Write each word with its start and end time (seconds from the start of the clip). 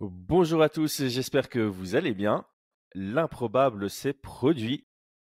Bonjour 0.00 0.60
à 0.60 0.68
tous, 0.68 1.06
j'espère 1.06 1.48
que 1.48 1.60
vous 1.60 1.94
allez 1.94 2.14
bien. 2.14 2.44
L'improbable 2.94 3.88
s'est 3.88 4.12
produit. 4.12 4.84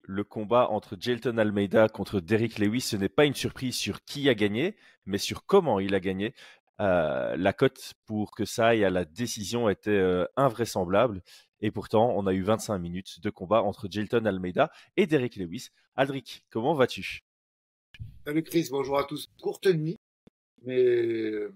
Le 0.02 0.24
combat 0.24 0.68
entre 0.70 0.96
Jelton 0.98 1.38
Almeida 1.38 1.88
contre 1.88 2.18
Derrick 2.18 2.58
Lewis, 2.58 2.80
ce 2.80 2.96
n'est 2.96 3.08
pas 3.08 3.24
une 3.24 3.36
surprise 3.36 3.76
sur 3.76 4.02
qui 4.04 4.28
a 4.28 4.34
gagné, 4.34 4.74
mais 5.06 5.18
sur 5.18 5.46
comment 5.46 5.78
il 5.78 5.94
a 5.94 6.00
gagné. 6.00 6.34
Euh, 6.80 7.36
la 7.36 7.52
cote 7.52 7.94
pour 8.04 8.34
que 8.34 8.44
ça 8.44 8.68
aille 8.68 8.84
à 8.84 8.90
la 8.90 9.04
décision 9.04 9.68
était 9.68 9.90
euh, 9.90 10.26
invraisemblable. 10.36 11.22
Et 11.60 11.70
pourtant, 11.70 12.12
on 12.16 12.26
a 12.26 12.32
eu 12.32 12.42
25 12.42 12.78
minutes 12.78 13.20
de 13.20 13.30
combat 13.30 13.62
entre 13.62 13.86
Jelton 13.88 14.24
Almeida 14.24 14.72
et 14.96 15.06
Derrick 15.06 15.36
Lewis. 15.36 15.68
Aldric, 15.94 16.44
comment 16.50 16.74
vas-tu? 16.74 17.20
Salut 18.24 18.42
Chris, 18.42 18.68
bonjour 18.72 18.98
à 18.98 19.04
tous. 19.04 19.28
Courte 19.40 19.66
nuit, 19.66 19.96
mais 20.62 20.82
euh, 20.82 21.54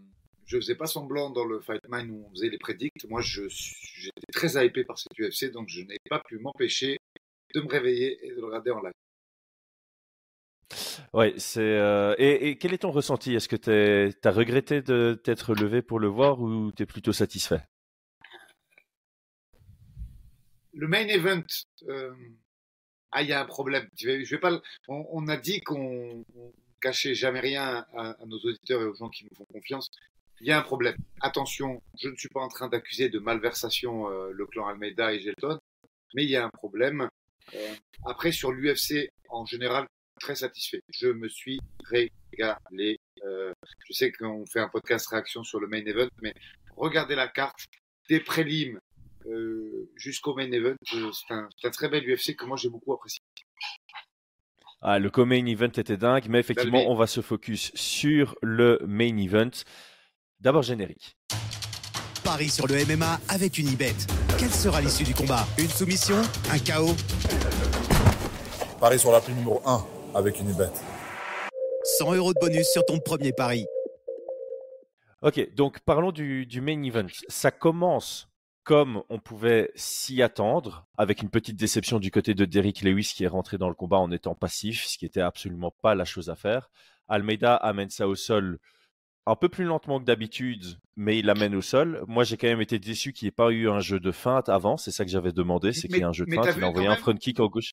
je 0.53 0.59
faisais 0.59 0.75
pas 0.75 0.87
semblant 0.87 1.31
dans 1.31 1.45
le 1.45 1.61
Fight 1.61 1.81
Mind 1.89 2.11
où 2.11 2.27
on 2.27 2.31
faisait 2.31 2.51
les 2.51 2.59
prédicts. 2.59 3.09
Moi, 3.09 3.23
j'étais 3.23 4.33
très 4.33 4.67
hypé 4.67 4.85
par 4.85 4.99
cette 4.99 5.19
UFC, 5.19 5.51
donc 5.51 5.69
je 5.69 5.81
n'ai 5.81 5.97
pas 6.11 6.21
pu 6.21 6.39
m'empêcher 6.39 6.99
de 7.55 7.61
me 7.63 7.69
réveiller 7.69 8.19
et 8.27 8.31
de 8.31 8.37
le 8.37 8.47
regarder 8.47 8.71
en 8.71 8.83
live. 8.83 8.93
Ouais, 11.15 11.35
c'est. 11.39 11.61
Euh, 11.61 12.15
et, 12.19 12.57
quel 12.59 12.75
est 12.75 12.79
ton 12.79 12.91
ressenti? 12.91 13.35
Est-ce 13.35 13.49
que 13.49 13.57
tu 13.57 14.29
as 14.29 14.31
regretté 14.31 14.83
de 14.83 15.19
t'être 15.23 15.55
levé 15.55 15.81
pour 15.81 16.01
le 16.01 16.09
voir 16.09 16.41
ou 16.41 16.71
tu 16.73 16.83
es 16.83 16.87
plutôt 16.87 17.13
satisfait? 17.13 17.63
Le 20.75 20.89
main 20.89 21.07
event, 21.09 21.45
euh, 21.89 22.15
ah, 23.11 23.23
il 23.23 23.29
y 23.29 23.33
a 23.33 23.41
un 23.41 23.47
problème. 23.47 23.89
Je 23.97 24.11
vais, 24.11 24.39
pas. 24.39 24.61
On, 24.89 25.29
a 25.29 25.37
dit 25.37 25.61
qu'on 25.61 26.25
cachait 26.81 27.15
jamais 27.15 27.41
rien 27.41 27.87
à, 27.95 28.17
nos 28.27 28.39
auditeurs 28.39 28.83
et 28.83 28.87
aux 28.87 28.95
gens 28.95 29.11
qui 29.11 29.25
nous 29.25 29.37
font 29.37 29.45
confiance. 29.45 29.91
Il 30.43 30.49
y 30.49 30.53
a 30.53 30.59
un 30.59 30.63
problème. 30.63 30.97
Attention, 31.21 31.81
je 32.01 32.09
ne 32.09 32.17
suis 32.17 32.29
pas 32.29 32.41
en 32.41 32.49
train 32.49 32.69
d'accuser 32.69 33.09
de 33.09 33.19
malversation 33.21 34.11
euh, 34.11 34.33
le 34.33 34.45
clan 34.47 34.67
Almeida 34.67 35.13
et 35.15 35.21
Gelton, 35.21 35.59
mais 36.15 36.25
il 36.25 36.31
y 36.31 36.37
a 36.37 36.45
un 36.45 36.51
problème. 36.51 37.09
après, 38.05 38.33
sur 38.33 38.53
l'UFC 38.53 39.09
en 39.29 39.47
général, 39.47 39.87
très 40.21 40.35
satisfait. 40.35 40.81
Je 40.89 41.09
me 41.09 41.29
suis 41.29 41.61
régalé. 41.85 42.99
Euh, 43.25 43.53
je 43.89 43.93
sais 43.93 44.13
qu'on 44.13 44.45
fait 44.47 44.61
un 44.61 44.69
podcast 44.69 45.07
réaction 45.09 45.43
sur 45.45 45.61
le 45.61 45.67
main 45.67 45.85
event, 45.85 46.09
mais 46.23 46.35
regardez 46.77 47.15
la 47.15 47.29
carte 47.29 47.65
des 48.09 48.21
prélims 48.21 48.79
euh, 49.27 49.91
jusqu'au 49.97 50.35
main 50.35 50.51
event. 50.51 50.77
Euh, 50.95 51.11
c'est 51.13 51.35
un, 51.35 51.49
un, 51.65 51.71
très 51.71 51.89
bel 51.89 52.05
UFC 52.05 52.37
que 52.37 52.45
moi 52.45 52.57
j'ai 52.57 52.69
beaucoup 52.69 52.93
apprécié. 52.93 53.21
Ah, 54.85 54.99
le 54.99 55.11
co-main 55.11 55.47
event 55.47 55.67
était 55.67 55.97
dingue, 55.97 56.27
mais 56.29 56.41
effectivement, 56.41 56.91
on 56.91 56.97
va 56.97 57.07
se 57.07 57.21
focus 57.21 57.73
sur 57.77 58.37
le 58.43 58.81
main 58.85 59.17
event. 59.17 59.51
D'abord 60.43 60.63
générique. 60.63 61.17
Paris 62.25 62.49
sur 62.49 62.67
le 62.67 62.75
MMA 62.85 63.21
avec 63.29 63.59
une 63.59 63.69
ibet. 63.69 63.95
Quelle 64.41 64.51
sera 64.51 64.81
l'issue 64.81 65.05
du 65.05 65.15
combat? 65.15 65.47
Une 65.57 65.69
soumission? 65.69 66.17
Un 66.51 66.59
chaos? 66.59 66.97
Paris 68.81 68.99
sur 68.99 69.13
la 69.13 69.21
prime 69.21 69.37
numéro 69.37 69.63
1 69.65 69.87
avec 70.17 70.41
une 70.41 70.53
bête. 70.53 70.83
100 71.85 72.15
euros 72.15 72.35
de 72.35 72.41
bonus 72.41 72.67
sur 72.73 72.85
ton 72.85 72.99
premier 72.99 73.33
pari. 73.33 73.67
Ok, 75.21 75.55
donc 75.55 75.79
parlons 75.85 76.11
du, 76.11 76.61
main 76.61 76.83
event. 76.83 77.07
Ça 77.29 77.53
commence 77.53 78.29
comme 78.65 79.05
on 79.11 79.21
pouvait 79.21 79.71
s'y 79.77 80.23
attendre, 80.23 80.89
avec 80.99 81.23
une 81.23 81.31
petite 81.31 81.57
déception 81.57 82.01
du 82.01 82.11
côté 82.11 82.35
de 82.35 82.45
Derrick 82.45 82.83
Lewis 82.83 83.13
qui 83.15 83.23
est 83.23 83.29
rentré 83.29 83.59
dans 83.59 83.69
le 83.69 83.77
combat 83.77 83.99
en 83.99 84.11
étant 84.11 84.35
passif, 84.35 84.87
ce 84.87 84.99
qui 84.99 85.07
était 85.07 85.21
absolument 85.21 85.73
pas 85.83 85.95
la 85.95 86.05
chose 86.05 86.31
à 86.31 86.35
faire. 86.35 86.69
Almeida 87.07 87.55
amène 87.55 87.91
ça 87.91 88.09
au 88.09 88.17
sol 88.17 88.59
un 89.27 89.37
peu 89.37 89.49
plus 89.49 89.65
lentement 89.65 90.01
que 90.01 90.05
d'habitude, 90.05 90.79
mais 90.97 91.19
il 91.19 91.27
l'amène 91.27 91.55
au 91.55 91.63
sol. 91.63 92.03
Moi, 92.09 92.25
j'ai 92.25 92.37
quand 92.37 92.49
même 92.49 92.61
été 92.61 92.79
déçu 92.79 93.13
qu'il 93.13 93.27
n'y 93.27 93.29
ait 93.29 93.33
pas 93.33 93.51
eu 93.51 93.69
un 93.69 93.81
jeu 93.81 94.01
de 94.01 94.11
feinte 94.11 94.49
avant. 94.49 94.77
C'est 94.77 94.91
ça 94.91 95.05
que 95.05 95.11
j'avais 95.11 95.33
demandé, 95.33 95.73
c'est 95.73 95.89
qu'il 95.89 95.99
y 95.99 96.01
ait 96.01 96.05
un 96.05 96.13
jeu 96.13 96.27
de 96.27 96.35
feinte. 96.35 96.55
Il 96.57 96.65
a 96.65 96.69
envoyé 96.69 96.89
un 96.89 96.97
front 96.97 97.15
kick 97.15 97.41
en 97.41 97.47
gauche. 97.47 97.73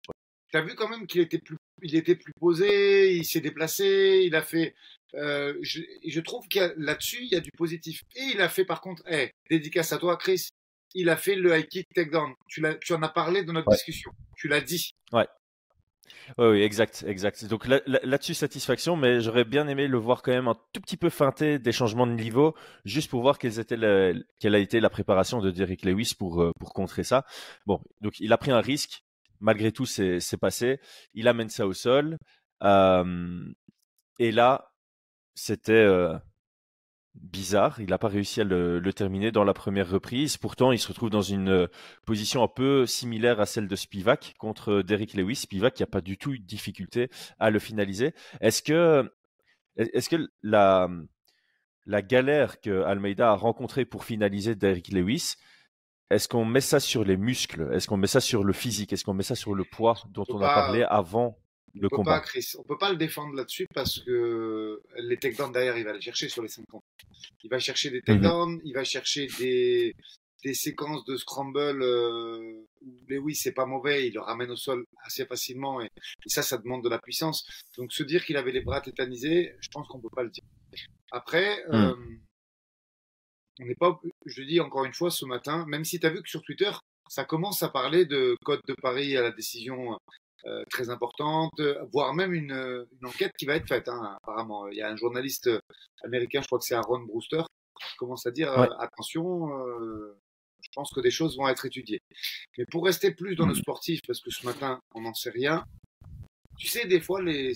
Tu 0.51 0.57
as 0.57 0.61
vu 0.61 0.73
quand 0.75 0.89
même 0.89 1.05
qu'il 1.05 1.21
était 1.21 1.39
plus 1.39 1.57
il 1.81 1.95
était 1.95 2.15
plus 2.15 2.33
posé, 2.39 3.15
il 3.15 3.25
s'est 3.25 3.41
déplacé, 3.41 4.23
il 4.25 4.35
a 4.35 4.41
fait. 4.41 4.75
Euh, 5.15 5.57
je, 5.61 5.81
je, 6.05 6.19
trouve 6.19 6.47
que 6.47 6.73
là-dessus, 6.77 7.19
il 7.21 7.29
y 7.29 7.35
a 7.35 7.39
du 7.39 7.51
positif. 7.51 8.03
Et 8.15 8.23
il 8.33 8.41
a 8.41 8.49
fait 8.49 8.65
par 8.65 8.81
contre, 8.81 9.01
hey, 9.07 9.31
dédicace 9.49 9.91
à 9.91 9.97
toi, 9.97 10.17
Chris, 10.17 10.49
il 10.93 11.09
a 11.09 11.17
fait 11.17 11.35
le 11.35 11.57
high 11.57 11.67
kick 11.67 11.87
takedown. 11.93 12.33
Tu, 12.47 12.63
tu 12.81 12.93
en 12.93 13.01
as 13.01 13.09
parlé 13.09 13.43
dans 13.43 13.53
notre 13.53 13.71
discussion. 13.71 14.11
Tu 14.35 14.47
l'as 14.47 14.61
dit. 14.61 14.91
Ouais. 15.11 15.27
Oui, 16.37 16.61
exact, 16.61 17.03
exact. 17.07 17.45
Donc 17.45 17.67
là-dessus, 17.67 18.33
satisfaction, 18.33 18.95
mais 18.95 19.21
j'aurais 19.21 19.45
bien 19.45 19.67
aimé 19.67 19.87
le 19.87 19.97
voir 19.97 20.21
quand 20.21 20.31
même 20.31 20.47
un 20.47 20.55
tout 20.73 20.81
petit 20.81 20.97
peu 20.97 21.09
feinter 21.09 21.59
des 21.59 21.71
changements 21.71 22.07
de 22.07 22.13
niveau, 22.13 22.55
juste 22.85 23.09
pour 23.09 23.21
voir 23.21 23.37
quelle, 23.37 23.53
a 24.43 24.57
été 24.57 24.79
la 24.79 24.89
préparation 24.89 25.41
de 25.41 25.51
Derrick 25.51 25.83
Lewis 25.83 26.13
pour, 26.17 26.41
euh, 26.41 26.51
pour 26.59 26.73
contrer 26.73 27.03
ça. 27.03 27.25
Bon, 27.65 27.81
donc 28.01 28.19
il 28.19 28.33
a 28.33 28.37
pris 28.37 28.51
un 28.51 28.61
risque, 28.61 29.03
malgré 29.39 29.71
tout, 29.71 29.85
c'est 29.85 30.37
passé. 30.39 30.79
Il 31.13 31.27
amène 31.27 31.49
ça 31.49 31.67
au 31.67 31.73
sol. 31.73 32.17
et 32.61 34.31
là, 34.31 34.71
c'était 35.35 35.87
bizarre. 37.19 37.79
Il 37.79 37.89
n'a 37.89 37.97
pas 37.97 38.07
réussi 38.07 38.41
à 38.41 38.43
le, 38.43 38.81
terminer 38.93 39.31
dans 39.31 39.43
la 39.43 39.53
première 39.53 39.89
reprise. 39.89 40.37
Pourtant, 40.37 40.71
il 40.71 40.79
se 40.79 40.87
retrouve 40.87 41.09
dans 41.09 41.21
une 41.21 41.67
position 42.05 42.43
un 42.43 42.47
peu 42.47 42.85
similaire 42.85 43.39
à 43.39 43.45
celle 43.45 43.67
de 43.67 43.75
Spivak 43.75 44.35
contre 44.37 44.81
Derrick 44.81 45.13
Lewis. 45.13 45.35
Spivak 45.35 45.75
qui 45.75 45.83
n'a 45.83 45.87
pas 45.87 46.01
du 46.01 46.17
tout 46.17 46.33
eu 46.33 46.39
de 46.39 46.45
difficulté 46.45 47.09
à 47.39 47.49
le 47.49 47.59
finaliser. 47.59 48.13
Est-ce 48.41 48.61
que, 48.61 49.11
est-ce 49.77 50.09
que 50.09 50.29
la, 50.41 50.89
la 51.85 52.01
galère 52.01 52.61
que 52.61 52.83
Almeida 52.83 53.31
a 53.31 53.35
rencontrée 53.35 53.83
pour 53.83 54.05
finaliser 54.05 54.55
Derrick 54.55 54.89
Lewis, 54.89 55.35
est-ce 56.09 56.27
qu'on 56.27 56.45
met 56.45 56.61
ça 56.61 56.79
sur 56.79 57.03
les 57.03 57.17
muscles? 57.17 57.69
Est-ce 57.73 57.87
qu'on 57.87 57.97
met 57.97 58.07
ça 58.07 58.19
sur 58.19 58.43
le 58.43 58.53
physique? 58.53 58.93
Est-ce 58.93 59.03
qu'on 59.03 59.13
met 59.13 59.23
ça 59.23 59.35
sur 59.35 59.53
le 59.53 59.63
poids 59.63 59.95
dont 60.11 60.25
on, 60.29 60.41
a 60.41 60.53
parlé 60.53 60.83
avant? 60.83 61.37
Le 61.75 61.87
on 61.91 61.95
combat 61.97 62.19
pas, 62.19 62.25
Chris, 62.25 62.53
On 62.57 62.63
peut 62.63 62.77
pas 62.77 62.91
le 62.91 62.97
défendre 62.97 63.35
là-dessus 63.35 63.65
parce 63.73 63.99
que 63.99 64.81
les 64.97 65.17
takedowns 65.17 65.51
derrière, 65.51 65.77
il 65.77 65.85
va 65.85 65.93
les 65.93 66.01
chercher 66.01 66.29
sur 66.29 66.41
les 66.41 66.49
50. 66.49 66.81
Il 67.43 67.49
va 67.49 67.59
chercher 67.59 67.89
des 67.89 68.01
takedowns, 68.01 68.55
mhm. 68.55 68.61
il 68.65 68.73
va 68.73 68.83
chercher 68.83 69.27
des, 69.39 69.95
des 70.43 70.53
séquences 70.53 71.03
de 71.05 71.17
scramble 71.17 71.81
euh, 71.81 72.65
où 72.81 72.97
Lewis 73.07 73.35
c'est 73.35 73.51
pas 73.51 73.65
mauvais, 73.65 74.07
il 74.07 74.13
le 74.13 74.21
ramène 74.21 74.51
au 74.51 74.55
sol 74.55 74.85
assez 75.03 75.25
facilement 75.25 75.81
et, 75.81 75.89
ça, 76.27 76.41
ça 76.41 76.57
demande 76.57 76.83
de 76.83 76.89
la 76.89 76.99
puissance. 76.99 77.45
Donc 77.77 77.91
se 77.91 78.03
dire 78.03 78.25
qu'il 78.25 78.37
avait 78.37 78.51
les 78.51 78.61
bras 78.61 78.81
tétanisés, 78.81 79.55
je 79.59 79.69
pense 79.69 79.87
qu'on 79.87 79.99
peut 79.99 80.09
pas 80.13 80.23
le 80.23 80.29
dire. 80.29 80.43
Après, 81.11 81.63
mhm. 81.67 81.75
euh, 81.75 81.95
on 83.61 83.65
n'est 83.65 83.75
pas, 83.75 83.99
je 84.25 84.43
dis 84.43 84.59
encore 84.59 84.85
une 84.85 84.93
fois 84.93 85.11
ce 85.11 85.25
matin, 85.25 85.65
même 85.67 85.83
si 85.83 85.99
tu 85.99 86.05
as 86.05 86.09
vu 86.09 86.21
que 86.21 86.29
sur 86.29 86.41
Twitter, 86.43 86.71
ça 87.09 87.25
commence 87.25 87.63
à 87.63 87.69
parler 87.69 88.05
de 88.05 88.37
code 88.45 88.61
de 88.67 88.75
Paris 88.75 89.17
à 89.17 89.21
la 89.21 89.31
décision 89.31 89.97
euh, 90.45 90.63
très 90.69 90.89
importante, 90.89 91.59
voire 91.91 92.13
même 92.13 92.33
une, 92.33 92.85
enquête 93.03 93.33
qui 93.37 93.45
va 93.45 93.55
être 93.55 93.67
faite. 93.67 93.89
Hein, 93.89 94.17
apparemment, 94.21 94.67
il 94.67 94.77
y 94.77 94.81
a 94.81 94.89
un 94.89 94.95
journaliste 94.95 95.49
américain, 96.03 96.41
je 96.41 96.47
crois 96.47 96.59
que 96.59 96.65
c'est 96.65 96.75
Aaron 96.75 97.01
Brewster, 97.01 97.43
qui 97.87 97.95
commence 97.97 98.25
à 98.25 98.31
dire 98.31 98.51
euh, 98.51 98.67
attention, 98.79 99.49
euh, 99.57 100.17
je 100.61 100.69
pense 100.73 100.91
que 100.93 101.01
des 101.01 101.11
choses 101.11 101.37
vont 101.37 101.47
être 101.47 101.65
étudiées. 101.65 102.01
Mais 102.57 102.65
pour 102.71 102.85
rester 102.85 103.11
plus 103.11 103.35
dans 103.35 103.45
le 103.45 103.53
mmh. 103.53 103.57
sportif, 103.57 104.01
parce 104.05 104.21
que 104.21 104.31
ce 104.31 104.45
matin, 104.45 104.79
on 104.93 105.01
n'en 105.01 105.13
sait 105.13 105.29
rien. 105.29 105.63
Tu 106.57 106.67
sais, 106.67 106.85
des 106.87 106.99
fois, 106.99 107.21
les, 107.21 107.53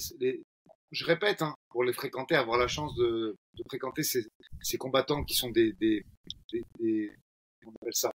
je 0.91 1.05
répète, 1.05 1.41
hein, 1.41 1.55
pour 1.69 1.83
les 1.83 1.93
fréquenter, 1.93 2.35
avoir 2.35 2.57
la 2.57 2.67
chance 2.67 2.95
de, 2.95 3.35
de 3.53 3.63
fréquenter 3.67 4.03
ces, 4.03 4.25
ces, 4.61 4.77
combattants 4.77 5.23
qui 5.23 5.35
sont 5.35 5.49
des, 5.49 5.73
des, 5.73 6.05
des, 6.79 7.11
on 7.65 7.71
appelle 7.81 7.93
ça, 7.93 8.11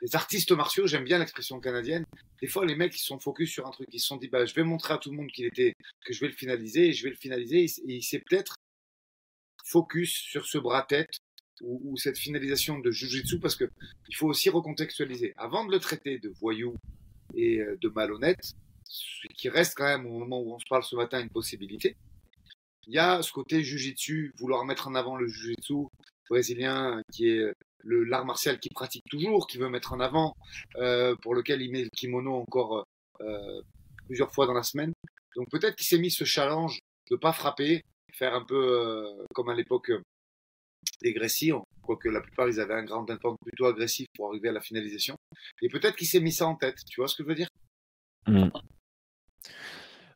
des 0.00 0.14
artistes 0.14 0.52
martiaux, 0.52 0.86
j'aime 0.86 1.04
bien 1.04 1.18
l'expression 1.18 1.60
canadienne. 1.60 2.04
Des 2.40 2.46
fois, 2.46 2.64
les 2.64 2.76
mecs, 2.76 2.94
ils 2.96 3.02
sont 3.02 3.18
focus 3.18 3.50
sur 3.50 3.66
un 3.66 3.70
truc. 3.70 3.88
Ils 3.92 4.00
se 4.00 4.06
sont 4.06 4.16
dit, 4.16 4.28
bah, 4.28 4.46
je 4.46 4.54
vais 4.54 4.62
montrer 4.62 4.94
à 4.94 4.98
tout 4.98 5.10
le 5.10 5.16
monde 5.16 5.28
qu'il 5.28 5.46
était, 5.46 5.74
que 6.04 6.12
je 6.12 6.20
vais 6.20 6.28
le 6.28 6.34
finaliser 6.34 6.88
et 6.88 6.92
je 6.92 7.04
vais 7.04 7.10
le 7.10 7.16
finaliser. 7.16 7.64
Et 7.64 7.70
il 7.86 8.02
s'est 8.02 8.22
peut-être 8.28 8.54
focus 9.64 10.12
sur 10.12 10.46
ce 10.46 10.58
bras-tête 10.58 11.18
ou, 11.60 11.80
ou, 11.84 11.96
cette 11.96 12.18
finalisation 12.18 12.78
de 12.78 12.90
Jiu-Jitsu 12.90 13.40
parce 13.40 13.56
que 13.56 13.68
il 14.08 14.14
faut 14.14 14.28
aussi 14.28 14.50
recontextualiser. 14.50 15.34
Avant 15.36 15.64
de 15.64 15.72
le 15.72 15.80
traiter 15.80 16.18
de 16.18 16.28
voyou 16.40 16.76
et 17.34 17.58
euh, 17.58 17.76
de 17.80 17.88
malhonnête, 17.88 18.52
ce 18.84 19.26
qui 19.36 19.48
reste 19.48 19.74
quand 19.76 19.84
même 19.84 20.06
au 20.06 20.18
moment 20.18 20.40
où 20.40 20.54
on 20.54 20.58
se 20.58 20.66
parle 20.68 20.84
ce 20.84 20.96
matin 20.96 21.20
une 21.20 21.28
possibilité. 21.28 21.96
Il 22.86 22.94
y 22.94 22.98
a 22.98 23.20
ce 23.20 23.32
côté 23.32 23.62
jujitsu, 23.62 24.32
vouloir 24.38 24.64
mettre 24.64 24.88
en 24.88 24.94
avant 24.94 25.16
le 25.16 25.26
jujitsu 25.26 25.88
brésilien 26.30 27.02
qui 27.12 27.28
est 27.28 27.36
le 27.36 27.54
l'art 27.84 28.24
martial 28.24 28.58
qu'il 28.58 28.72
pratique 28.72 29.04
toujours, 29.10 29.46
qui 29.46 29.58
veut 29.58 29.68
mettre 29.68 29.92
en 29.92 30.00
avant, 30.00 30.34
euh, 30.76 31.14
pour 31.22 31.34
lequel 31.34 31.62
il 31.62 31.70
met 31.70 31.82
le 31.82 31.90
kimono 31.90 32.34
encore 32.34 32.84
euh, 33.20 33.62
plusieurs 34.06 34.32
fois 34.32 34.46
dans 34.46 34.54
la 34.54 34.62
semaine. 34.62 34.92
Donc 35.36 35.48
peut-être 35.50 35.76
qu'il 35.76 35.86
s'est 35.86 35.98
mis 35.98 36.10
ce 36.10 36.24
challenge 36.24 36.78
de 37.10 37.16
pas 37.16 37.32
frapper, 37.32 37.82
faire 38.12 38.34
un 38.34 38.44
peu 38.44 38.56
euh, 38.56 39.24
comme 39.34 39.48
à 39.48 39.54
l'époque 39.54 39.92
des 41.02 41.12
Grécy, 41.12 41.52
quoique 41.82 42.08
la 42.08 42.20
plupart 42.20 42.48
ils 42.48 42.60
avaient 42.60 42.74
un 42.74 42.84
grand 42.84 43.08
impact 43.08 43.36
plutôt 43.44 43.66
agressif 43.66 44.06
pour 44.14 44.28
arriver 44.28 44.48
à 44.48 44.52
la 44.52 44.60
finalisation. 44.60 45.16
Et 45.62 45.68
peut-être 45.68 45.96
qu'il 45.96 46.06
s'est 46.06 46.20
mis 46.20 46.32
ça 46.32 46.46
en 46.46 46.56
tête, 46.56 46.78
tu 46.88 47.00
vois 47.00 47.08
ce 47.08 47.16
que 47.16 47.22
je 47.22 47.28
veux 47.28 47.34
dire? 47.34 47.48
Mmh. 48.26 48.50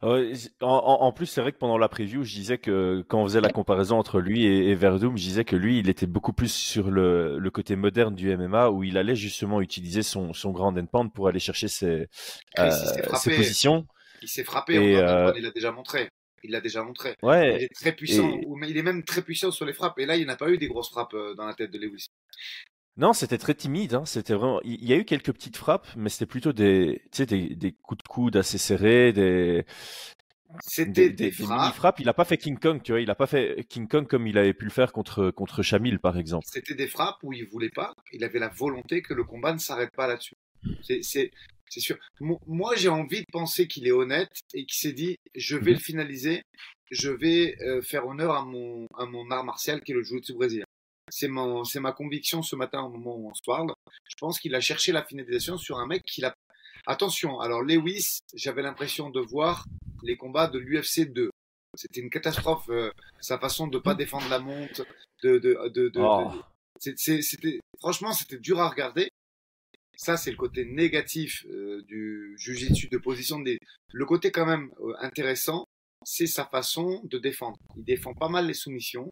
En, 0.02 1.12
plus, 1.12 1.26
c'est 1.26 1.40
vrai 1.40 1.52
que 1.52 1.58
pendant 1.58 1.78
la 1.78 1.88
preview, 1.88 2.25
je 2.25 2.34
disais 2.34 2.58
que 2.58 3.04
quand 3.08 3.20
on 3.20 3.25
faisait 3.25 3.40
la 3.40 3.50
comparaison 3.50 3.99
entre 3.99 4.20
lui 4.20 4.44
et, 4.44 4.70
et 4.70 4.75
Verdum, 4.75 5.16
je 5.16 5.22
disais 5.22 5.44
que 5.44 5.54
lui, 5.54 5.78
il 5.78 5.88
était 5.88 6.06
beaucoup 6.06 6.32
plus 6.32 6.52
sur 6.52 6.90
le, 6.90 7.38
le, 7.38 7.50
côté 7.50 7.76
moderne 7.76 8.14
du 8.14 8.37
MMA 8.37 8.70
où 8.70 8.82
il 8.82 8.99
allait 8.99 9.14
justement 9.14 9.60
utiliser 9.60 10.02
son, 10.02 10.32
son 10.32 10.50
grand 10.50 10.76
endpoint 10.76 11.08
pour 11.08 11.28
aller 11.28 11.38
chercher 11.38 11.69
ses, 11.69 12.08
euh, 12.58 12.70
ses 13.14 13.37
positions. 13.37 13.87
Il 14.22 14.28
s'est 14.28 14.44
frappé, 14.44 14.75
et, 14.75 14.96
euh... 14.96 15.32
il 15.37 15.43
l'a 15.43 15.50
déjà 15.50 15.70
montré. 15.70 16.08
Il 16.44 16.50
l'a 16.50 16.60
déjà 16.60 16.82
montré. 16.82 17.16
Ouais. 17.22 17.56
Il 17.56 17.62
est 17.64 17.75
très 17.75 17.93
puissant, 17.93 18.28
mais 18.56 18.69
il 18.69 18.76
est 18.76 18.82
même 18.82 19.05
très 19.05 19.22
puissant 19.22 19.52
sur 19.52 19.64
les 19.64 19.72
frappes. 19.72 19.98
Et 20.00 20.06
là, 20.06 20.16
il 20.16 20.26
n'a 20.26 20.37
pas 20.37 20.50
eu 20.50 20.58
des 20.58 20.66
grosses 20.66 20.90
frappes 20.90 21.14
euh, 21.14 21.34
dans 21.34 21.46
la 21.46 21.55
tête 21.55 21.70
de 21.70 21.78
Lewis. 21.78 22.08
Non, 22.96 23.12
c'était 23.12 23.38
très 23.38 23.54
timide. 23.54 23.94
Hein. 23.94 24.04
C'était 24.04 24.34
vraiment. 24.34 24.60
Il 24.64 24.84
y 24.84 24.92
a 24.92 24.96
eu 24.96 25.04
quelques 25.04 25.32
petites 25.32 25.56
frappes, 25.56 25.88
mais 25.96 26.10
c'était 26.10 26.26
plutôt 26.26 26.52
des, 26.52 27.00
tu 27.04 27.18
sais, 27.18 27.26
des, 27.26 27.54
des, 27.54 27.72
coups 27.72 28.02
de 28.02 28.08
coude 28.08 28.36
assez 28.36 28.58
serrés, 28.58 29.12
des. 29.12 29.64
C'était 30.60 31.08
des, 31.08 31.10
des, 31.10 31.30
frappes. 31.30 31.98
Il 32.00 32.04
n'a 32.04 32.12
pas 32.12 32.26
fait 32.26 32.36
King 32.36 32.58
Kong, 32.58 32.82
tu 32.82 32.92
vois. 32.92 33.00
Il 33.00 33.06
n'a 33.06 33.14
pas 33.14 33.26
fait 33.26 33.64
King 33.70 33.88
Kong 33.88 34.06
comme 34.06 34.26
il 34.26 34.36
avait 34.36 34.52
pu 34.52 34.64
le 34.64 34.70
faire 34.70 34.92
contre 34.92 35.30
contre 35.30 35.62
Shamil, 35.62 35.98
par 35.98 36.18
exemple. 36.18 36.44
C'était 36.46 36.74
des 36.74 36.88
frappes 36.88 37.16
où 37.22 37.32
il 37.32 37.46
voulait 37.46 37.70
pas. 37.70 37.94
Il 38.12 38.22
avait 38.22 38.38
la 38.38 38.48
volonté 38.48 39.00
que 39.00 39.14
le 39.14 39.24
combat 39.24 39.54
ne 39.54 39.58
s'arrête 39.58 39.92
pas 39.96 40.06
là-dessus. 40.06 40.36
C'est 40.82 41.00
c'est 41.02 41.80
sûr. 41.80 41.96
Moi, 42.20 42.74
j'ai 42.76 42.90
envie 42.90 43.20
de 43.20 43.30
penser 43.32 43.66
qu'il 43.66 43.88
est 43.88 43.92
honnête 43.92 44.28
et 44.52 44.66
qu'il 44.66 44.76
s'est 44.76 44.92
dit, 44.92 45.16
je 45.34 45.56
vais 45.56 45.70
mhm. 45.70 45.78
le 45.78 45.82
finaliser. 45.82 46.42
Je 46.90 47.10
vais 47.10 47.56
euh, 47.62 47.80
faire 47.80 48.06
honneur 48.06 48.34
à 48.34 48.44
mon 48.44 48.86
à 48.98 49.06
mon 49.06 49.30
art 49.30 49.44
martial 49.44 49.80
qui 49.80 49.92
est 49.92 49.94
le 49.94 50.02
jiu-jitsu 50.02 50.34
brésilien 50.34 50.66
c'est 51.12 51.28
c'est 51.64 51.80
ma 51.80 51.92
conviction 51.92 52.42
ce 52.42 52.56
matin 52.56 52.80
au 52.80 52.88
moment 52.88 53.14
où 53.16 53.30
on 53.30 53.34
se 53.34 53.42
parle. 53.44 53.70
Je 54.08 54.16
pense 54.18 54.40
qu'il 54.40 54.54
a 54.54 54.60
cherché 54.60 54.92
la 54.92 55.04
finalisation 55.04 55.58
sur 55.58 55.78
un 55.78 55.86
mec 55.86 56.02
qui 56.04 56.24
a. 56.24 56.34
Attention, 56.86 57.38
alors 57.38 57.62
Lewis, 57.62 58.20
j'avais 58.34 58.62
l'impression 58.62 59.10
de 59.10 59.20
voir 59.20 59.66
les 60.02 60.16
combats 60.16 60.48
de 60.48 60.58
l'UFC 60.58 61.12
2. 61.12 61.30
C'était 61.76 62.00
une 62.00 62.10
catastrophe, 62.10 62.68
euh, 62.70 62.90
sa 63.20 63.38
façon 63.38 63.66
de 63.66 63.78
pas 63.78 63.94
défendre 63.94 64.28
la 64.28 64.40
monte, 64.40 64.82
de, 65.22 65.38
de, 65.38 65.68
de, 65.68 65.88
de, 65.90 66.00
oh. 66.00 66.32
c'était, 66.80 67.60
franchement, 67.78 68.12
c'était 68.12 68.38
dur 68.38 68.58
à 68.60 68.68
regarder. 68.68 69.10
Ça, 69.96 70.16
c'est 70.16 70.30
le 70.30 70.36
côté 70.36 70.64
négatif 70.64 71.46
euh, 71.50 71.82
du 71.82 72.34
jiu-jitsu 72.38 72.88
de 72.88 72.98
position. 72.98 73.38
Des... 73.38 73.58
Le 73.92 74.04
côté 74.04 74.32
quand 74.32 74.46
même 74.46 74.70
euh, 74.80 74.94
intéressant, 74.98 75.66
c'est 76.04 76.26
sa 76.26 76.46
façon 76.46 77.00
de 77.04 77.18
défendre. 77.18 77.56
Il 77.76 77.84
défend 77.84 78.12
pas 78.14 78.28
mal 78.28 78.46
les 78.46 78.54
soumissions. 78.54 79.10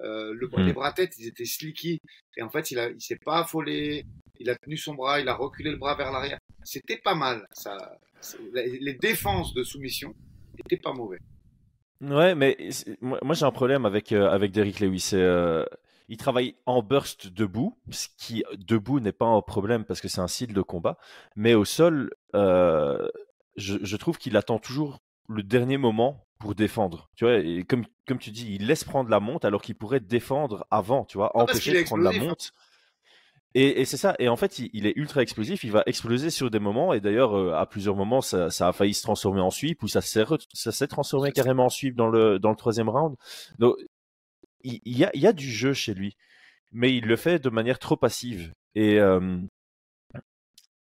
Euh, 0.00 0.32
le, 0.34 0.48
Les 0.56 0.72
hmm. 0.72 0.74
bras 0.74 0.92
tête, 0.92 1.14
ils 1.18 1.26
étaient 1.26 1.44
slicky. 1.44 2.00
Et 2.36 2.42
en 2.42 2.50
fait, 2.50 2.70
il, 2.70 2.78
a, 2.78 2.90
il 2.90 3.00
s'est 3.00 3.18
pas 3.24 3.40
affolé. 3.40 4.04
Il 4.38 4.50
a 4.50 4.56
tenu 4.56 4.76
son 4.76 4.94
bras, 4.94 5.20
il 5.20 5.28
a 5.28 5.34
reculé 5.34 5.70
le 5.70 5.76
bras 5.76 5.94
vers 5.94 6.10
l'arrière. 6.10 6.38
C'était 6.64 6.96
pas 6.96 7.14
mal. 7.14 7.46
Ça, 7.52 7.76
les 8.54 8.94
défenses 8.94 9.54
de 9.54 9.62
soumission 9.62 10.14
étaient 10.58 10.76
pas 10.76 10.92
mauvais. 10.92 11.18
Ouais, 12.00 12.34
mais 12.34 12.56
moi, 13.00 13.34
j'ai 13.34 13.44
un 13.44 13.52
problème 13.52 13.86
avec, 13.86 14.10
euh, 14.10 14.28
avec 14.28 14.50
Derrick 14.50 14.80
Lewis. 14.80 15.10
Euh, 15.12 15.64
il 16.08 16.16
travaille 16.16 16.56
en 16.66 16.82
burst 16.82 17.28
debout, 17.28 17.78
ce 17.90 18.08
qui 18.18 18.42
debout 18.58 18.98
n'est 18.98 19.12
pas 19.12 19.26
un 19.26 19.40
problème 19.40 19.84
parce 19.84 20.00
que 20.00 20.08
c'est 20.08 20.20
un 20.20 20.28
style 20.28 20.52
de 20.52 20.62
combat. 20.62 20.98
Mais 21.36 21.54
au 21.54 21.64
sol, 21.64 22.10
je, 22.34 22.98
je 23.56 23.96
trouve 23.96 24.18
qu'il 24.18 24.36
attend 24.36 24.58
toujours 24.58 24.98
le 25.28 25.42
dernier 25.42 25.78
moment 25.78 26.26
pour 26.42 26.56
défendre. 26.56 27.08
Tu 27.14 27.24
vois, 27.24 27.38
et 27.38 27.62
comme, 27.62 27.86
comme 28.04 28.18
tu 28.18 28.32
dis, 28.32 28.56
il 28.56 28.66
laisse 28.66 28.82
prendre 28.82 29.08
la 29.08 29.20
monte 29.20 29.44
alors 29.44 29.62
qu'il 29.62 29.76
pourrait 29.76 30.00
défendre 30.00 30.66
avant, 30.72 31.04
tu 31.04 31.16
vois, 31.16 31.30
ah, 31.34 31.42
empêcher 31.42 31.72
de 31.72 31.84
prendre 31.84 32.02
la 32.02 32.10
monte. 32.10 32.50
Et, 33.54 33.80
et 33.80 33.84
c'est 33.84 33.96
ça. 33.96 34.16
Et 34.18 34.28
en 34.28 34.34
fait, 34.34 34.58
il, 34.58 34.86
est 34.86 34.92
ultra 34.96 35.22
explosif. 35.22 35.62
Il 35.62 35.70
va 35.70 35.84
exploser 35.86 36.30
sur 36.30 36.50
des 36.50 36.58
moments. 36.58 36.94
Et 36.94 37.00
d'ailleurs, 37.00 37.38
euh, 37.38 37.52
à 37.52 37.64
plusieurs 37.66 37.94
moments, 37.94 38.22
ça, 38.22 38.50
ça, 38.50 38.66
a 38.66 38.72
failli 38.72 38.92
se 38.92 39.02
transformer 39.02 39.40
en 39.40 39.50
sweep 39.50 39.84
ou 39.84 39.88
ça 39.88 40.00
s'est, 40.00 40.24
ça 40.52 40.72
s'est 40.72 40.88
transformé 40.88 41.30
carrément 41.30 41.66
en 41.66 41.68
sweep 41.68 41.94
dans 41.94 42.08
le, 42.08 42.40
dans 42.40 42.50
le 42.50 42.56
troisième 42.56 42.88
round. 42.88 43.14
Donc, 43.60 43.76
il, 44.64 44.80
y, 44.84 45.04
a, 45.04 45.10
il 45.14 45.20
y 45.20 45.28
a 45.28 45.32
du 45.32 45.48
jeu 45.48 45.74
chez 45.74 45.94
lui, 45.94 46.16
mais 46.72 46.92
il 46.92 47.04
le 47.04 47.16
fait 47.16 47.38
de 47.38 47.50
manière 47.50 47.78
trop 47.78 47.96
passive. 47.96 48.52
Et, 48.74 48.98
euh, 48.98 49.38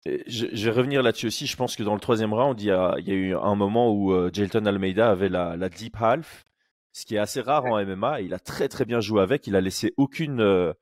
je, 0.06 0.46
vais 0.46 0.70
revenir 0.70 1.02
là-dessus 1.02 1.26
aussi. 1.26 1.46
Je 1.46 1.56
pense 1.56 1.76
que 1.76 1.82
dans 1.82 1.94
le 1.94 2.00
troisième 2.00 2.34
round, 2.34 2.60
il 2.60 2.66
y 2.66 2.70
a, 2.70 2.96
eu 2.98 3.34
un 3.34 3.54
moment 3.54 3.90
où 3.92 4.12
euh, 4.12 4.30
Almeida 4.54 5.10
avait 5.10 5.28
la, 5.28 5.56
la, 5.56 5.68
deep 5.68 5.96
half, 6.00 6.44
ce 6.92 7.06
qui 7.06 7.14
est 7.14 7.18
assez 7.18 7.40
rare 7.40 7.64
en 7.64 7.82
MMA. 7.84 8.20
Il 8.20 8.34
a 8.34 8.38
très 8.38 8.68
très 8.68 8.84
bien 8.84 9.00
joué 9.00 9.22
avec. 9.22 9.46
Il 9.46 9.56
a 9.56 9.60
laissé 9.60 9.94
aucune 9.96 10.40
euh, 10.40 10.72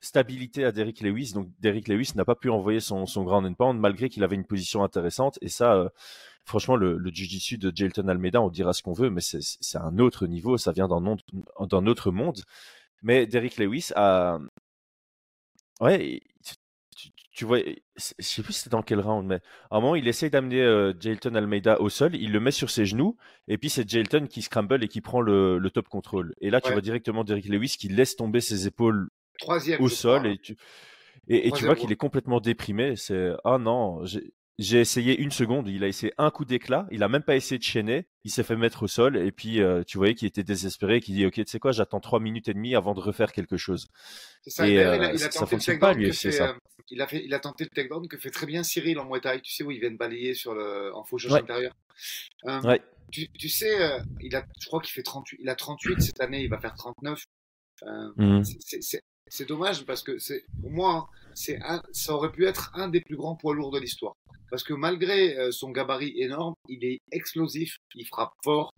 stabilité 0.00 0.64
à 0.64 0.72
Derrick 0.72 1.00
Lewis. 1.00 1.32
Donc 1.34 1.48
Derrick 1.60 1.88
Lewis 1.88 2.12
n'a 2.14 2.24
pas 2.24 2.36
pu 2.36 2.48
envoyer 2.50 2.80
son, 2.80 3.06
son 3.06 3.24
ground 3.24 3.46
and 3.46 3.54
pound 3.54 3.80
malgré 3.80 4.08
qu'il 4.08 4.22
avait 4.24 4.36
une 4.36 4.46
position 4.46 4.84
intéressante. 4.84 5.38
Et 5.42 5.48
ça, 5.48 5.74
euh, 5.74 5.88
franchement, 6.44 6.76
le, 6.76 6.96
le 6.96 7.10
jiu-jitsu 7.10 7.58
de 7.58 7.72
Jelton 7.74 8.08
Almeida, 8.08 8.40
on 8.40 8.50
dira 8.50 8.72
ce 8.72 8.82
qu'on 8.82 8.92
veut, 8.92 9.10
mais 9.10 9.20
c'est 9.20 9.78
un 9.78 9.98
autre 9.98 10.26
niveau. 10.26 10.58
Ça 10.58 10.72
vient 10.72 10.88
d'un 10.88 11.86
autre 11.86 12.10
monde. 12.12 12.40
Mais 13.02 13.26
Derrick 13.26 13.56
Lewis 13.58 13.90
a, 13.96 14.38
Ouais, 15.80 16.20
tu 17.32 17.44
vois, 17.44 17.58
je 17.58 17.72
sais 18.18 18.42
plus 18.42 18.52
c'était 18.52 18.70
dans 18.70 18.82
quel 18.82 19.00
round, 19.00 19.26
mais 19.26 19.40
à 19.70 19.76
un 19.76 19.80
moment, 19.80 19.94
il 19.94 20.08
essaye 20.08 20.30
d'amener 20.30 20.62
euh, 20.62 20.92
Jailton 20.98 21.34
Almeida 21.34 21.80
au 21.80 21.88
sol, 21.88 22.16
il 22.16 22.32
le 22.32 22.40
met 22.40 22.50
sur 22.50 22.70
ses 22.70 22.86
genoux, 22.86 23.16
et 23.46 23.56
puis 23.56 23.70
c'est 23.70 23.88
Jailton 23.88 24.26
qui 24.26 24.42
scramble 24.42 24.82
et 24.82 24.88
qui 24.88 25.00
prend 25.00 25.20
le, 25.20 25.58
le 25.58 25.70
top 25.70 25.88
control. 25.88 26.34
Et 26.40 26.50
là, 26.50 26.60
tu 26.60 26.72
vois 26.72 26.80
directement 26.80 27.22
Derrick 27.22 27.46
Lewis 27.46 27.76
qui 27.78 27.88
laisse 27.88 28.16
tomber 28.16 28.40
ses 28.40 28.66
épaules 28.66 29.10
au 29.78 29.88
sol, 29.88 30.26
et 30.26 30.38
tu, 30.38 30.56
et, 31.28 31.52
tu 31.52 31.64
vois 31.64 31.76
qu'il 31.76 31.92
est 31.92 31.96
complètement 31.96 32.40
déprimé. 32.40 32.96
C'est, 32.96 33.30
ah 33.44 33.58
non, 33.58 34.04
j'ai 34.04 34.32
essayé 34.60 35.18
une 35.18 35.30
seconde, 35.30 35.68
il 35.68 35.82
a 35.84 35.88
essayé 35.88 36.12
un 36.18 36.30
coup 36.30 36.44
d'éclat, 36.44 36.86
il 36.90 37.02
a 37.02 37.08
même 37.08 37.22
pas 37.22 37.36
essayé 37.36 37.58
de 37.58 37.64
chaîner, 37.64 38.06
il 38.24 38.30
s'est 38.30 38.42
fait 38.42 38.56
mettre 38.56 38.82
au 38.82 38.88
sol 38.88 39.16
et 39.16 39.32
puis 39.32 39.60
euh, 39.60 39.82
tu 39.84 39.96
voyais 39.96 40.14
qu'il 40.14 40.28
était 40.28 40.42
désespéré, 40.42 41.00
qu'il 41.00 41.14
dit 41.14 41.24
ok 41.24 41.34
tu 41.34 41.44
sais 41.46 41.58
quoi, 41.58 41.72
j'attends 41.72 42.00
trois 42.00 42.20
minutes 42.20 42.48
et 42.48 42.54
demie 42.54 42.74
avant 42.74 42.94
de 42.94 43.00
refaire 43.00 43.32
quelque 43.32 43.56
chose. 43.56 43.88
Ça, 44.46 44.68
et 44.68 44.78
euh, 44.78 45.16
ça 45.16 45.46
fonctionne 45.46 45.78
pas 45.78 45.94
lui, 45.94 46.12
c'est 46.12 46.32
ça. 46.32 46.50
Euh, 46.50 46.54
il 46.90 47.00
a 47.00 47.06
fait, 47.06 47.24
il 47.24 47.32
a 47.32 47.38
tenté 47.38 47.64
le 47.64 47.70
takedown 47.70 48.06
que 48.08 48.18
fait 48.18 48.30
très 48.30 48.46
bien 48.46 48.62
Cyril 48.62 48.98
en 48.98 49.06
Muay 49.06 49.20
Thai, 49.20 49.40
tu 49.40 49.52
sais 49.52 49.64
où 49.64 49.70
il 49.70 49.80
vient 49.80 49.90
de 49.90 49.96
balayer 49.96 50.34
sur 50.34 50.54
le 50.54 50.94
en 50.94 51.04
fauchage 51.04 51.32
ouais. 51.32 51.40
intérieur. 51.40 51.74
ouais. 52.64 52.82
Tu, 53.12 53.28
tu 53.30 53.48
sais, 53.48 53.76
il 54.20 54.36
a, 54.36 54.44
je 54.60 54.66
crois 54.66 54.80
qu'il 54.80 54.92
fait 54.92 55.02
38, 55.02 55.38
il 55.40 55.48
a 55.48 55.56
38 55.56 56.00
cette 56.00 56.20
année, 56.20 56.42
il 56.42 56.48
va 56.48 56.58
faire 56.58 56.74
39. 56.74 57.24
Mmh. 58.16 58.42
C'est 59.30 59.48
dommage 59.48 59.86
parce 59.86 60.02
que 60.02 60.18
c'est 60.18 60.44
pour 60.60 60.70
moi, 60.70 61.08
c'est 61.34 61.58
ça 61.92 62.14
aurait 62.14 62.32
pu 62.32 62.46
être 62.46 62.70
un 62.74 62.88
des 62.88 63.00
plus 63.00 63.16
grands 63.16 63.36
poids 63.36 63.54
lourds 63.54 63.70
de 63.70 63.78
l'histoire. 63.78 64.14
Parce 64.50 64.64
que 64.64 64.74
malgré 64.74 65.38
euh, 65.38 65.52
son 65.52 65.70
gabarit 65.70 66.20
énorme, 66.20 66.54
il 66.68 66.84
est 66.84 66.98
explosif, 67.12 67.76
il 67.94 68.06
frappe 68.06 68.32
fort. 68.42 68.72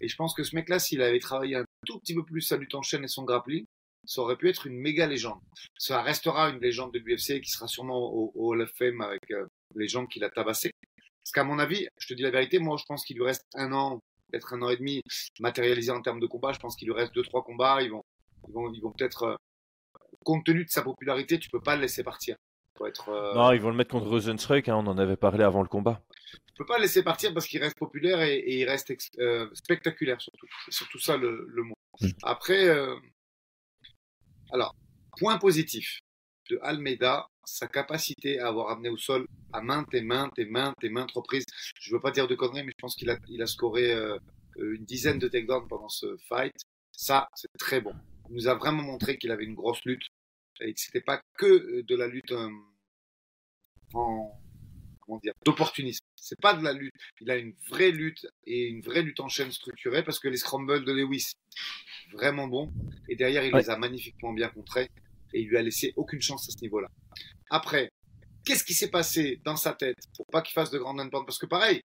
Et 0.00 0.08
je 0.08 0.16
pense 0.16 0.34
que 0.34 0.44
ce 0.44 0.54
mec-là, 0.54 0.78
s'il 0.78 1.02
avait 1.02 1.18
travaillé 1.18 1.56
un 1.56 1.64
tout 1.86 1.98
petit 1.98 2.14
peu 2.14 2.24
plus 2.24 2.42
sa 2.42 2.56
lutte 2.56 2.74
en 2.74 2.82
chaîne 2.82 3.04
et 3.04 3.08
son 3.08 3.24
grappling, 3.24 3.64
ça 4.04 4.22
aurait 4.22 4.36
pu 4.36 4.48
être 4.48 4.66
une 4.66 4.78
méga 4.78 5.06
légende. 5.06 5.40
Ça 5.78 6.02
restera 6.02 6.50
une 6.50 6.60
légende 6.60 6.92
de 6.92 6.98
l'UFC 6.98 7.40
qui 7.40 7.50
sera 7.50 7.66
sûrement 7.66 8.12
au, 8.12 8.32
Hall 8.34 8.62
of 8.62 8.70
Fame 8.76 9.00
avec 9.00 9.30
euh, 9.30 9.46
les 9.74 9.88
gens 9.88 10.06
qu'il 10.06 10.24
a 10.24 10.30
tabassé. 10.30 10.70
Parce 11.22 11.32
qu'à 11.32 11.44
mon 11.44 11.58
avis, 11.58 11.86
je 11.98 12.08
te 12.08 12.14
dis 12.14 12.22
la 12.22 12.30
vérité, 12.30 12.58
moi 12.58 12.76
je 12.78 12.84
pense 12.84 13.04
qu'il 13.04 13.16
lui 13.16 13.24
reste 13.24 13.44
un 13.54 13.72
an, 13.72 14.00
peut-être 14.30 14.54
un 14.54 14.62
an 14.62 14.70
et 14.70 14.76
demi 14.76 15.02
matérialisé 15.38 15.90
en 15.90 16.02
termes 16.02 16.20
de 16.20 16.26
combat. 16.26 16.52
Je 16.52 16.58
pense 16.58 16.76
qu'il 16.76 16.88
lui 16.88 16.94
reste 16.94 17.14
deux 17.14 17.22
trois 17.22 17.42
combats. 17.42 17.82
Ils 17.82 17.90
vont, 17.90 18.02
ils 18.48 18.54
vont, 18.54 18.72
ils 18.72 18.80
vont 18.80 18.92
peut-être, 18.92 19.22
euh, 19.24 19.36
compte 20.24 20.44
tenu 20.44 20.64
de 20.64 20.70
sa 20.70 20.82
popularité, 20.82 21.38
tu 21.38 21.50
peux 21.50 21.60
pas 21.60 21.76
le 21.76 21.82
laisser 21.82 22.02
partir. 22.02 22.36
Euh, 23.08 23.34
non, 23.34 23.52
ils 23.52 23.60
vont 23.60 23.70
le 23.70 23.76
mettre 23.76 23.90
contre 23.90 24.08
Rosenstruck, 24.08 24.68
hein, 24.68 24.76
on 24.76 24.86
en 24.86 24.98
avait 24.98 25.16
parlé 25.16 25.44
avant 25.44 25.62
le 25.62 25.68
combat. 25.68 26.02
Tu 26.32 26.54
peux 26.56 26.64
pas 26.64 26.76
le 26.76 26.82
laisser 26.82 27.02
partir 27.02 27.32
parce 27.34 27.46
qu'il 27.46 27.60
reste 27.62 27.78
populaire 27.78 28.20
et, 28.22 28.42
il 28.46 28.68
reste 28.68 28.92
euh, 29.18 29.48
spectaculaire 29.54 30.20
surtout. 30.20 30.46
C'est 30.66 30.74
surtout 30.74 30.98
ça 30.98 31.16
le, 31.16 31.46
mot. 31.56 31.74
Mm. 32.00 32.08
Après, 32.22 32.68
euh, 32.68 32.96
alors, 34.52 34.74
point 35.18 35.38
positif 35.38 36.00
de 36.50 36.58
Almeida, 36.62 37.26
sa 37.44 37.66
capacité 37.66 38.40
à 38.40 38.48
avoir 38.48 38.70
amené 38.70 38.88
au 38.88 38.96
sol 38.96 39.26
à 39.52 39.60
maintes 39.60 39.92
et 39.94 40.02
maintes 40.02 40.38
et 40.38 40.44
maintes 40.44 40.82
et 40.82 40.88
maintes 40.88 41.12
reprises. 41.12 41.46
Je 41.80 41.92
veux 41.92 42.00
pas 42.00 42.10
dire 42.10 42.28
de 42.28 42.34
conneries, 42.34 42.64
mais 42.64 42.72
je 42.72 42.80
pense 42.80 42.96
qu'il 42.96 43.10
a, 43.10 43.18
il 43.28 43.42
a 43.42 43.46
scoré 43.46 43.92
une 44.56 44.84
dizaine 44.84 45.18
de 45.18 45.28
takedowns 45.28 45.68
pendant 45.68 45.88
ce 45.88 46.16
fight. 46.28 46.54
Ça, 46.92 47.28
c'est 47.34 47.50
très 47.58 47.80
bon. 47.80 47.94
Il 48.30 48.36
nous 48.36 48.48
a 48.48 48.54
vraiment 48.54 48.82
montré 48.82 49.18
qu'il 49.18 49.30
avait 49.32 49.44
une 49.44 49.54
grosse 49.54 49.84
lutte 49.84 50.06
et 50.60 50.72
que 50.72 50.80
c'était 50.80 51.00
pas 51.00 51.20
que 51.36 51.82
de 51.82 51.96
la 51.96 52.06
lutte 52.06 52.32
en 53.92 54.40
comment 55.00 55.18
dire 55.18 55.32
d'opportunisme. 55.44 56.04
C'est 56.14 56.40
pas 56.40 56.54
de 56.54 56.62
la 56.62 56.72
lutte. 56.72 56.94
Il 57.20 57.30
a 57.30 57.36
une 57.36 57.54
vraie 57.68 57.90
lutte 57.90 58.26
et 58.46 58.68
une 58.68 58.82
vraie 58.82 59.02
lutte 59.02 59.20
en 59.20 59.28
chaîne 59.28 59.50
structurée 59.50 60.04
parce 60.04 60.20
que 60.20 60.28
les 60.28 60.36
scrambles 60.36 60.84
de 60.84 60.92
Lewis 60.92 61.32
vraiment 62.12 62.46
bons 62.46 62.72
et 63.08 63.16
derrière 63.16 63.44
il 63.44 63.54
les 63.54 63.68
a 63.68 63.76
magnifiquement 63.76 64.32
bien 64.32 64.48
contrés 64.48 64.88
et 65.32 65.40
il 65.40 65.48
lui 65.48 65.56
a 65.56 65.62
laissé 65.62 65.92
aucune 65.96 66.22
chance 66.22 66.48
à 66.48 66.52
ce 66.52 66.60
niveau-là. 66.62 66.88
Après, 67.50 67.90
qu'est-ce 68.44 68.64
qui 68.64 68.74
s'est 68.74 68.90
passé 68.90 69.40
dans 69.44 69.56
sa 69.56 69.72
tête 69.72 69.98
pour 70.16 70.26
pas 70.26 70.42
qu'il 70.42 70.52
fasse 70.52 70.70
de 70.70 70.78
grandes 70.78 71.00
endpoints 71.00 71.24
Parce 71.24 71.38
que 71.38 71.46
pareil, 71.46 71.82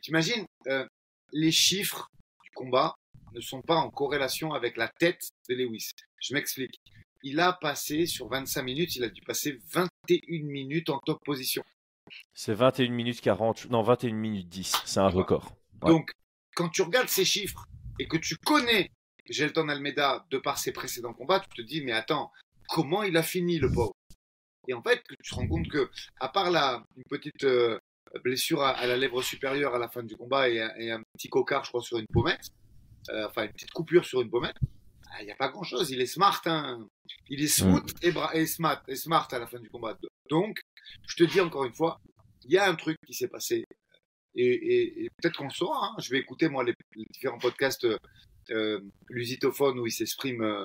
t'imagines, 0.00 0.46
euh, 0.68 0.86
les 1.32 1.52
chiffres 1.52 2.08
du 2.44 2.50
combat 2.50 2.94
ne 3.38 3.42
sont 3.42 3.62
pas 3.62 3.76
en 3.76 3.90
corrélation 3.90 4.52
avec 4.52 4.76
la 4.76 4.88
tête 4.88 5.30
de 5.48 5.54
Lewis. 5.54 5.90
Je 6.20 6.34
m'explique 6.34 6.80
il 7.22 7.40
a 7.40 7.52
passé 7.52 8.06
sur 8.06 8.28
25 8.28 8.62
minutes, 8.62 8.96
il 8.96 9.04
a 9.04 9.08
dû 9.08 9.20
passer 9.22 9.58
21 9.72 10.44
minutes 10.44 10.90
en 10.90 10.98
top 10.98 11.22
position. 11.24 11.62
C'est 12.32 12.54
21 12.54 12.90
minutes 12.90 13.20
40, 13.20 13.70
non 13.70 13.82
21 13.82 14.14
minutes 14.14 14.48
10, 14.48 14.82
c'est 14.84 15.00
un 15.00 15.08
record. 15.08 15.52
Donc 15.82 16.10
quand 16.54 16.68
tu 16.68 16.82
regardes 16.82 17.08
ces 17.08 17.24
chiffres 17.24 17.66
et 17.98 18.08
que 18.08 18.16
tu 18.16 18.36
connais 18.36 18.90
Gelton 19.28 19.68
Almeida 19.68 20.26
de 20.30 20.38
par 20.38 20.58
ses 20.58 20.72
précédents 20.72 21.12
combats, 21.12 21.40
tu 21.40 21.62
te 21.62 21.62
dis, 21.62 21.82
mais 21.82 21.92
attends, 21.92 22.32
comment 22.68 23.02
il 23.02 23.16
a 23.16 23.22
fini 23.22 23.58
le 23.58 23.70
pauvre? 23.70 23.92
Et 24.66 24.74
en 24.74 24.82
fait, 24.82 25.02
tu 25.08 25.30
te 25.30 25.34
rends 25.34 25.46
compte 25.46 25.68
que, 25.68 25.90
à 26.20 26.28
part 26.28 26.50
la, 26.50 26.82
une 26.96 27.04
petite 27.04 27.44
euh, 27.44 27.78
blessure 28.22 28.62
à, 28.62 28.86
la 28.86 28.96
lèvre 28.96 29.22
supérieure 29.22 29.74
à 29.74 29.78
la 29.78 29.88
fin 29.88 30.02
du 30.02 30.16
combat 30.16 30.48
et, 30.48 30.60
un 30.90 31.02
petit 31.14 31.28
cocard, 31.28 31.64
je 31.64 31.70
crois, 31.70 31.82
sur 31.82 31.98
une 31.98 32.06
pommette, 32.06 32.50
enfin 33.26 33.44
une 33.44 33.52
petite 33.52 33.70
coupure 33.70 34.04
sur 34.04 34.20
une 34.20 34.30
pommette, 34.30 34.56
il 35.20 35.26
n'y 35.26 35.32
a 35.32 35.36
pas 35.36 35.48
grand-chose. 35.48 35.90
Il 35.90 36.00
est 36.00 36.06
smart, 36.06 36.40
hein. 36.46 36.86
il 37.28 37.42
est 37.42 37.48
smooth 37.48 37.90
et, 38.02 38.12
et, 38.34 38.46
smart, 38.46 38.82
et 38.88 38.96
smart 38.96 39.28
à 39.30 39.38
la 39.38 39.46
fin 39.46 39.58
du 39.58 39.70
combat. 39.70 39.96
Donc, 40.28 40.60
je 41.06 41.16
te 41.16 41.24
dis 41.24 41.40
encore 41.40 41.64
une 41.64 41.74
fois, 41.74 42.00
il 42.44 42.52
y 42.52 42.58
a 42.58 42.68
un 42.68 42.74
truc 42.74 42.96
qui 43.06 43.14
s'est 43.14 43.28
passé. 43.28 43.64
Et, 44.34 45.08
peut-être 45.16 45.36
qu'on 45.36 45.44
le 45.44 45.50
saura. 45.50 45.88
Hein. 45.88 45.96
Je 46.00 46.10
vais 46.10 46.18
écouter, 46.18 46.48
moi, 46.48 46.62
les, 46.64 46.74
différents 47.10 47.38
podcasts 47.38 47.86
euh, 48.50 48.80
lusitophones 49.08 49.78
où 49.80 49.86
il 49.86 49.90
s'exprime 49.90 50.42
euh, 50.42 50.64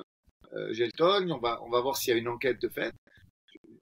euh, 0.52 0.72
Gelton. 0.72 1.30
On 1.30 1.38
va, 1.38 1.62
on 1.62 1.70
va 1.70 1.80
voir 1.80 1.96
s'il 1.96 2.12
y 2.12 2.16
a 2.16 2.18
une 2.18 2.28
enquête 2.28 2.60
de 2.60 2.68
fait. 2.68 2.92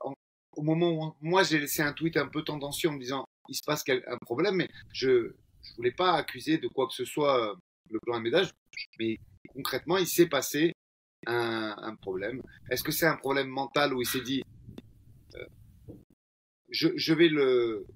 au 0.01 0.63
moment 0.63 0.93
où 0.93 1.17
moi, 1.21 1.43
j'ai 1.43 1.59
laissé 1.59 1.83
un 1.83 1.93
tweet 1.93 2.17
un 2.17 2.29
peu 2.29 2.43
tendancieux 2.43 2.89
en 2.89 2.93
me 2.93 3.01
disant 3.01 3.25
il 3.49 3.55
se 3.55 3.63
passe 3.67 3.85
un 3.89 4.19
problème, 4.19 4.57
mais 4.57 4.69
je 4.93 5.09
ne 5.09 5.77
voulais 5.77 5.93
pas 5.93 6.13
accuser 6.13 6.59
de 6.59 6.69
quoi 6.69 6.87
que 6.87 6.95
ce 6.95 7.05
soit 7.05 7.51
euh, 7.51 7.55
le 7.93 8.01
plan 8.01 8.21
ménage, 8.21 8.51
mais 8.99 9.19
concrètement, 9.55 9.99
il 9.99 10.07
s'est 10.07 10.29
passé 10.29 10.73
un, 11.27 11.75
un 11.79 11.95
problème. 11.97 12.43
Est-ce 12.71 12.83
que 12.83 12.93
c'est 12.93 13.07
un 13.07 13.17
problème 13.17 13.49
mental 13.49 13.95
où 13.95 14.01
il 14.01 14.07
s'est 14.07 14.23
dit 14.23 14.43
je, 16.73 17.13
vais 17.13 17.29
le, 17.29 17.87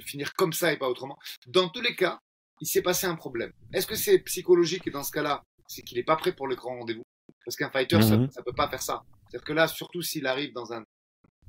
finir 0.00 0.34
comme 0.34 0.52
ça 0.52 0.72
et 0.72 0.76
pas 0.76 0.88
autrement? 0.88 1.18
Dans 1.46 1.68
tous 1.68 1.80
les 1.80 1.94
cas, 1.94 2.18
il 2.60 2.66
s'est 2.66 2.82
passé 2.82 3.06
un 3.06 3.16
problème. 3.16 3.52
Est-ce 3.72 3.86
que 3.86 3.94
c'est 3.94 4.18
psychologique? 4.20 4.86
Et 4.86 4.90
dans 4.90 5.02
ce 5.02 5.12
cas-là, 5.12 5.42
c'est 5.68 5.82
qu'il 5.82 5.98
n'est 5.98 6.04
pas 6.04 6.16
prêt 6.16 6.34
pour 6.34 6.48
le 6.48 6.54
grand 6.54 6.78
rendez-vous 6.78 7.04
Parce 7.44 7.56
qu'un 7.56 7.70
fighter, 7.70 8.00
ça, 8.02 8.16
ne 8.16 8.24
mhm. 8.24 8.30
peut 8.44 8.52
pas 8.54 8.68
faire 8.68 8.82
ça. 8.82 9.02
C'est-à-dire 9.28 9.44
que 9.44 9.52
là, 9.52 9.68
surtout 9.68 10.02
s'il 10.02 10.26
arrive 10.26 10.52
dans 10.52 10.72
un 10.72 10.84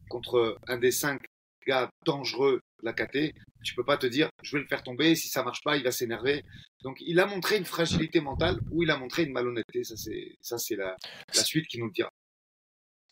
contre 0.10 0.58
un 0.67 0.77
des 0.77 0.91
cinq 0.91 1.22
gars 1.65 1.89
dangereux 2.05 2.62
de 2.82 2.86
la 2.86 2.93
KT, 2.93 3.34
tu 3.63 3.75
peux 3.75 3.86
pas 3.86 3.98
te 3.98 4.08
dire 4.08 4.29
je 4.41 4.55
vais 4.55 4.62
le 4.62 4.67
faire 4.67 4.84
tomber, 4.84 5.15
si 5.15 5.27
ça 5.27 5.43
marche 5.43 5.62
pas, 5.63 5.77
il 5.77 5.84
va 5.84 5.91
s'énerver. 5.91 6.43
Donc 6.84 6.98
il 7.01 7.20
a 7.20 7.25
montré 7.25 7.58
une 7.58 7.65
fragilité 7.65 8.22
mentale 8.22 8.60
ou 8.72 8.84
il 8.84 8.91
a 8.91 8.98
montré 8.98 9.24
une 9.24 9.34
malhonnêteté. 9.34 9.84
Ça 9.84 9.96
c'est 9.98 10.36
ça 10.41 10.58
c'est 10.58 10.75
la, 10.75 10.96
la 11.34 11.43
suite 11.43 11.67
qui 11.67 11.79
nous 11.79 11.88
le 11.88 11.91
dira. 11.91 12.10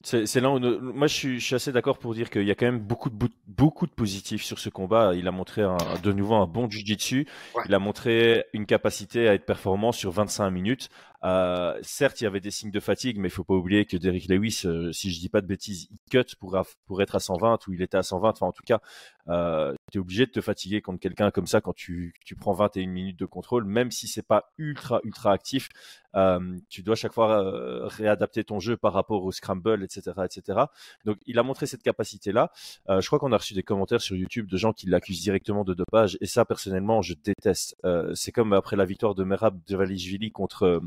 C'est 0.04 0.42
là 0.42 0.50
où 0.50 0.60
moi 0.60 1.08
je 1.08 1.14
suis, 1.14 1.40
je 1.40 1.46
suis 1.46 1.56
assez 1.56 1.72
d'accord 1.72 1.98
pour 1.98 2.14
dire 2.14 2.30
qu'il 2.30 2.44
y 2.44 2.52
a 2.52 2.56
quand 2.56 2.66
même 2.66 2.80
beaucoup 2.80 3.10
de 3.10 3.30
beaucoup 3.48 3.86
de 3.86 3.92
positifs 3.92 4.44
sur 4.44 4.58
ce 4.58 4.70
combat. 4.70 5.14
Il 5.16 5.28
a 5.28 5.32
montré 5.32 5.62
un, 5.62 5.78
de 6.02 6.12
nouveau 6.12 6.36
un 6.36 6.48
bon 6.48 6.70
jiu-jitsu. 6.70 7.28
Il 7.66 7.74
a 7.74 7.80
montré 7.80 8.46
une 8.54 8.66
capacité 8.66 9.28
à 9.28 9.34
être 9.34 9.46
performant 9.46 9.92
sur 9.92 10.12
25 10.12 10.50
minutes. 10.50 10.90
Euh, 11.24 11.78
certes, 11.84 12.22
il 12.22 12.24
y 12.24 12.28
avait 12.28 12.40
des 12.40 12.50
signes 12.50 12.72
de 12.72 12.80
fatigue, 12.80 13.20
mais 13.20 13.28
il 13.28 13.32
faut 13.32 13.44
pas 13.44 13.54
oublier 13.54 13.86
que 13.86 13.96
Derrick 13.96 14.28
Lewis, 14.28 14.64
euh, 14.66 14.92
si 14.92 15.12
je 15.12 15.20
dis 15.20 15.30
pas 15.30 15.42
de 15.42 15.48
bêtises, 15.48 15.88
il 15.92 15.98
cut 16.10 16.36
pour, 16.40 16.58
pour 16.88 17.02
être 17.02 17.16
à 17.16 17.20
120 17.20 17.68
ou 17.68 17.74
il 17.74 17.82
était 17.82 17.98
à 17.98 18.04
120. 18.04 18.30
Enfin, 18.30 18.48
en 18.48 18.52
tout 18.52 18.64
cas, 18.66 18.80
euh, 19.28 19.76
tu 19.92 20.00
obligé 20.00 20.26
de 20.26 20.32
te 20.32 20.42
fatiguer 20.42 20.82
contre 20.82 21.00
quelqu'un 21.00 21.32
comme 21.32 21.48
ça 21.48 21.62
quand 21.62 21.74
tu, 21.74 22.14
tu 22.26 22.36
prends 22.36 22.54
21 22.54 22.88
minutes 22.88 23.20
de 23.20 23.26
contrôle, 23.26 23.66
même 23.66 23.92
si 23.92 24.08
c'est 24.08 24.26
pas 24.26 24.52
ultra 24.58 25.00
ultra 25.04 25.32
actif. 25.32 25.70
Euh, 26.16 26.58
tu 26.70 26.84
dois 26.84 26.96
chaque 26.96 27.14
fois 27.14 27.44
euh, 27.44 27.88
réadapter 27.88 28.44
ton 28.44 28.60
jeu 28.60 28.78
par 28.78 28.94
rapport 28.94 29.24
au 29.24 29.32
scramble, 29.32 29.84
etc., 29.84 30.12
etc. 30.26 30.62
Donc, 31.06 31.18
il 31.26 31.38
a 31.40 31.44
montré 31.44 31.68
cette 31.68 31.84
capacité-là. 31.84 32.52
je 32.90 33.06
crois 33.06 33.20
qu'on 33.20 33.32
a 33.32 33.38
reçu 33.38 33.54
des 33.54 33.64
commentaires 33.64 34.02
sur 34.02 34.16
YouTube 34.16 34.48
de 34.50 34.58
gens 34.58 34.74
qui 34.74 34.88
l'accusent 34.88 35.22
directement 35.22 35.64
de 35.64 35.74
dopage, 35.74 36.18
et 36.22 36.26
ça, 36.26 36.46
personnellement, 36.46 37.02
je 37.02 37.14
déteste. 37.14 37.76
c'est 38.14 38.32
comme 38.32 38.54
après 38.54 38.76
la 38.76 38.86
victoire 38.86 39.16
de 39.16 39.24
Merab 39.24 39.60
de 39.68 39.76
Valijvili 39.76 40.32
contre 40.32 40.82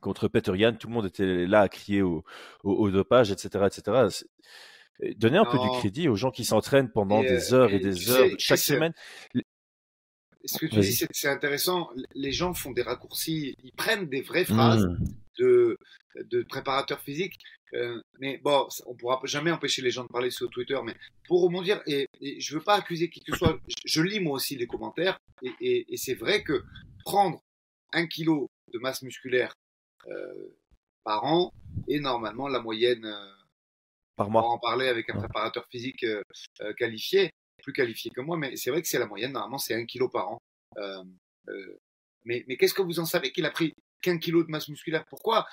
contre 0.00 0.28
Peter 0.28 0.52
Yan, 0.56 0.74
tout 0.74 0.88
le 0.88 0.94
monde 0.94 1.06
était 1.06 1.46
là 1.46 1.62
à 1.62 1.68
crier 1.68 2.02
au, 2.02 2.22
dopage, 2.90 3.30
etc., 3.32 3.66
etc. 3.66 4.24
Donnez 5.16 5.38
un 5.38 5.44
peu 5.44 5.58
du 5.58 5.68
crédit 5.78 6.08
aux 6.08 6.16
gens 6.16 6.30
qui 6.30 6.44
s'entraînent 6.44 6.90
pendant 6.90 7.20
des 7.22 7.52
euh, 7.52 7.56
heures 7.56 7.72
et, 7.72 7.78
des 7.78 8.10
heures 8.10 8.28
chaque 8.38 8.58
semaine. 8.58 8.92
Ce 10.44 10.58
que 10.58 10.66
tu 10.66 10.80
dis, 10.80 11.06
c'est 11.10 11.28
intéressant. 11.28 11.90
Les 12.14 12.32
gens 12.32 12.54
font 12.54 12.70
des 12.70 12.82
raccourcis, 12.82 13.56
ils 13.62 13.72
prennent 13.72 14.08
des 14.08 14.22
vraies 14.22 14.44
phrases 14.44 14.86
mmh. 14.86 14.98
de, 15.40 15.78
de 16.30 16.42
préparateurs 16.42 17.00
physiques. 17.00 17.38
Euh, 17.74 18.00
mais 18.20 18.38
bon, 18.38 18.68
on 18.86 18.94
pourra 18.94 19.20
jamais 19.24 19.50
empêcher 19.50 19.82
les 19.82 19.90
gens 19.90 20.04
de 20.04 20.08
parler 20.08 20.30
sur 20.30 20.48
Twitter. 20.50 20.78
Mais 20.84 20.94
pour 21.26 21.42
rebondir, 21.42 21.82
et, 21.86 22.06
et 22.20 22.40
je 22.40 22.54
veux 22.54 22.62
pas 22.62 22.76
accuser 22.76 23.10
qui 23.10 23.20
que 23.20 23.32
ce 23.32 23.38
soit, 23.38 23.58
je, 23.84 24.02
lis 24.02 24.20
moi 24.20 24.34
aussi 24.34 24.56
les 24.56 24.68
commentaires, 24.68 25.18
et, 25.42 25.84
et 25.92 25.96
c'est 25.96 26.14
vrai 26.14 26.44
que 26.44 26.62
prendre 27.04 27.42
un 27.92 28.06
kilo 28.06 28.50
de 28.72 28.78
masse 28.78 29.02
musculaire 29.02 29.52
euh, 30.08 30.56
par 31.04 31.24
an 31.24 31.52
et 31.88 32.00
normalement 32.00 32.48
la 32.48 32.60
moyenne 32.60 33.04
euh, 33.04 33.30
par 34.16 34.30
mois. 34.30 34.44
On 34.44 34.48
va 34.48 34.54
en 34.54 34.58
parler 34.58 34.88
avec 34.88 35.08
un 35.10 35.18
préparateur 35.18 35.66
physique 35.70 36.04
euh, 36.04 36.22
qualifié, 36.78 37.30
plus 37.62 37.72
qualifié 37.72 38.10
que 38.10 38.20
moi, 38.20 38.36
mais 38.36 38.56
c'est 38.56 38.70
vrai 38.70 38.82
que 38.82 38.88
c'est 38.88 38.98
la 38.98 39.06
moyenne. 39.06 39.32
Normalement, 39.32 39.58
c'est 39.58 39.74
un 39.74 39.84
kilo 39.84 40.08
par 40.08 40.30
an. 40.30 40.38
mais, 42.24 42.44
mais 42.48 42.56
qu'est-ce 42.56 42.74
que 42.74 42.82
vous 42.82 43.00
en 43.00 43.04
savez? 43.04 43.32
Qu'il 43.32 43.46
a 43.46 43.50
pris 43.50 43.72
qu'un 44.02 44.18
kilo 44.18 44.42
de 44.42 44.50
masse 44.50 44.68
musculaire 44.68 45.04
Pourquoi? 45.08 45.46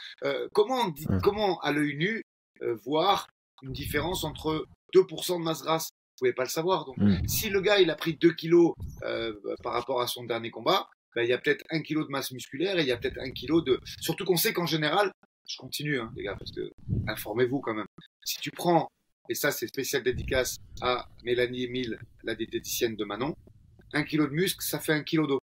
Comment, 0.53 0.89
dit, 0.89 1.05
comment 1.22 1.60
à 1.60 1.72
l'œil 1.72 1.96
nu 1.96 2.24
voir 2.86 3.27
une 3.62 3.74
différence 3.74 4.24
entre 4.24 4.65
2% 4.93 5.39
de 5.39 5.43
masse 5.43 5.62
grasse? 5.63 5.89
Vous 5.91 6.25
pouvez 6.25 6.34
pas 6.34 6.43
le 6.43 6.50
savoir. 6.50 6.86
Donc, 6.86 6.98
mmh. 6.98 7.27
si 7.27 7.50
le 7.50 7.62
gars 7.62 7.79
il 7.79 7.89
a 7.89 7.96
pris 7.96 8.15
2 8.15 8.34
kilos 8.34 8.74
par 9.62 9.74
rapport 9.74 10.01
à 10.01 10.08
son 10.08 10.24
dernier 10.24 10.51
combat, 10.51 10.88
ben, 11.15 11.24
il 11.24 11.29
y 11.29 11.34
a 11.34 11.38
peut-être 11.38 11.63
un 11.70 11.82
kilo 11.82 12.03
de 12.03 12.10
masse 12.10 12.32
musculaire 12.32 12.77
et 12.77 12.82
il 12.82 12.88
y 12.88 12.91
a 12.91 12.98
peut-être 12.98 13.20
un 13.20 13.32
kilo 13.32 13.62
de. 13.62 13.79
Surtout 14.00 14.25
qu'on 14.25 14.38
sait 14.38 14.53
qu'en 14.53 14.65
général, 14.65 15.12
je 15.47 15.57
continue, 15.57 16.00
hein, 16.00 16.12
les 16.15 16.23
gars, 16.23 16.35
parce 16.38 16.51
que 16.51 16.71
informez-vous 17.07 17.59
quand 17.59 17.73
même. 17.73 17.85
Si 18.23 18.39
tu 18.39 18.51
prends, 18.51 18.88
et 19.29 19.35
ça 19.35 19.51
c'est 19.51 19.67
spécial 19.67 20.03
dédicace 20.03 20.57
à 20.81 21.07
Mélanie 21.23 21.63
Emile, 21.63 22.00
la 22.23 22.35
diététicienne 22.35 22.95
de 22.95 23.05
Manon, 23.05 23.35
un 23.93 24.03
kilo 24.03 24.27
de 24.27 24.33
muscle, 24.33 24.63
ça 24.63 24.79
fait 24.79 24.93
un 24.93 25.03
kilo 25.03 25.27
d'eau. 25.27 25.39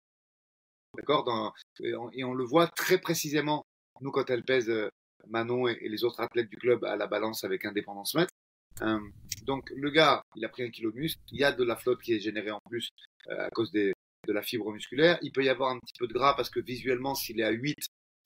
D'accord? 0.97 1.53
Et, 1.81 2.23
on, 2.23 2.33
le 2.33 2.43
voit 2.43 2.67
très 2.67 2.99
précisément, 2.99 3.63
nous, 4.01 4.11
quand 4.11 4.29
elle 4.29 4.43
pèse 4.43 4.69
euh, 4.69 4.89
Manon 5.27 5.67
et, 5.67 5.87
les 5.87 6.03
autres 6.03 6.19
athlètes 6.19 6.49
du 6.49 6.57
club 6.57 6.83
à 6.83 6.95
la 6.95 7.07
balance 7.07 7.43
avec 7.43 7.65
indépendance 7.65 8.15
mètre. 8.15 8.33
Euh, 8.81 8.99
donc 9.43 9.69
le 9.75 9.89
gars, 9.91 10.23
il 10.35 10.43
a 10.45 10.49
pris 10.49 10.63
un 10.63 10.69
kilo 10.69 10.91
de 10.91 10.97
muscle, 10.97 11.19
il 11.31 11.39
y 11.39 11.43
a 11.43 11.51
de 11.51 11.63
la 11.63 11.75
flotte 11.75 12.01
qui 12.01 12.13
est 12.13 12.19
générée 12.19 12.51
en 12.51 12.59
plus 12.69 12.89
euh, 13.27 13.45
à 13.45 13.49
cause 13.49 13.71
de 13.71 13.93
la 14.27 14.41
fibre 14.41 14.71
musculaire. 14.71 15.19
Il 15.21 15.31
peut 15.31 15.43
y 15.43 15.49
avoir 15.49 15.71
un 15.71 15.79
petit 15.79 15.93
peu 15.97 16.07
de 16.07 16.13
gras 16.13 16.33
parce 16.33 16.49
que 16.49 16.59
visuellement, 16.59 17.15
s'il 17.15 17.39
est 17.39 17.43
à 17.43 17.51
8 17.51 17.75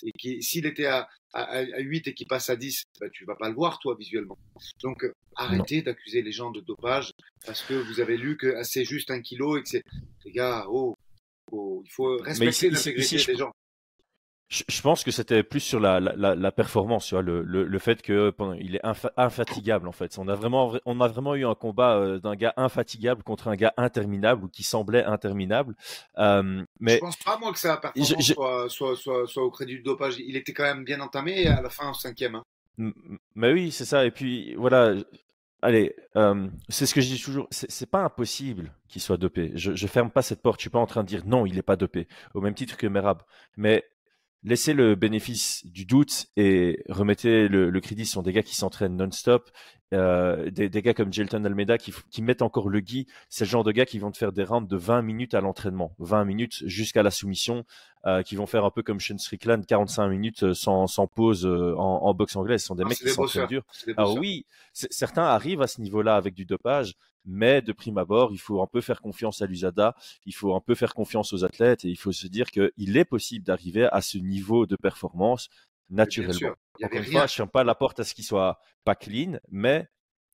et 0.05 0.41
s'il 0.41 0.65
était 0.65 0.85
à, 0.85 1.07
à, 1.33 1.79
8 1.79 2.07
et 2.07 2.13
qu'il 2.13 2.27
passe 2.27 2.49
à 2.49 2.55
10, 2.55 2.83
bah, 2.99 3.07
tu 3.11 3.25
vas 3.25 3.35
pas 3.35 3.49
le 3.49 3.55
voir, 3.55 3.79
toi, 3.79 3.95
visuellement. 3.97 4.37
Donc, 4.81 5.03
euh, 5.03 5.13
arrêtez 5.35 5.81
d'accuser 5.81 6.21
les 6.21 6.31
gens 6.31 6.51
de 6.51 6.61
dopage 6.61 7.11
parce 7.45 7.61
que 7.63 7.73
vous 7.73 7.99
avez 7.99 8.17
lu 8.17 8.37
que 8.37 8.55
ah, 8.55 8.63
c'est 8.63 8.85
juste 8.85 9.11
un 9.11 9.21
kilo 9.21 9.57
et 9.57 9.63
que 9.63 9.69
c'est, 9.69 9.83
les 10.25 10.31
gars, 10.31 10.65
oh, 10.69 10.95
oh 11.51 11.81
il 11.85 11.91
faut 11.91 12.17
respecter 12.17 12.69
l'intégrité 12.69 13.25
des 13.25 13.35
gens. 13.37 13.51
Je, 14.53 14.81
pense 14.83 15.03
que 15.03 15.09
c'était 15.09 15.41
plus 15.41 15.61
sur 15.61 15.79
la, 15.79 15.99
la, 15.99 16.35
la 16.35 16.51
performance, 16.51 17.07
tu 17.07 17.15
vois, 17.15 17.23
le, 17.23 17.41
le, 17.41 17.63
le, 17.63 17.79
fait 17.79 18.03
que 18.03 18.29
pendant, 18.29 18.53
il 18.53 18.75
est 18.75 18.81
infatigable 19.17 19.87
en 19.87 19.91
fait. 19.91 20.15
On 20.19 20.27
a 20.27 20.35
vraiment, 20.35 20.77
on 20.85 21.01
a 21.01 21.07
vraiment 21.07 21.33
eu 21.33 21.43
un 21.43 21.55
combat 21.55 21.95
euh, 21.95 22.19
d'un 22.19 22.35
gars 22.35 22.53
infatigable 22.55 23.23
contre 23.23 23.47
un 23.47 23.55
gars 23.55 23.73
interminable 23.77 24.45
ou 24.45 24.47
qui 24.49 24.61
semblait 24.61 25.03
interminable. 25.03 25.75
Euh, 26.19 26.63
mais 26.79 26.95
je 26.95 26.99
pense 26.99 27.17
pas 27.17 27.39
moi 27.39 27.51
que 27.51 27.57
sa 27.57 27.77
performance 27.77 28.21
soit, 28.21 28.69
soit, 28.69 28.95
soit, 28.95 29.27
soit, 29.27 29.43
au 29.43 29.49
crédit 29.49 29.77
du 29.77 29.81
dopage. 29.81 30.19
Il 30.19 30.35
était 30.35 30.53
quand 30.53 30.63
même 30.63 30.83
bien 30.83 30.99
entamé 30.99 31.47
à 31.47 31.59
la 31.59 31.69
fin 31.71 31.89
au 31.89 31.95
cinquième. 31.95 32.35
Hein. 32.35 32.93
Mais 33.33 33.53
oui, 33.53 33.71
c'est 33.71 33.85
ça. 33.85 34.05
Et 34.05 34.11
puis 34.11 34.53
voilà. 34.53 34.93
Allez, 35.63 35.95
euh, 36.17 36.47
c'est 36.69 36.85
ce 36.85 36.93
que 36.93 37.01
je 37.01 37.07
dis 37.07 37.21
toujours. 37.21 37.47
C'est 37.49 37.89
pas 37.89 38.03
impossible 38.03 38.71
qu'il 38.87 39.01
soit 39.01 39.17
dopé. 39.17 39.51
Je, 39.55 39.73
je 39.73 39.87
ferme 39.87 40.11
pas 40.11 40.21
cette 40.21 40.43
porte. 40.43 40.59
Je 40.59 40.63
suis 40.63 40.69
pas 40.69 40.79
en 40.79 40.85
train 40.85 41.01
de 41.01 41.07
dire 41.07 41.23
non, 41.25 41.47
il 41.47 41.55
n'est 41.55 41.63
pas 41.63 41.77
dopé. 41.77 42.07
Au 42.35 42.41
même 42.41 42.53
titre 42.53 42.77
que 42.77 42.85
Merab. 42.85 43.23
Mais 43.57 43.83
laissez 44.43 44.73
le 44.73 44.95
bénéfice 44.95 45.65
du 45.65 45.85
doute 45.85 46.27
et 46.35 46.83
remettez 46.89 47.47
le, 47.47 47.71
crédit 47.79 48.05
sur 48.05 48.23
des 48.23 48.33
gars 48.33 48.43
qui 48.43 48.55
s'entraînent 48.55 48.97
non-stop, 48.97 49.49
euh, 49.93 50.49
des, 50.49 50.69
des, 50.69 50.81
gars 50.81 50.93
comme 50.93 51.11
Jelton 51.11 51.43
Almeida 51.45 51.77
qui, 51.77 51.93
qui 52.09 52.21
mettent 52.21 52.41
encore 52.41 52.69
le 52.69 52.79
gui. 52.79 53.07
C'est 53.29 53.45
le 53.45 53.49
genre 53.49 53.63
de 53.63 53.71
gars 53.71 53.85
qui 53.85 53.99
vont 53.99 54.11
te 54.11 54.17
faire 54.17 54.31
des 54.31 54.43
rounds 54.43 54.67
de 54.67 54.77
20 54.77 55.01
minutes 55.01 55.33
à 55.33 55.41
l'entraînement, 55.41 55.93
20 55.99 56.25
minutes 56.25 56.63
jusqu'à 56.65 57.03
la 57.03 57.11
soumission, 57.11 57.63
euh, 58.05 58.21
qui 58.23 58.35
vont 58.35 58.45
faire 58.45 58.65
un 58.65 58.71
peu 58.71 58.83
comme 58.83 58.99
Sean 58.99 59.17
Strickland, 59.17 59.65
45 59.65 60.07
minutes 60.09 60.43
euh, 60.43 60.53
sans, 60.53 60.87
sans 60.87 61.07
pause 61.07 61.45
en, 61.45 61.79
en, 61.79 62.13
boxe 62.13 62.35
anglaise. 62.35 62.61
Ce 62.61 62.67
sont 62.67 62.75
des 62.75 62.83
ah, 62.85 62.89
mecs 62.89 62.97
qui 62.97 63.09
sont 63.09 63.45
durs. 63.47 63.63
Alors 63.97 64.17
oui, 64.17 64.45
certains 64.73 65.25
arrivent 65.25 65.61
à 65.61 65.67
ce 65.67 65.81
niveau-là 65.81 66.15
avec 66.15 66.33
du 66.33 66.45
dopage, 66.45 66.95
mais 67.25 67.61
de 67.61 67.71
prime 67.71 67.97
abord, 67.97 68.31
il 68.33 68.39
faut 68.39 68.61
un 68.61 68.67
peu 68.67 68.81
faire 68.81 69.01
confiance 69.01 69.41
à 69.41 69.45
l'USADA, 69.45 69.95
il 70.25 70.33
faut 70.33 70.55
un 70.55 70.59
peu 70.59 70.75
faire 70.75 70.93
confiance 70.93 71.33
aux 71.33 71.45
athlètes 71.45 71.85
et 71.85 71.89
il 71.89 71.97
faut 71.97 72.11
se 72.11 72.27
dire 72.27 72.51
qu'il 72.51 72.97
est 72.97 73.05
possible 73.05 73.45
d'arriver 73.45 73.87
à 73.91 74.01
ce 74.01 74.17
niveau 74.17 74.65
de 74.65 74.75
performance 74.75 75.49
naturellement. 75.89 76.55
Encore 76.81 76.99
une 76.99 77.05
fois, 77.05 77.27
je 77.27 77.33
ferme 77.33 77.49
pas 77.49 77.63
la 77.63 77.75
porte 77.75 77.99
à 77.99 78.03
ce 78.03 78.13
qu'il 78.13 78.23
soit 78.25 78.59
pas 78.83 78.95
clean, 78.95 79.39
mais 79.49 79.87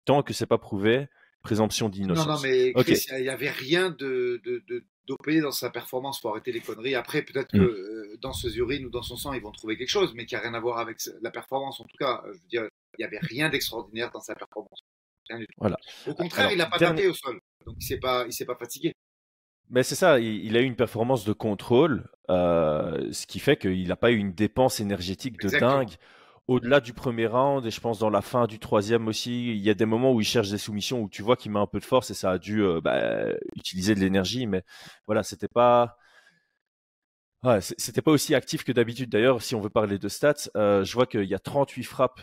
tant 0.05 0.23
que 0.23 0.33
c'est 0.33 0.45
pas 0.45 0.57
prouvé, 0.57 1.07
présomption 1.43 1.89
d'innocence. 1.89 2.27
Non, 2.27 2.33
non, 2.35 2.39
mais 2.41 2.73
il 2.75 3.21
n'y 3.21 3.29
avait 3.29 3.49
rien 3.49 3.89
de, 3.89 4.41
de, 4.43 4.85
dopé 5.05 5.41
dans 5.41 5.51
sa 5.51 5.69
performance. 5.69 6.19
Faut 6.21 6.29
arrêter 6.29 6.51
les 6.51 6.61
conneries. 6.61 6.95
Après, 6.95 7.21
peut-être 7.23 7.51
que 7.51 7.57
euh, 7.57 8.17
dans 8.21 8.33
ses 8.33 8.57
urines 8.57 8.85
ou 8.85 8.89
dans 8.89 9.01
son 9.01 9.17
sang, 9.17 9.33
ils 9.33 9.41
vont 9.41 9.51
trouver 9.51 9.77
quelque 9.77 9.89
chose, 9.89 10.13
mais 10.15 10.25
qui 10.25 10.35
a 10.35 10.39
rien 10.39 10.53
à 10.53 10.59
voir 10.59 10.79
avec 10.79 10.99
la 11.21 11.31
performance. 11.31 11.79
En 11.79 11.85
tout 11.85 11.97
cas, 11.97 12.21
euh, 12.25 12.33
je 12.33 12.41
veux 12.41 12.47
dire, 12.49 12.69
il 12.97 13.01
y 13.01 13.05
avait 13.05 13.19
rien 13.21 13.49
d'extraordinaire 13.49 14.11
dans 14.11 14.19
sa 14.21 14.35
performance. 14.35 14.81
Rien 15.29 15.39
du 15.39 15.45
tout. 15.45 15.53
Voilà. 15.57 15.77
Au 16.07 16.13
contraire, 16.13 16.47
Alors, 16.47 16.53
il 16.53 16.61
a 16.61 16.65
pas 16.67 16.77
dernier- 16.77 16.97
tapé 17.03 17.07
au 17.09 17.13
sol, 17.13 17.39
donc 17.65 17.75
il 17.79 17.83
s'est 17.83 17.99
pas, 17.99 18.25
pas 18.25 18.55
fatigué. 18.55 18.93
Mais 19.69 19.83
c'est 19.83 19.95
ça, 19.95 20.19
il, 20.19 20.45
il 20.45 20.57
a 20.57 20.61
eu 20.61 20.65
une 20.65 20.75
performance 20.75 21.25
de 21.25 21.33
contrôle, 21.33 22.09
euh, 22.29 23.09
ce 23.11 23.27
qui 23.27 23.39
fait 23.39 23.57
qu'il 23.57 23.87
n'a 23.87 23.95
pas 23.95 24.11
eu 24.11 24.17
une 24.17 24.33
dépense 24.33 24.79
énergétique 24.79 25.39
de 25.39 25.45
Exactement. 25.45 25.79
dingue. 25.79 25.93
Au-delà 26.47 26.79
du 26.79 26.93
premier 26.93 27.27
round, 27.27 27.63
et 27.63 27.69
je 27.69 27.79
pense 27.79 27.99
dans 27.99 28.09
la 28.09 28.23
fin 28.23 28.47
du 28.47 28.57
troisième 28.57 29.07
aussi, 29.07 29.51
il 29.51 29.59
y 29.59 29.69
a 29.69 29.75
des 29.75 29.85
moments 29.85 30.11
où 30.13 30.19
il 30.19 30.25
cherche 30.25 30.49
des 30.49 30.57
soumissions 30.57 30.99
où 31.01 31.07
tu 31.07 31.21
vois 31.21 31.35
qu'il 31.35 31.51
met 31.51 31.59
un 31.59 31.67
peu 31.67 31.79
de 31.79 31.85
force 31.85 32.09
et 32.09 32.15
ça 32.15 32.31
a 32.31 32.37
dû 32.39 32.63
euh, 32.63 32.81
bah, 32.81 33.27
utiliser 33.55 33.93
de 33.93 33.99
l'énergie, 33.99 34.47
mais 34.47 34.63
voilà, 35.05 35.21
c'était 35.21 35.47
pas. 35.47 35.95
Ouais, 37.43 37.59
c'était 37.61 38.01
pas 38.01 38.11
aussi 38.11 38.35
actif 38.35 38.63
que 38.63 38.71
d'habitude. 38.71 39.09
D'ailleurs, 39.09 39.41
si 39.41 39.55
on 39.55 39.61
veut 39.61 39.69
parler 39.69 39.97
de 39.99 40.09
stats, 40.09 40.49
euh, 40.57 40.83
je 40.83 40.93
vois 40.93 41.05
qu'il 41.05 41.23
y 41.23 41.35
a 41.35 41.39
38 41.39 41.83
frappes 41.83 42.21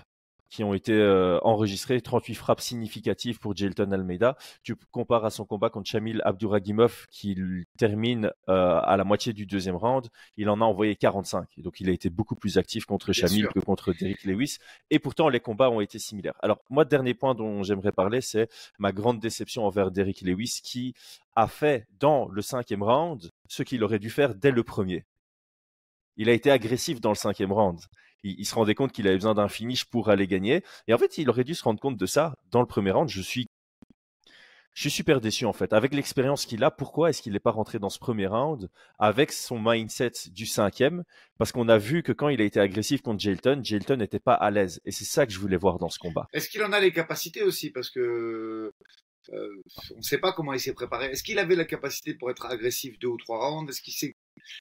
qui 0.48 0.64
ont 0.64 0.74
été 0.74 0.92
euh, 0.92 1.38
enregistrées, 1.42 2.00
38 2.00 2.34
frappes 2.34 2.60
significatives 2.60 3.38
pour 3.38 3.56
Jelton 3.56 3.90
Almeida. 3.92 4.36
Tu 4.62 4.76
compares 4.90 5.24
à 5.24 5.30
son 5.30 5.44
combat 5.44 5.70
contre 5.70 5.88
Shamil 5.88 6.20
Abduragimov 6.24 7.06
qui 7.10 7.36
termine 7.78 8.30
euh, 8.48 8.80
à 8.82 8.96
la 8.96 9.04
moitié 9.04 9.32
du 9.32 9.46
deuxième 9.46 9.76
round, 9.76 10.08
il 10.36 10.48
en 10.48 10.60
a 10.60 10.64
envoyé 10.64 10.96
45. 10.96 11.48
Et 11.58 11.62
donc 11.62 11.80
il 11.80 11.88
a 11.88 11.92
été 11.92 12.10
beaucoup 12.10 12.36
plus 12.36 12.58
actif 12.58 12.84
contre 12.84 13.12
sûr. 13.12 13.52
que 13.52 13.60
contre 13.60 13.92
Derrick 13.92 14.24
Lewis. 14.24 14.58
Et 14.90 14.98
pourtant, 14.98 15.28
les 15.28 15.40
combats 15.40 15.70
ont 15.70 15.80
été 15.80 15.98
similaires. 15.98 16.34
Alors, 16.40 16.58
moi, 16.70 16.84
dernier 16.84 17.14
point 17.14 17.34
dont 17.34 17.62
j'aimerais 17.62 17.92
parler, 17.92 18.20
c'est 18.20 18.48
ma 18.78 18.92
grande 18.92 19.18
déception 19.20 19.66
envers 19.66 19.90
Derrick 19.90 20.22
Lewis 20.22 20.60
qui 20.62 20.94
a 21.34 21.48
fait 21.48 21.86
dans 21.98 22.28
le 22.28 22.42
cinquième 22.42 22.82
round 22.82 23.30
ce 23.48 23.62
qu'il 23.62 23.82
aurait 23.84 23.98
dû 23.98 24.10
faire 24.10 24.34
dès 24.34 24.50
le 24.50 24.62
premier. 24.62 25.04
Il 26.16 26.28
a 26.30 26.32
été 26.32 26.50
agressif 26.50 27.00
dans 27.00 27.10
le 27.10 27.16
cinquième 27.16 27.52
round. 27.52 27.78
Il, 28.26 28.44
se 28.44 28.54
rendait 28.54 28.74
compte 28.74 28.92
qu'il 28.92 29.06
avait 29.06 29.16
besoin 29.16 29.34
d'un 29.34 29.48
finish 29.48 29.84
pour 29.84 30.08
aller 30.08 30.26
gagner. 30.26 30.62
Et 30.88 30.94
en 30.94 30.98
fait, 30.98 31.18
il 31.18 31.30
aurait 31.30 31.44
dû 31.44 31.54
se 31.54 31.62
rendre 31.62 31.80
compte 31.80 31.96
de 31.96 32.06
ça 32.06 32.34
dans 32.50 32.60
le 32.60 32.66
premier 32.66 32.90
round. 32.90 33.08
Je 33.08 33.20
suis, 33.20 33.46
je 34.74 34.82
suis 34.82 34.90
super 34.90 35.20
déçu 35.20 35.44
en 35.44 35.52
fait. 35.52 35.72
Avec 35.72 35.94
l'expérience 35.94 36.44
qu'il 36.44 36.64
a, 36.64 36.70
pourquoi 36.70 37.10
est-ce 37.10 37.22
qu'il 37.22 37.32
n'est 37.32 37.40
pas 37.40 37.50
rentré 37.50 37.78
dans 37.78 37.88
ce 37.88 37.98
premier 37.98 38.26
round 38.26 38.68
avec 38.98 39.32
son 39.32 39.58
mindset 39.58 40.12
du 40.30 40.46
cinquième? 40.46 41.04
Parce 41.38 41.52
qu'on 41.52 41.68
a 41.68 41.78
vu 41.78 42.02
que 42.02 42.12
quand 42.12 42.28
il 42.28 42.40
a 42.40 42.44
été 42.44 42.60
agressif 42.60 43.02
contre 43.02 43.20
Jelton, 43.20 43.60
Jelton 43.62 43.96
n'était 43.96 44.20
pas 44.20 44.34
à 44.34 44.50
l'aise. 44.50 44.80
Et 44.84 44.90
c'est 44.90 45.04
ça 45.04 45.26
que 45.26 45.32
je 45.32 45.38
voulais 45.38 45.56
voir 45.56 45.78
dans 45.78 45.88
ce 45.88 45.98
combat. 45.98 46.26
Est-ce 46.32 46.48
qu'il 46.48 46.62
en 46.62 46.72
a 46.72 46.80
les 46.80 46.92
capacités 46.92 47.42
aussi? 47.42 47.70
Parce 47.70 47.90
que 47.90 48.72
euh, 49.32 49.62
on 49.94 49.98
ne 49.98 50.02
sait 50.02 50.18
pas 50.18 50.32
comment 50.32 50.52
il 50.52 50.60
s'est 50.60 50.74
préparé. 50.74 51.06
Est-ce 51.06 51.22
qu'il 51.22 51.38
avait 51.38 51.56
la 51.56 51.64
capacité 51.64 52.14
pour 52.14 52.30
être 52.30 52.46
agressif 52.46 52.98
deux 52.98 53.08
ou 53.08 53.16
trois 53.16 53.48
rounds? 53.48 53.70
Est-ce 53.70 53.80
qu'il 53.80 53.94
s'est 53.94 54.15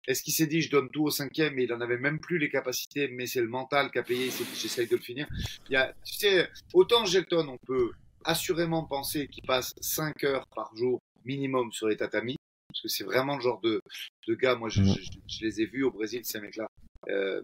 est-ce 0.08 0.24
qu'il 0.24 0.34
s'est 0.34 0.48
dit 0.48 0.62
je 0.62 0.70
donne 0.70 0.90
tout 0.90 1.04
au 1.04 1.10
cinquième 1.12 1.58
et 1.60 1.64
il 1.64 1.74
en 1.74 1.82
avait 1.82 1.98
même 1.98 2.20
plus 2.20 2.38
les 2.38 2.50
capacités, 2.50 3.08
mais 3.10 3.28
c'est 3.28 3.42
le 3.42 3.48
mental 3.48 3.92
qui 3.92 4.00
a 4.00 4.04
payé, 4.04 4.30
j'essaye 4.56 4.88
de 4.88 4.96
le 4.96 5.02
finir. 5.02 5.28
Il 5.70 5.74
y 5.74 5.76
a, 5.76 5.94
tu 6.06 6.14
sais, 6.16 6.50
autant 6.74 7.06
Gelton, 7.06 7.48
on 7.50 7.58
peut 7.66 7.92
assurément 8.24 8.84
penser 8.86 9.28
qu'il 9.28 9.44
passe 9.44 9.74
5 9.82 10.24
heures 10.24 10.48
par 10.56 10.76
jour 10.76 11.00
minimum 11.26 11.72
sur 11.72 11.88
les 11.88 11.98
tatamis, 11.98 12.38
parce 12.70 12.82
que 12.82 12.88
c'est 12.88 13.04
vraiment 13.04 13.36
le 13.36 13.42
genre 13.42 13.62
de, 13.62 13.80
de 14.28 14.34
gars, 14.36 14.56
moi 14.56 14.70
je, 14.70 14.84
je- 14.84 15.10
je 15.28 15.46
les 15.46 15.62
ai 15.62 15.66
vus 15.66 15.84
au 15.84 15.92
Brésil, 15.92 16.22
ces 16.24 16.40
mecs-là, 16.40 16.68
euh, 17.10 17.42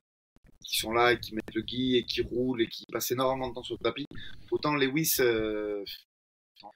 qui 0.63 0.77
sont 0.77 0.91
là 0.91 1.13
et 1.13 1.19
qui 1.19 1.33
mettent 1.33 1.53
le 1.55 1.61
gui 1.61 1.97
et 1.97 2.03
qui 2.03 2.21
roulent 2.21 2.61
et 2.61 2.67
qui 2.67 2.85
passent 2.91 3.11
énormément 3.11 3.49
de 3.49 3.53
temps 3.55 3.63
sur 3.63 3.77
le 3.79 3.83
tapis. 3.83 4.05
Autant 4.51 4.75
Lewis, 4.75 5.15
euh, 5.19 5.83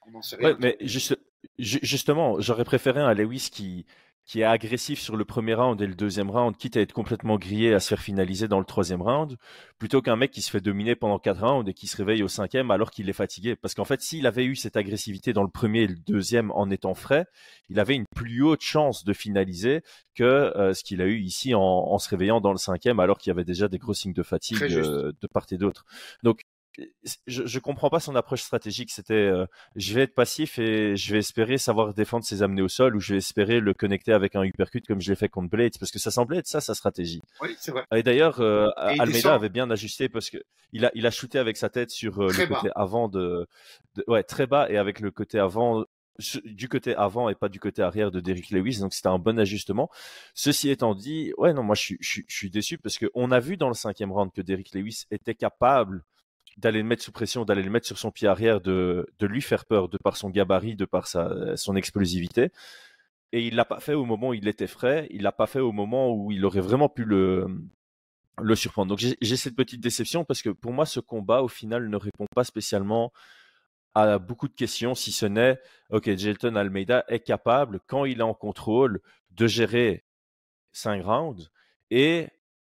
on 0.06 0.10
n'en 0.10 0.22
sait 0.22 0.36
rien. 0.36 0.50
Ouais, 0.52 0.56
mais 0.58 0.76
juste- 0.80 1.16
ju- 1.58 1.78
justement, 1.82 2.40
j'aurais 2.40 2.64
préféré 2.64 3.00
un 3.00 3.14
Lewis 3.14 3.48
qui, 3.52 3.86
qui 4.26 4.40
est 4.40 4.44
agressif 4.44 5.00
sur 5.00 5.16
le 5.16 5.24
premier 5.24 5.54
round 5.54 5.80
et 5.80 5.86
le 5.86 5.94
deuxième 5.94 6.30
round, 6.30 6.56
quitte 6.56 6.76
à 6.76 6.80
être 6.80 6.92
complètement 6.92 7.36
grillé 7.36 7.72
à 7.72 7.80
se 7.80 7.88
faire 7.88 8.00
finaliser 8.00 8.48
dans 8.48 8.58
le 8.58 8.64
troisième 8.64 9.00
round, 9.00 9.36
plutôt 9.78 10.02
qu'un 10.02 10.16
mec 10.16 10.32
qui 10.32 10.42
se 10.42 10.50
fait 10.50 10.60
dominer 10.60 10.96
pendant 10.96 11.20
quatre 11.20 11.46
rounds 11.46 11.70
et 11.70 11.74
qui 11.74 11.86
se 11.86 11.96
réveille 11.96 12.24
au 12.24 12.28
cinquième 12.28 12.72
alors 12.72 12.90
qu'il 12.90 13.08
est 13.08 13.14
fatigué. 13.14 13.54
Parce 13.54 13.74
qu'en 13.74 13.84
fait, 13.84 14.02
s'il 14.02 14.26
avait 14.26 14.44
eu 14.44 14.56
cette 14.56 14.76
agressivité 14.76 15.32
dans 15.32 15.44
le 15.44 15.48
premier 15.48 15.82
et 15.82 15.86
le 15.86 15.94
deuxième 15.94 16.50
en 16.50 16.70
étant 16.70 16.94
frais, 16.94 17.26
il 17.68 17.78
avait 17.78 17.94
une 17.94 18.06
plus 18.14 18.42
haute 18.42 18.62
chance 18.62 19.04
de 19.04 19.12
finaliser 19.12 19.82
que 20.14 20.24
euh, 20.24 20.74
ce 20.74 20.82
qu'il 20.82 21.00
a 21.00 21.06
eu 21.06 21.20
ici 21.20 21.54
en, 21.54 21.60
en 21.60 21.98
se 21.98 22.08
réveillant 22.08 22.40
dans 22.40 22.52
le 22.52 22.58
cinquième 22.58 22.98
alors 22.98 23.18
qu'il 23.18 23.30
y 23.30 23.32
avait 23.32 23.44
déjà 23.44 23.68
des 23.68 23.78
gros 23.78 23.94
signes 23.94 24.12
de 24.12 24.24
fatigue 24.24 24.60
euh, 24.62 25.12
de 25.20 25.26
part 25.28 25.46
et 25.52 25.56
d'autre. 25.56 25.84
Donc, 26.24 26.42
je, 27.26 27.46
je 27.46 27.58
comprends 27.58 27.90
pas 27.90 28.00
son 28.00 28.14
approche 28.16 28.42
stratégique. 28.42 28.90
C'était, 28.90 29.14
euh, 29.14 29.46
je 29.76 29.94
vais 29.94 30.02
être 30.02 30.14
passif 30.14 30.58
et 30.58 30.96
je 30.96 31.12
vais 31.12 31.18
espérer 31.18 31.58
savoir 31.58 31.94
défendre 31.94 32.24
ses 32.24 32.42
amenés 32.42 32.62
au 32.62 32.68
sol 32.68 32.96
ou 32.96 33.00
je 33.00 33.14
vais 33.14 33.18
espérer 33.18 33.60
le 33.60 33.74
connecter 33.74 34.12
avec 34.12 34.36
un 34.36 34.42
uppercut 34.42 34.84
comme 34.86 35.00
je 35.00 35.10
l'ai 35.10 35.16
fait 35.16 35.28
contre 35.28 35.50
Blades 35.50 35.78
parce 35.78 35.90
que 35.90 35.98
ça 35.98 36.10
semblait 36.10 36.38
être 36.38 36.46
ça 36.46 36.60
sa 36.60 36.74
stratégie. 36.74 37.22
Oui, 37.40 37.56
c'est 37.58 37.70
vrai. 37.72 37.84
Et 37.94 38.02
d'ailleurs, 38.02 38.40
euh, 38.40 38.68
Almeida 38.76 39.34
avait 39.34 39.48
bien 39.48 39.70
ajusté 39.70 40.08
parce 40.08 40.30
que 40.30 40.38
il 40.72 40.84
a, 40.84 40.90
il 40.94 41.06
a 41.06 41.10
shooté 41.10 41.38
avec 41.38 41.56
sa 41.56 41.68
tête 41.68 41.90
sur 41.90 42.20
euh, 42.22 42.28
le 42.28 42.46
bas. 42.46 42.56
côté 42.56 42.70
avant 42.74 43.08
de, 43.08 43.46
de- 43.94 44.04
ouais, 44.08 44.22
très 44.22 44.46
bas 44.46 44.68
et 44.70 44.76
avec 44.76 45.00
le 45.00 45.10
côté 45.10 45.38
avant, 45.38 45.84
du 46.44 46.68
côté 46.68 46.94
avant 46.94 47.28
et 47.28 47.34
pas 47.34 47.48
du 47.48 47.60
côté 47.60 47.82
arrière 47.82 48.10
de 48.10 48.20
Derrick 48.20 48.50
Lewis. 48.50 48.80
Donc 48.80 48.92
c'était 48.92 49.08
un 49.08 49.18
bon 49.18 49.38
ajustement. 49.38 49.88
Ceci 50.34 50.70
étant 50.70 50.94
dit, 50.94 51.32
ouais, 51.38 51.52
non, 51.52 51.62
moi 51.62 51.74
je 51.74 51.82
suis, 51.82 51.98
je 52.00 52.20
je 52.26 52.36
suis 52.36 52.50
déçu 52.50 52.78
parce 52.78 52.98
que 52.98 53.06
on 53.14 53.30
a 53.30 53.38
vu 53.40 53.56
dans 53.56 53.68
le 53.68 53.74
cinquième 53.74 54.12
round 54.12 54.32
que 54.32 54.42
Derrick 54.42 54.74
Lewis 54.74 55.04
était 55.10 55.34
capable 55.34 56.04
d'aller 56.56 56.78
le 56.78 56.84
mettre 56.84 57.02
sous 57.02 57.12
pression, 57.12 57.44
d'aller 57.44 57.62
le 57.62 57.70
mettre 57.70 57.86
sur 57.86 57.98
son 57.98 58.10
pied 58.10 58.28
arrière, 58.28 58.60
de, 58.60 59.06
de 59.18 59.26
lui 59.26 59.42
faire 59.42 59.66
peur 59.66 59.88
de 59.88 59.98
par 59.98 60.16
son 60.16 60.30
gabarit, 60.30 60.76
de 60.76 60.84
par 60.84 61.06
sa, 61.06 61.56
son 61.56 61.76
explosivité. 61.76 62.50
Et 63.32 63.46
il 63.46 63.56
l'a 63.56 63.64
pas 63.64 63.80
fait 63.80 63.94
au 63.94 64.04
moment 64.04 64.28
où 64.28 64.34
il 64.34 64.48
était 64.48 64.66
frais. 64.66 65.06
Il 65.10 65.22
l'a 65.22 65.32
pas 65.32 65.46
fait 65.46 65.60
au 65.60 65.72
moment 65.72 66.12
où 66.12 66.32
il 66.32 66.44
aurait 66.44 66.60
vraiment 66.60 66.88
pu 66.88 67.04
le, 67.04 67.46
le 68.40 68.54
surprendre. 68.54 68.88
Donc 68.88 68.98
j'ai 68.98 69.36
cette 69.36 69.56
petite 69.56 69.80
déception 69.80 70.24
parce 70.24 70.42
que 70.42 70.50
pour 70.50 70.72
moi 70.72 70.86
ce 70.86 71.00
combat 71.00 71.42
au 71.42 71.48
final 71.48 71.88
ne 71.88 71.96
répond 71.96 72.26
pas 72.34 72.44
spécialement 72.44 73.12
à 73.94 74.18
beaucoup 74.18 74.48
de 74.48 74.54
questions 74.54 74.94
si 74.94 75.10
ce 75.10 75.24
n'est 75.24 75.58
ok 75.90 76.16
Jelton 76.16 76.54
Almeida 76.54 77.04
est 77.08 77.20
capable 77.20 77.80
quand 77.86 78.04
il 78.04 78.18
est 78.18 78.22
en 78.22 78.34
contrôle 78.34 79.00
de 79.30 79.46
gérer 79.46 80.04
5 80.72 81.02
rounds 81.02 81.50
et 81.90 82.28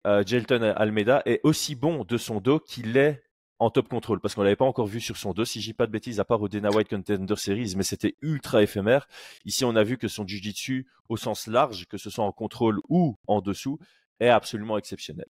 euh, 0.08 0.24
Jelton 0.26 0.63
Almeida 0.76 1.22
est 1.26 1.39
aussi 1.44 1.76
bon 1.76 2.06
de 2.06 2.17
son 2.17 2.41
dos 2.41 2.60
qu'il 2.60 2.98
est 2.98 3.24
en 3.62 3.69
top 3.69 3.88
contrôle 3.89 4.19
parce 4.19 4.36
qu'on 4.36 4.43
l'avait 4.43 4.56
pas 4.56 4.65
encore 4.65 4.88
vu 4.88 5.00
sur 5.00 5.17
son 5.17 5.34
dos 5.34 5.45
si 5.45 5.62
j'ai 5.62 5.74
pas 5.74 5.88
de 5.88 5.91
bêtises 5.91 6.19
à 6.19 6.26
part 6.26 6.41
au 6.41 6.50
Dana 6.50 6.69
White 6.71 6.89
Contender 6.89 7.36
Series 7.36 7.74
mais 7.78 7.84
c'était 7.84 8.15
ultra 8.21 8.63
éphémère 8.63 9.08
ici 9.45 9.65
on 9.65 9.76
a 9.76 9.84
vu 9.84 9.97
que 9.97 10.08
son 10.08 10.26
jiu-jitsu 10.26 10.88
au 11.10 11.17
sens 11.17 11.47
large 11.47 11.86
que 11.88 11.97
ce 11.97 12.10
soit 12.10 12.26
en 12.26 12.32
contrôle 12.32 12.80
ou 12.89 13.17
en 13.28 13.41
dessous 13.41 13.78
est 14.19 14.30
absolument 14.30 14.78
exceptionnel 14.78 15.28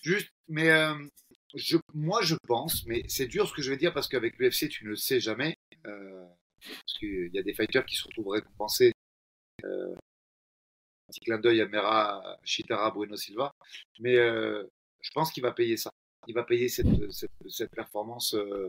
Juste, 0.00 0.30
mais 0.48 0.70
euh, 0.70 0.94
moi 1.94 2.20
je 2.22 2.34
pense, 2.46 2.84
mais 2.86 3.04
c'est 3.08 3.26
dur 3.26 3.48
ce 3.48 3.54
que 3.54 3.62
je 3.62 3.70
vais 3.70 3.76
dire 3.76 3.94
parce 3.94 4.08
qu'avec 4.08 4.38
l'UFC 4.38 4.68
tu 4.68 4.84
ne 4.84 4.90
le 4.90 4.96
sais 4.96 5.20
jamais. 5.20 5.56
euh, 5.86 6.26
parce 6.66 6.98
qu'il 6.98 7.30
y 7.32 7.38
a 7.38 7.42
des 7.42 7.54
fighters 7.54 7.84
qui 7.86 7.96
se 7.96 8.04
retrouvent 8.04 8.28
récompensés. 8.28 8.92
Euh, 9.64 9.94
un 9.94 11.12
petit 11.12 11.20
clin 11.20 11.38
d'œil 11.38 11.60
à 11.60 11.66
Mera, 11.66 12.38
Chitara, 12.44 12.90
Bruno 12.90 13.16
Silva. 13.16 13.52
Mais 14.00 14.16
euh, 14.16 14.64
je 15.00 15.10
pense 15.12 15.30
qu'il 15.32 15.42
va 15.42 15.52
payer 15.52 15.76
ça. 15.76 15.90
Il 16.28 16.34
va 16.34 16.44
payer 16.44 16.68
cette, 16.68 16.86
cette, 17.12 17.30
cette 17.48 17.70
performance 17.70 18.34
euh, 18.34 18.68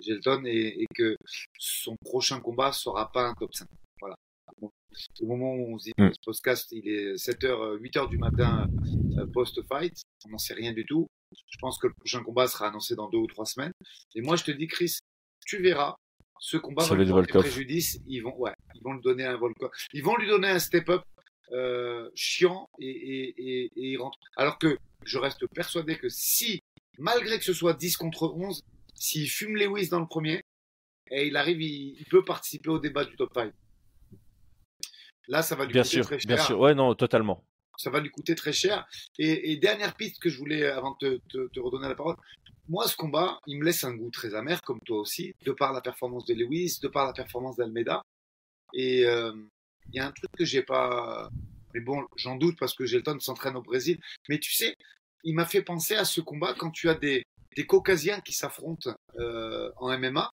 Gelton 0.00 0.42
et, 0.44 0.82
et 0.82 0.86
que 0.94 1.16
son 1.58 1.96
prochain 2.04 2.40
combat 2.40 2.72
sera 2.72 3.10
pas 3.12 3.28
un 3.28 3.34
top 3.34 3.54
5. 3.54 3.66
Voilà. 4.00 4.14
Au 5.20 5.26
moment 5.26 5.54
où 5.54 5.74
on 5.74 5.78
se 5.78 5.84
dit 5.84 5.92
Mm. 5.98 6.10
ce 6.12 6.20
podcast, 6.24 6.68
il 6.72 6.88
est 6.88 7.14
7h, 7.14 7.78
8h 7.78 8.08
du 8.08 8.18
matin 8.18 8.68
euh, 9.18 9.26
post-fight. 9.26 9.94
On 10.26 10.30
n'en 10.30 10.38
sait 10.38 10.54
rien 10.54 10.72
du 10.72 10.84
tout. 10.86 11.06
Je 11.32 11.58
pense 11.58 11.78
que 11.78 11.86
le 11.88 11.94
prochain 11.94 12.22
combat 12.22 12.46
sera 12.46 12.68
annoncé 12.68 12.94
dans 12.94 13.08
deux 13.10 13.18
ou 13.18 13.26
trois 13.26 13.44
semaines. 13.46 13.72
Et 14.14 14.20
moi, 14.22 14.36
je 14.36 14.44
te 14.44 14.50
dis, 14.50 14.66
Chris, 14.68 14.98
tu 15.44 15.60
verras, 15.60 15.96
ce 16.40 16.56
combat 16.56 16.84
va 16.84 16.94
lui 16.96 17.06
porter 17.10 17.32
préjudice. 17.38 17.98
Ils 18.06 18.20
vont, 18.20 18.34
ouais, 18.38 18.52
ils 18.74 18.82
vont 18.82 18.92
lui 18.94 19.02
donner 19.02 19.24
un 19.24 19.36
Volkov. 19.36 19.70
Ils 19.92 20.02
vont 20.04 20.16
lui 20.16 20.28
donner 20.28 20.48
un 20.48 20.58
step-up 20.58 21.02
euh, 21.52 22.08
chiant 22.14 22.68
et, 22.80 22.88
et, 22.88 23.34
et, 23.38 23.64
et 23.66 23.70
il 23.92 23.96
rentre. 23.98 24.18
Alors 24.36 24.58
que 24.58 24.76
je 25.04 25.18
reste 25.18 25.46
persuadé 25.48 25.96
que 25.96 26.08
si, 26.08 26.60
malgré 26.98 27.38
que 27.38 27.44
ce 27.44 27.52
soit 27.52 27.74
10 27.74 27.96
contre 27.96 28.32
11, 28.34 28.62
s'il 28.94 29.28
fume 29.28 29.56
Lewis 29.56 29.88
dans 29.88 30.00
le 30.00 30.06
premier, 30.06 30.42
et 31.10 31.26
il 31.26 31.36
arrive, 31.36 31.60
il, 31.62 31.96
il 31.98 32.04
peut 32.06 32.24
participer 32.24 32.70
au 32.70 32.78
débat 32.78 33.04
du 33.04 33.14
top 33.16 33.30
5. 33.34 33.52
Là, 35.28 35.42
ça 35.42 35.56
va 35.56 35.64
lui 35.64 35.72
bien 35.72 35.82
coûter 35.82 35.94
sûr 35.96 36.06
très 36.06 36.18
cher 36.20 36.28
bien 36.28 36.36
sûr 36.44 36.58
ouais 36.60 36.74
non 36.74 36.94
totalement 36.94 37.44
ça 37.78 37.90
va 37.90 38.00
lui 38.00 38.08
coûter 38.10 38.34
très 38.34 38.54
cher. 38.54 38.86
Et, 39.18 39.52
et 39.52 39.56
dernière 39.58 39.94
piste 39.96 40.18
que 40.18 40.30
je 40.30 40.38
voulais, 40.38 40.64
avant 40.66 40.96
de 40.98 41.20
te, 41.28 41.28
te- 41.28 41.48
te 41.52 41.60
redonner 41.60 41.88
la 41.88 41.94
parole, 41.94 42.16
moi, 42.70 42.88
ce 42.88 42.96
combat, 42.96 43.38
il 43.46 43.58
me 43.58 43.66
laisse 43.66 43.84
un 43.84 43.92
goût 43.94 44.08
très 44.10 44.34
amer, 44.34 44.62
comme 44.62 44.80
toi 44.80 44.98
aussi, 44.98 45.34
de 45.44 45.52
par 45.52 45.74
la 45.74 45.82
performance 45.82 46.24
de 46.24 46.32
Lewis, 46.32 46.78
de 46.80 46.88
par 46.88 47.04
la 47.06 47.12
performance 47.12 47.56
d'Almeida. 47.56 48.00
Et 48.72 49.04
euh, 49.04 49.30
il 49.90 49.94
y 49.94 49.98
a 49.98 50.06
un 50.06 50.12
truc 50.12 50.30
que 50.38 50.46
j'ai 50.46 50.62
pas. 50.62 51.28
Mais 51.74 51.80
bon, 51.80 52.02
j'en 52.16 52.36
doute 52.36 52.58
parce 52.58 52.72
que 52.74 52.86
Gelton 52.86 53.20
s'entraîne 53.20 53.56
au 53.56 53.62
Brésil. 53.62 54.00
Mais 54.30 54.38
tu 54.38 54.54
sais, 54.54 54.74
il 55.26 55.34
m'a 55.34 55.44
fait 55.44 55.62
penser 55.62 55.94
à 55.96 56.04
ce 56.04 56.20
combat 56.20 56.54
quand 56.54 56.70
tu 56.70 56.88
as 56.88 56.94
des, 56.94 57.22
des 57.56 57.66
Caucasiens 57.66 58.20
qui 58.20 58.32
s'affrontent 58.32 58.94
euh, 59.18 59.70
en 59.76 59.96
MMA 59.98 60.30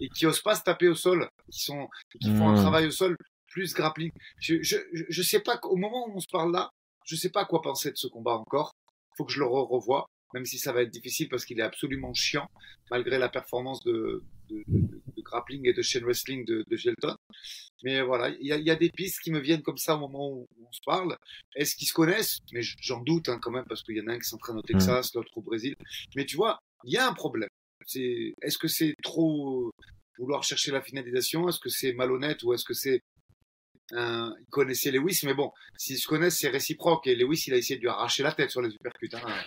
et 0.00 0.08
qui 0.08 0.24
osent 0.26 0.40
pas 0.42 0.54
se 0.54 0.62
taper 0.62 0.88
au 0.88 0.94
sol, 0.94 1.28
qui, 1.50 1.60
sont, 1.60 1.88
qui 2.20 2.34
font 2.34 2.48
un 2.48 2.52
Mm. 2.54 2.60
travail 2.62 2.86
au 2.86 2.90
sol 2.90 3.16
plus 3.48 3.74
grappling. 3.74 4.10
Je, 4.40 4.62
je, 4.62 4.76
je 4.92 5.22
sais 5.22 5.40
pas, 5.40 5.58
au 5.64 5.76
moment 5.76 6.06
où 6.08 6.16
on 6.16 6.20
se 6.20 6.28
parle 6.30 6.52
là, 6.52 6.70
je 7.04 7.16
sais 7.16 7.30
pas 7.30 7.44
quoi 7.44 7.60
penser 7.60 7.90
de 7.90 7.96
ce 7.96 8.06
combat 8.06 8.34
encore. 8.34 8.72
Faut 9.16 9.24
que 9.24 9.32
je 9.32 9.40
le 9.40 9.46
revoie, 9.46 10.06
même 10.36 10.44
si 10.44 10.58
ça 10.58 10.70
va 10.70 10.82
être 10.82 10.90
difficile 10.90 11.30
parce 11.30 11.46
qu'il 11.46 11.58
est 11.60 11.62
absolument 11.62 12.12
chiant, 12.12 12.46
malgré 12.90 13.18
la 13.18 13.30
performance 13.30 13.82
de, 13.84 14.22
de, 14.50 14.62
de, 14.68 15.00
de 15.16 15.22
grappling 15.22 15.66
et 15.66 15.72
de 15.72 15.80
chain 15.80 16.00
wrestling 16.00 16.44
de, 16.44 16.76
Gelton. 16.76 17.16
Mais 17.82 18.02
voilà, 18.02 18.28
il 18.28 18.46
y 18.46 18.52
a, 18.52 18.58
y 18.58 18.70
a, 18.70 18.76
des 18.76 18.90
pistes 18.90 19.20
qui 19.20 19.30
me 19.30 19.40
viennent 19.40 19.62
comme 19.62 19.78
ça 19.78 19.94
au 19.94 20.00
moment 20.00 20.28
où 20.28 20.46
on 20.60 20.72
se 20.72 20.80
parle. 20.84 21.16
Est-ce 21.54 21.74
qu'ils 21.74 21.88
se 21.88 21.94
connaissent? 21.94 22.40
Mais 22.52 22.60
j'en 22.82 23.00
doute 23.00 23.30
hein, 23.30 23.38
quand 23.40 23.50
même 23.50 23.64
parce 23.66 23.82
qu'il 23.82 23.96
y 23.96 24.00
en 24.02 24.08
a 24.08 24.12
un 24.12 24.18
qui 24.18 24.28
s'entraîne 24.28 24.58
au 24.58 24.62
Texas, 24.62 25.06
mmh. 25.06 25.18
l'autre 25.18 25.32
au 25.38 25.40
Brésil. 25.40 25.74
Mais 26.16 26.26
tu 26.26 26.36
vois, 26.36 26.58
il 26.84 26.92
y 26.92 26.98
a 26.98 27.08
un 27.08 27.14
problème. 27.14 27.48
Est-ce 28.42 28.58
que 28.58 28.68
c'est 28.68 28.94
trop 29.02 29.70
vouloir 30.18 30.42
chercher 30.42 30.70
la 30.70 30.82
finalisation? 30.82 31.48
Est-ce 31.48 31.60
que 31.60 31.70
c'est 31.70 31.94
malhonnête 31.94 32.42
ou 32.42 32.52
est-ce 32.52 32.64
que 32.64 32.74
c'est 32.74 33.00
un... 33.92 34.34
Il 34.38 34.50
connaissait 34.50 34.90
Lewis, 34.90 35.20
mais 35.24 35.34
bon, 35.34 35.50
s'ils 35.78 35.98
se 35.98 36.06
connaissent, 36.06 36.40
c'est 36.40 36.50
réciproque. 36.50 37.06
Et 37.06 37.16
Lewis, 37.16 37.44
il 37.46 37.54
a 37.54 37.56
essayé 37.56 37.76
de 37.76 37.80
lui 37.80 37.88
arracher 37.88 38.22
la 38.22 38.32
tête 38.32 38.50
sur 38.50 38.60
les 38.60 38.74
uppercuts. 38.74 39.08
Hein. 39.14 39.42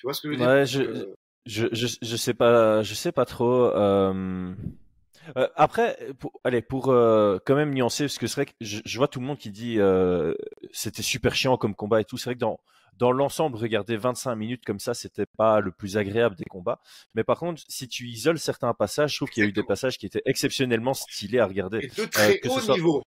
Tu 0.00 0.06
vois 0.06 0.14
ce 0.14 0.22
que 0.22 0.28
je 0.28 0.30
veux 0.32 0.38
dire? 0.38 0.48
Ouais, 0.48 0.64
je, 0.64 1.12
je, 1.44 1.66
je, 1.72 1.86
je, 2.00 2.16
sais 2.16 2.32
pas, 2.32 2.82
je 2.82 2.94
sais 2.94 3.12
pas 3.12 3.26
trop. 3.26 3.66
Euh... 3.66 4.54
Euh, 5.36 5.46
après, 5.54 5.98
pour, 6.18 6.32
allez, 6.42 6.62
pour 6.62 6.88
euh, 6.88 7.38
quand 7.44 7.54
même 7.54 7.74
nuancer, 7.74 8.04
parce 8.04 8.16
que 8.16 8.26
c'est 8.26 8.36
vrai 8.36 8.46
que 8.46 8.52
je, 8.62 8.80
je, 8.82 8.96
vois 8.96 9.06
tout 9.08 9.20
le 9.20 9.26
monde 9.26 9.36
qui 9.36 9.50
dit 9.50 9.78
euh, 9.78 10.34
c'était 10.72 11.02
super 11.02 11.34
chiant 11.34 11.58
comme 11.58 11.74
combat 11.74 12.00
et 12.00 12.04
tout. 12.04 12.16
C'est 12.16 12.30
vrai 12.30 12.34
que 12.34 12.40
dans 12.40 12.58
dans 12.96 13.12
l'ensemble, 13.12 13.58
regarder 13.58 13.98
25 13.98 14.34
minutes 14.34 14.64
comme 14.64 14.80
ça, 14.80 14.94
c'était 14.94 15.26
pas 15.26 15.60
le 15.60 15.72
plus 15.72 15.98
agréable 15.98 16.36
des 16.36 16.44
combats. 16.44 16.80
Mais 17.14 17.22
par 17.22 17.38
contre, 17.38 17.62
si 17.68 17.86
tu 17.86 18.08
isoles 18.08 18.38
certains 18.38 18.72
passages, 18.72 19.12
je 19.12 19.16
trouve 19.18 19.28
qu'il 19.28 19.42
y 19.42 19.46
a 19.46 19.48
eu 19.50 19.52
des 19.52 19.62
passages 19.62 19.98
qui 19.98 20.06
étaient 20.06 20.22
exceptionnellement 20.24 20.94
stylés 20.94 21.38
à 21.38 21.46
regarder. 21.46 21.78
Et 21.78 21.88
de 21.88 22.06
très 22.06 22.40
haut 22.48 22.58
soit... 22.58 22.74
niveau. 22.74 23.02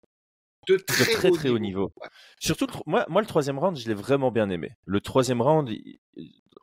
De 0.71 0.77
très, 0.77 1.05
de 1.05 1.11
très, 1.11 1.31
très 1.31 1.49
haut 1.49 1.59
niveau. 1.59 1.93
Ouais. 2.01 2.09
Surtout, 2.39 2.67
moi, 2.87 3.05
moi, 3.09 3.21
le 3.21 3.27
troisième 3.27 3.59
round, 3.59 3.77
je 3.77 3.89
l'ai 3.89 3.95
vraiment 3.95 4.31
bien 4.31 4.49
aimé. 4.51 4.77
Le 4.85 5.01
troisième 5.01 5.43
round, 5.43 5.71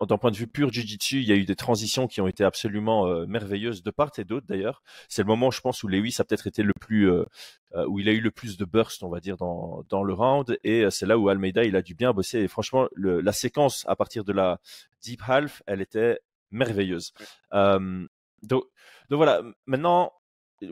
d'un 0.02 0.18
point 0.18 0.32
de 0.32 0.38
vue 0.38 0.48
pur 0.48 0.72
jiu-jitsu, 0.72 1.22
il 1.22 1.28
y 1.28 1.32
a 1.32 1.36
eu 1.36 1.46
des 1.46 1.56
transitions 1.56 2.08
qui 2.08 2.22
ont 2.22 2.28
été 2.28 2.44
absolument 2.44 3.08
euh, 3.08 3.26
merveilleuses 3.26 3.84
de 3.84 3.92
part 3.92 4.12
et 4.18 4.24
d'autre 4.24 4.46
d'ailleurs. 4.48 4.84
C'est 5.10 5.24
le 5.24 5.28
moment, 5.28 5.52
je 5.52 5.62
pense, 5.62 5.84
où 5.84 5.88
Lewis 5.88 6.16
a 6.20 6.24
peut-être 6.24 6.48
été 6.48 6.64
le 6.64 6.74
plus, 6.80 7.10
euh, 7.10 7.26
où 7.88 8.00
il 8.00 8.08
a 8.08 8.12
eu 8.12 8.22
le 8.22 8.32
plus 8.32 8.58
de 8.58 8.66
burst, 8.66 9.04
on 9.04 9.10
va 9.10 9.20
dire, 9.20 9.38
dans, 9.38 9.84
dans 9.90 10.04
le 10.04 10.14
round. 10.14 10.58
Et 10.64 10.84
euh, 10.84 10.90
c'est 10.90 11.06
là 11.06 11.18
où 11.18 11.30
Almeida, 11.30 11.64
il 11.64 11.76
a 11.76 11.82
dû 11.82 11.96
bien 11.96 12.14
bosser. 12.14 12.40
Et 12.40 12.48
franchement, 12.48 12.88
le, 12.94 13.22
la 13.22 13.32
séquence 13.32 13.86
à 13.88 13.96
partir 13.96 14.24
de 14.24 14.34
la 14.34 14.60
deep 15.02 15.22
half, 15.28 15.64
elle 15.66 15.82
était 15.82 16.20
merveilleuse. 16.52 17.14
Euh, 17.54 18.06
donc, 18.44 18.64
donc 19.10 19.18
voilà. 19.18 19.42
Maintenant, 19.66 20.14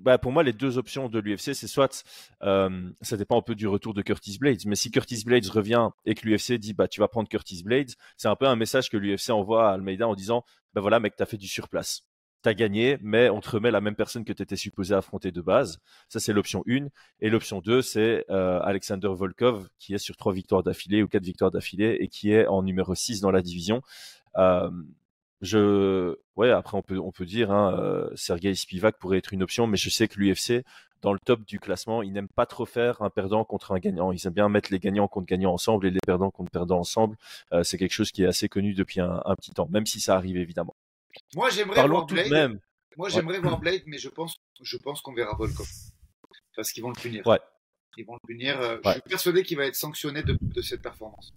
bah 0.01 0.17
pour 0.17 0.31
moi, 0.31 0.43
les 0.43 0.53
deux 0.53 0.77
options 0.77 1.09
de 1.09 1.19
l'UFC, 1.19 1.53
c'est 1.53 1.67
soit, 1.67 2.03
euh, 2.43 2.89
ça 3.01 3.17
dépend 3.17 3.37
un 3.37 3.41
peu 3.41 3.55
du 3.55 3.67
retour 3.67 3.93
de 3.93 4.01
Curtis 4.01 4.37
Blades, 4.39 4.65
mais 4.65 4.75
si 4.75 4.91
Curtis 4.91 5.23
Blades 5.25 5.47
revient 5.47 5.89
et 6.05 6.15
que 6.15 6.27
l'UFC 6.27 6.53
dit, 6.53 6.73
bah, 6.73 6.87
tu 6.87 6.99
vas 6.99 7.07
prendre 7.07 7.29
Curtis 7.29 7.63
Blades, 7.63 7.91
c'est 8.17 8.27
un 8.27 8.35
peu 8.35 8.47
un 8.47 8.55
message 8.55 8.89
que 8.89 8.97
l'UFC 8.97 9.29
envoie 9.29 9.69
à 9.69 9.73
Almeida 9.73 10.07
en 10.07 10.15
disant, 10.15 10.43
bah 10.73 10.81
voilà, 10.81 10.99
mec, 10.99 11.15
t'as 11.15 11.25
fait 11.25 11.37
du 11.37 11.47
surplace. 11.47 12.03
T'as 12.41 12.53
gagné, 12.53 12.97
mais 13.01 13.29
on 13.29 13.39
te 13.41 13.49
remet 13.49 13.71
la 13.71 13.81
même 13.81 13.95
personne 13.95 14.23
que 14.23 14.33
tu 14.33 14.43
étais 14.43 14.55
supposé 14.55 14.93
affronter 14.93 15.31
de 15.31 15.41
base. 15.41 15.79
Ça, 16.09 16.19
c'est 16.19 16.31
l'option 16.31 16.63
1. 16.69 16.89
Et 17.19 17.31
l'option 17.31 17.59
2, 17.59 17.81
c'est 17.81 18.23
euh, 18.29 18.59
Alexander 18.61 19.07
Volkov, 19.09 19.67
qui 19.79 19.95
est 19.95 19.97
sur 19.97 20.15
trois 20.15 20.31
victoires 20.31 20.61
d'affilée 20.61 21.01
ou 21.01 21.07
quatre 21.07 21.23
victoires 21.23 21.49
d'affilée 21.49 21.97
et 22.01 22.07
qui 22.07 22.31
est 22.31 22.45
en 22.45 22.61
numéro 22.61 22.93
6 22.93 23.19
dans 23.21 23.31
la 23.31 23.41
division. 23.41 23.81
Je, 25.45 26.17
ouais, 26.35 26.49
après 26.51 26.77
on 26.77 26.81
peut 26.81 26.99
on 26.99 27.11
peut 27.11 27.25
dire, 27.25 27.51
hein, 27.51 27.77
euh, 27.79 28.09
Sergei 28.15 28.53
Spivak 28.53 28.97
pourrait 28.97 29.19
être 29.19 29.33
une 29.33 29.43
option, 29.43 29.67
mais 29.67 29.77
je 29.77 29.89
sais 29.89 30.07
que 30.07 30.19
l'UFC 30.19 30.63
dans 31.01 31.13
le 31.13 31.19
top 31.19 31.45
du 31.45 31.59
classement, 31.59 32.01
ils 32.01 32.11
n'aiment 32.11 32.27
pas 32.27 32.47
trop 32.47 32.65
faire 32.65 33.01
un 33.01 33.11
perdant 33.11 33.45
contre 33.45 33.73
un 33.73 33.79
gagnant. 33.79 34.11
Ils 34.11 34.25
aiment 34.25 34.33
bien 34.33 34.49
mettre 34.49 34.71
les 34.71 34.79
gagnants 34.79 35.07
contre 35.07 35.27
gagnants 35.27 35.53
ensemble 35.53 35.85
et 35.85 35.91
les 35.91 35.99
perdants 36.05 36.31
contre 36.31 36.49
perdants 36.49 36.79
ensemble. 36.79 37.15
Euh, 37.53 37.63
c'est 37.63 37.77
quelque 37.77 37.93
chose 37.93 38.11
qui 38.11 38.23
est 38.23 38.25
assez 38.25 38.49
connu 38.49 38.73
depuis 38.73 39.01
un, 39.01 39.21
un, 39.23 39.35
petit 39.35 39.51
temps, 39.51 39.67
même 39.69 39.85
si 39.85 39.99
ça 39.99 40.15
arrive 40.15 40.37
évidemment. 40.37 40.75
Moi 41.35 41.49
j'aimerais 41.49 41.87
voir 41.87 42.05
Blade. 42.07 42.31
Même. 42.31 42.59
Moi 42.97 43.09
j'aimerais 43.09 43.35
ouais. 43.35 43.41
voir 43.41 43.59
Blade, 43.61 43.83
mais 43.85 43.99
je 43.99 44.09
pense 44.09 44.35
je 44.61 44.77
pense 44.77 45.01
qu'on 45.01 45.13
verra 45.13 45.35
Volkov 45.37 45.67
parce 46.55 46.71
qu'ils 46.71 46.81
vont 46.81 46.89
le 46.89 46.99
punir. 46.99 47.25
Ouais. 47.27 47.39
Ils 47.97 48.05
vont 48.05 48.15
le 48.15 48.27
punir. 48.27 48.59
Euh, 48.59 48.77
ouais. 48.77 48.81
Je 48.85 48.91
suis 48.91 49.01
persuadé 49.01 49.43
qu'il 49.43 49.57
va 49.57 49.65
être 49.67 49.75
sanctionné 49.75 50.23
de, 50.23 50.37
de 50.41 50.61
cette 50.61 50.81
performance. 50.81 51.33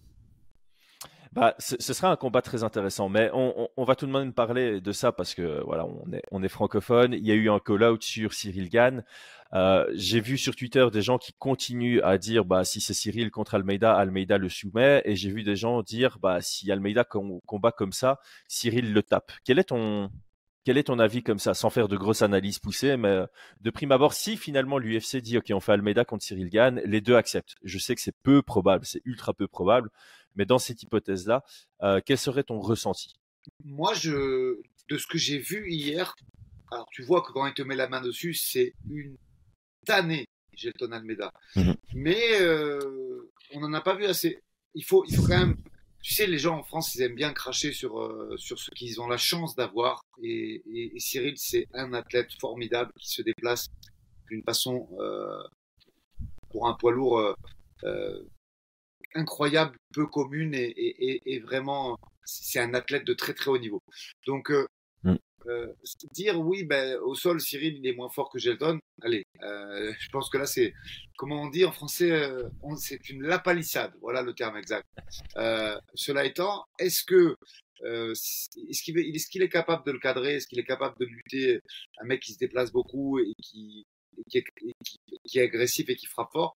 Bah, 1.38 1.54
ce, 1.60 1.76
sera 1.92 2.10
un 2.10 2.16
combat 2.16 2.42
très 2.42 2.64
intéressant, 2.64 3.08
mais 3.08 3.30
on, 3.32 3.84
va 3.84 3.94
tout 3.94 4.06
de 4.06 4.10
même 4.10 4.32
parler 4.32 4.80
de 4.80 4.90
ça 4.90 5.12
parce 5.12 5.34
que 5.34 5.62
voilà, 5.64 5.86
on 5.86 6.12
est, 6.12 6.22
on 6.32 6.42
est 6.42 6.48
francophone. 6.48 7.12
Il 7.12 7.24
y 7.24 7.30
a 7.30 7.34
eu 7.34 7.48
un 7.48 7.60
call-out 7.60 8.02
sur 8.02 8.32
Cyril 8.32 8.68
Gann. 8.68 9.04
Euh, 9.52 9.86
J'ai 9.94 10.20
vu 10.20 10.36
sur 10.36 10.56
Twitter 10.56 10.84
des 10.92 11.00
gens 11.00 11.16
qui 11.16 11.32
continuent 11.32 12.00
à 12.02 12.18
dire 12.18 12.44
bah 12.44 12.64
si 12.64 12.80
c'est 12.80 12.92
Cyril 12.92 13.30
contre 13.30 13.54
Almeida, 13.54 13.94
Almeida 13.94 14.36
le 14.36 14.48
soumet, 14.48 15.00
et 15.04 15.14
j'ai 15.14 15.30
vu 15.30 15.44
des 15.44 15.54
gens 15.54 15.82
dire 15.82 16.18
bah 16.20 16.40
si 16.40 16.72
Almeida 16.72 17.04
combat 17.04 17.70
comme 17.70 17.92
ça, 17.92 18.18
Cyril 18.48 18.92
le 18.92 19.02
tape. 19.04 19.30
Quel 19.44 19.60
est 19.60 19.68
ton 19.68 20.10
quel 20.64 20.76
est 20.76 20.84
ton 20.84 20.98
avis 20.98 21.22
comme 21.22 21.38
ça, 21.38 21.54
sans 21.54 21.70
faire 21.70 21.88
de 21.88 21.96
grosses 21.96 22.20
analyses 22.20 22.58
poussées, 22.58 22.98
mais 22.98 23.22
de 23.62 23.70
prime 23.70 23.92
abord, 23.92 24.12
si 24.12 24.36
finalement 24.36 24.76
l'UFC 24.76 25.16
dit 25.18 25.38
OK, 25.38 25.46
on 25.52 25.60
fait 25.60 25.72
Almeida 25.72 26.04
contre 26.04 26.24
Cyril 26.24 26.50
Gann, 26.50 26.82
les 26.84 27.00
deux 27.00 27.14
acceptent. 27.14 27.54
Je 27.62 27.78
sais 27.78 27.94
que 27.94 28.02
c'est 28.02 28.14
peu 28.22 28.42
probable, 28.42 28.84
c'est 28.84 29.00
ultra 29.06 29.32
peu 29.32 29.48
probable, 29.48 29.88
mais 30.36 30.44
dans 30.44 30.58
cette 30.58 30.82
hypothèse-là, 30.82 31.44
euh, 31.82 32.00
quel 32.04 32.18
serait 32.18 32.44
ton 32.44 32.60
ressenti? 32.60 33.14
Moi, 33.64 33.94
je, 33.94 34.60
de 34.88 34.98
ce 34.98 35.06
que 35.06 35.18
j'ai 35.18 35.38
vu 35.38 35.70
hier, 35.70 36.14
alors 36.70 36.88
tu 36.90 37.02
vois 37.02 37.22
que 37.22 37.32
quand 37.32 37.46
il 37.46 37.54
te 37.54 37.62
met 37.62 37.76
la 37.76 37.88
main 37.88 38.00
dessus, 38.00 38.34
c'est 38.34 38.74
une 38.88 39.16
tannée, 39.86 40.26
Gelton 40.54 40.92
Almeida. 40.92 41.32
Mmh. 41.56 41.72
Mais 41.94 42.40
euh, 42.40 43.30
on 43.52 43.60
n'en 43.60 43.72
a 43.72 43.80
pas 43.80 43.96
vu 43.96 44.04
assez. 44.04 44.40
Il 44.74 44.84
faut, 44.84 45.04
il 45.06 45.16
faut 45.16 45.22
quand 45.22 45.38
même. 45.38 45.56
Tu 46.00 46.14
sais, 46.14 46.26
les 46.26 46.38
gens 46.38 46.58
en 46.58 46.62
France, 46.62 46.94
ils 46.94 47.02
aiment 47.02 47.16
bien 47.16 47.32
cracher 47.32 47.72
sur, 47.72 47.98
euh, 47.98 48.36
sur 48.38 48.58
ce 48.58 48.70
qu'ils 48.70 49.00
ont 49.00 49.08
la 49.08 49.16
chance 49.16 49.56
d'avoir. 49.56 50.00
Et, 50.22 50.62
et, 50.70 50.96
et, 50.96 51.00
Cyril, 51.00 51.34
c'est 51.36 51.66
un 51.74 51.92
athlète 51.92 52.32
formidable 52.40 52.92
qui 53.00 53.08
se 53.08 53.20
déplace 53.22 53.66
d'une 54.30 54.42
façon, 54.44 54.88
euh, 55.00 55.42
pour 56.50 56.68
un 56.68 56.74
poids 56.74 56.92
lourd, 56.92 57.34
incroyable, 59.14 59.76
peu 59.92 60.06
commune 60.06 60.54
et, 60.54 60.68
et, 60.68 61.34
et 61.34 61.40
vraiment, 61.40 61.98
c'est 62.24 62.60
un 62.60 62.74
athlète 62.74 63.04
de 63.04 63.14
très 63.14 63.34
très 63.34 63.50
haut 63.50 63.58
niveau. 63.58 63.82
Donc, 64.26 64.50
euh, 64.50 64.66
mm. 65.02 65.16
euh, 65.46 65.72
dire 66.12 66.38
oui, 66.40 66.64
ben, 66.64 66.98
au 66.98 67.14
sol, 67.14 67.40
Cyril, 67.40 67.76
il 67.78 67.86
est 67.86 67.94
moins 67.94 68.10
fort 68.10 68.30
que 68.30 68.38
Gelton, 68.38 68.78
allez, 69.02 69.24
euh, 69.42 69.92
je 69.98 70.08
pense 70.10 70.28
que 70.30 70.38
là, 70.38 70.46
c'est, 70.46 70.74
comment 71.16 71.42
on 71.42 71.48
dit 71.48 71.64
en 71.64 71.72
français, 71.72 72.10
euh, 72.10 72.48
c'est 72.76 73.08
une 73.10 73.22
lapalissade, 73.22 73.92
voilà 74.00 74.22
le 74.22 74.34
terme 74.34 74.56
exact. 74.56 74.86
Euh, 75.36 75.78
cela 75.94 76.24
étant, 76.24 76.64
est-ce 76.78 77.04
que 77.04 77.34
est-ce 77.80 78.82
qu'il 78.82 78.98
est, 78.98 79.30
qu 79.30 79.40
est, 79.40 79.48
capable 79.48 79.86
de 79.86 79.92
le 79.92 80.00
cadrer? 80.00 80.34
Est-ce 80.34 80.48
qu'il 80.48 80.58
est 80.58 80.64
capable 80.64 80.96
de 80.98 81.04
lutter? 81.04 81.60
Un 82.00 82.06
mec 82.06 82.20
qui 82.20 82.32
se 82.32 82.38
déplace 82.38 82.72
beaucoup 82.72 83.20
et 83.20 83.32
qui, 83.40 83.86
et 84.18 84.24
qui, 84.28 84.38
est, 84.38 84.44
et 84.62 84.74
qui, 84.84 84.98
qui 85.24 85.38
est 85.38 85.42
agressif 85.42 85.88
et 85.88 85.94
qui 85.94 86.06
frappe 86.06 86.32
fort? 86.32 86.56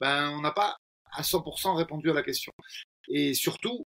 Ben, 0.00 0.30
on 0.30 0.40
n'a 0.40 0.50
pas 0.50 0.78
à 1.12 1.22
100% 1.22 1.76
répondu 1.76 2.10
à 2.10 2.14
la 2.14 2.22
question. 2.22 2.52
Et 3.08 3.34
surtout, 3.34 3.86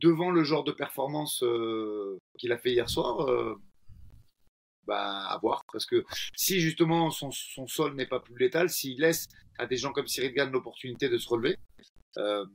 devant 0.00 0.30
le 0.30 0.44
genre 0.44 0.64
de 0.64 0.72
performance 0.72 1.42
euh, 1.42 2.18
qu'il 2.38 2.52
a 2.52 2.58
fait 2.58 2.72
hier 2.72 2.88
soir, 2.88 3.28
euh, 3.28 3.60
bah, 4.88 5.26
à 5.28 5.38
voir. 5.38 5.62
Parce 5.72 5.86
que 5.86 6.04
si 6.34 6.60
justement 6.60 7.10
son, 7.10 7.30
son 7.30 7.66
sol 7.66 7.94
n'est 7.94 8.06
pas 8.06 8.20
plus 8.20 8.36
létal, 8.38 8.70
s'il 8.70 9.00
laisse 9.00 9.26
à 9.58 9.66
des 9.66 9.76
gens 9.76 9.92
comme 9.92 10.08
Cyril 10.08 10.32
Gann 10.32 10.50
l'opportunité 10.50 11.08
de 11.08 11.18
se 11.18 11.28
relever, 11.28 11.58
euh, 12.16 12.46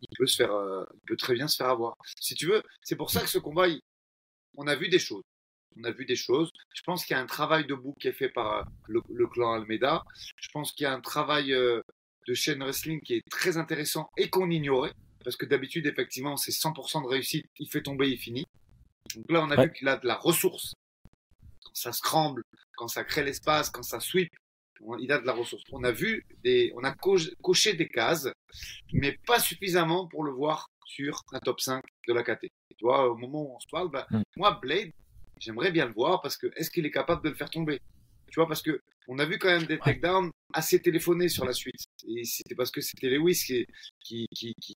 il 0.00 0.08
peut 0.16 0.26
se 0.26 0.36
faire, 0.36 0.52
euh, 0.52 0.84
il 0.94 1.00
peut 1.06 1.16
très 1.16 1.34
bien 1.34 1.48
se 1.48 1.56
faire 1.56 1.70
avoir. 1.70 1.96
Si 2.20 2.34
tu 2.34 2.46
veux, 2.46 2.62
c'est 2.82 2.96
pour 2.96 3.10
ça 3.10 3.20
que 3.20 3.28
ce 3.28 3.38
combat, 3.38 3.68
il, 3.68 3.80
on 4.56 4.66
a 4.66 4.76
vu 4.76 4.88
des 4.88 4.98
choses. 4.98 5.24
On 5.76 5.84
a 5.84 5.90
vu 5.90 6.04
des 6.04 6.16
choses. 6.16 6.50
Je 6.74 6.82
pense 6.82 7.04
qu'il 7.04 7.14
y 7.14 7.18
a 7.18 7.22
un 7.22 7.26
travail 7.26 7.66
debout 7.66 7.94
qui 8.00 8.08
est 8.08 8.12
fait 8.12 8.28
par 8.28 8.66
le, 8.88 9.00
le 9.08 9.26
clan 9.26 9.52
Almeida. 9.54 10.04
Je 10.36 10.48
pense 10.52 10.72
qu'il 10.72 10.84
y 10.84 10.86
a 10.86 10.92
un 10.92 11.00
travail 11.00 11.52
euh, 11.52 11.82
de 12.28 12.34
chaîne 12.34 12.62
wrestling 12.62 13.00
qui 13.00 13.14
est 13.14 13.28
très 13.28 13.56
intéressant 13.56 14.10
et 14.16 14.28
qu'on 14.28 14.50
ignorait. 14.50 14.92
Parce 15.24 15.36
que 15.36 15.46
d'habitude, 15.46 15.86
effectivement, 15.86 16.36
c'est 16.36 16.52
100% 16.52 17.02
de 17.02 17.08
réussite. 17.08 17.46
Il 17.58 17.68
fait 17.68 17.82
tomber, 17.82 18.08
il 18.08 18.18
finit. 18.18 18.46
Donc 19.16 19.30
là, 19.30 19.42
on 19.42 19.50
a 19.50 19.56
ouais. 19.56 19.66
vu 19.66 19.72
qu'il 19.72 19.88
a 19.88 19.96
de 19.96 20.06
la 20.06 20.14
ressource. 20.14 20.74
Quand 21.64 21.74
ça 21.74 21.92
scramble, 21.92 22.44
quand 22.76 22.88
ça 22.88 23.02
crée 23.04 23.24
l'espace, 23.24 23.70
quand 23.70 23.82
ça 23.82 23.98
sweep, 23.98 24.30
il 25.00 25.10
a 25.10 25.18
de 25.18 25.26
la 25.26 25.32
ressource. 25.32 25.64
On 25.72 25.82
a 25.82 25.90
vu 25.90 26.24
des, 26.44 26.72
on 26.76 26.84
a 26.84 26.92
co 26.92 27.16
coché 27.42 27.72
des 27.72 27.88
cases, 27.88 28.28
mais 28.92 29.18
pas 29.26 29.40
suffisamment 29.40 30.06
pour 30.06 30.22
le 30.22 30.30
voir 30.30 30.68
sur 30.86 31.22
un 31.32 31.40
top 31.40 31.60
5 31.60 31.82
de 32.06 32.12
la 32.12 32.22
KT. 32.22 32.46
Tu 32.76 32.84
vois, 32.84 33.10
au 33.10 33.16
moment 33.16 33.42
où 33.42 33.56
on 33.56 33.60
se 33.60 33.66
parle, 33.70 33.90
bah, 33.90 34.06
mm. 34.10 34.22
moi, 34.36 34.58
Blade, 34.62 34.92
j'aimerais 35.40 35.72
bien 35.72 35.86
le 35.86 35.92
voir 35.92 36.20
parce 36.20 36.36
que 36.36 36.46
est-ce 36.56 36.70
qu'il 36.70 36.86
est 36.86 36.92
capable 36.92 37.24
de 37.24 37.30
le 37.30 37.34
faire 37.34 37.50
tomber? 37.50 37.80
Tu 38.30 38.40
vois, 38.40 38.46
parce 38.46 38.62
que 38.62 38.80
on 39.08 39.18
a 39.18 39.24
vu 39.24 39.38
quand 39.38 39.48
même 39.48 39.64
des 39.64 39.78
takedowns 39.78 40.30
assez 40.52 40.80
téléphonés 40.80 41.28
sur 41.28 41.44
la 41.44 41.52
suite. 41.52 41.86
Et 42.06 42.24
c'était 42.24 42.54
parce 42.54 42.70
que 42.70 42.80
c'était 42.80 43.08
Lewis 43.08 43.42
qui, 43.46 43.66
qui, 44.00 44.26
qui, 44.34 44.54
qui, 44.60 44.74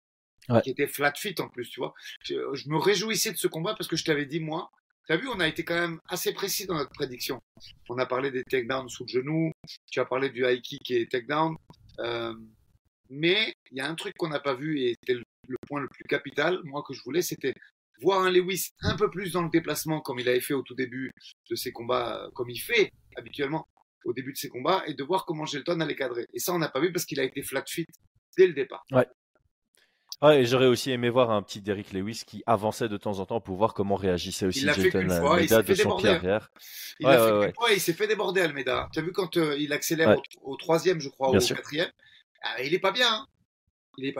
ouais. 0.49 0.62
qui, 0.62 0.71
était 0.71 0.87
flat 0.87 1.12
fit 1.17 1.35
en 1.38 1.49
plus, 1.49 1.69
tu 1.69 1.81
vois. 1.81 1.93
Je, 2.25 2.35
je, 2.55 2.69
me 2.69 2.79
réjouissais 2.79 3.33
de 3.33 3.37
ce 3.37 3.47
combat 3.47 3.75
parce 3.75 3.88
que 3.88 3.97
je 3.97 4.05
t'avais 4.05 4.27
dit, 4.27 4.41
moi, 4.41 4.71
Tu 5.07 5.12
as 5.12 5.17
vu, 5.17 5.29
on 5.29 5.41
a 5.41 5.49
été 5.49 5.65
quand 5.65 5.75
même 5.75 5.99
assez 6.09 6.33
précis 6.33 6.67
dans 6.67 6.77
notre 6.77 6.93
prédiction. 6.93 7.41
On 7.88 7.99
a 7.99 8.07
parlé 8.07 8.31
des 8.31 8.43
takedowns 8.45 8.88
sous 8.88 9.05
le 9.05 9.09
genou, 9.09 9.53
tu 9.91 10.01
as 10.01 10.07
parlé 10.07 10.31
du 10.31 10.45
high 10.47 10.62
kick 10.62 10.91
et 10.91 11.07
takedown. 11.09 11.55
Euh, 11.99 12.35
mais 13.11 13.53
il 13.71 13.79
y 13.79 13.81
a 13.81 13.88
un 13.88 13.95
truc 13.95 14.15
qu'on 14.17 14.29
n'a 14.29 14.41
pas 14.41 14.55
vu 14.55 14.81
et 14.81 14.95
c'était 15.01 15.15
le, 15.15 15.25
le 15.49 15.57
point 15.69 15.81
le 15.81 15.88
plus 15.88 16.05
capital, 16.05 16.61
moi, 16.65 16.83
que 16.87 16.95
je 16.95 17.03
voulais, 17.03 17.21
c'était 17.21 17.53
voir 18.01 18.23
un 18.23 18.31
Lewis 18.31 18.71
un 18.81 18.97
peu 18.97 19.11
plus 19.11 19.33
dans 19.33 19.43
le 19.43 19.51
déplacement 19.51 20.01
comme 20.01 20.19
il 20.19 20.29
avait 20.29 20.41
fait 20.41 20.55
au 20.55 20.62
tout 20.62 20.75
début 20.75 21.11
de 21.51 21.55
ses 21.55 21.73
combats, 21.73 22.29
comme 22.35 22.51
il 22.51 22.59
fait 22.59 22.91
habituellement 23.16 23.66
au 24.05 24.12
début 24.12 24.33
de 24.33 24.38
ses 24.38 24.48
combats, 24.48 24.83
et 24.87 24.94
de 24.94 25.05
voir 25.05 25.25
comment 25.27 25.46
Gelton 25.46 25.79
allait 25.81 25.94
cadrer. 25.94 26.27
Et 26.35 26.38
ça, 26.40 26.53
on 26.53 26.59
n'a 26.59 26.68
pas 26.68 26.81
vu 26.81 26.92
parce 26.92 27.05
qu'il 27.05 27.20
a 27.20 27.25
été 27.25 27.42
flat 27.42 27.62
fit 27.68 27.87
dès 28.37 28.46
le 28.48 28.53
départ. 28.53 28.85
Ouais. 28.90 29.07
Ouais, 30.20 30.42
et 30.42 30.46
j'aurais 30.46 30.66
aussi 30.66 30.92
aimé 30.92 31.09
voir 31.11 31.31
un 31.33 31.42
petit 31.42 31.61
Derrick 31.61 31.92
Lewis 31.92 32.22
qui 32.25 32.44
avançait 32.46 32.88
de 32.88 32.96
temps 32.96 33.18
en 33.18 33.27
temps 33.27 33.40
pour 33.40 33.57
voir 33.57 33.75
comment 33.75 33.96
réagissait 33.96 34.46
aussi 34.46 34.61
Jelton 34.61 35.01
il 35.01 35.11
Almeida 35.12 35.62
de 35.62 35.75
son 35.75 35.96
pied 35.96 36.09
arrière. 36.11 36.51
Il 37.01 37.07
Ouais, 37.07 37.12
a 37.14 37.18
fait 37.18 37.33
ouais, 37.33 37.53
ouais. 37.61 37.75
il 37.75 37.81
s'est 37.81 37.92
fait 37.92 38.07
déborder 38.07 38.40
Almeida. 38.40 38.88
Tu 38.92 39.01
as 39.01 39.03
vu 39.03 39.11
quand 39.12 39.37
euh, 39.37 39.57
il 39.59 39.72
accélère 39.72 40.16
au, 40.42 40.53
au 40.53 40.57
troisième, 40.57 41.01
je 41.01 41.09
crois, 41.09 41.31
ou 41.31 41.37
au 41.37 41.40
sûr. 41.40 41.57
quatrième? 41.57 41.90
Ah, 42.42 42.62
Il 42.62 42.72
est 42.72 42.79
pas 42.79 42.92
bien. 42.92 43.09
hein. 43.12 43.27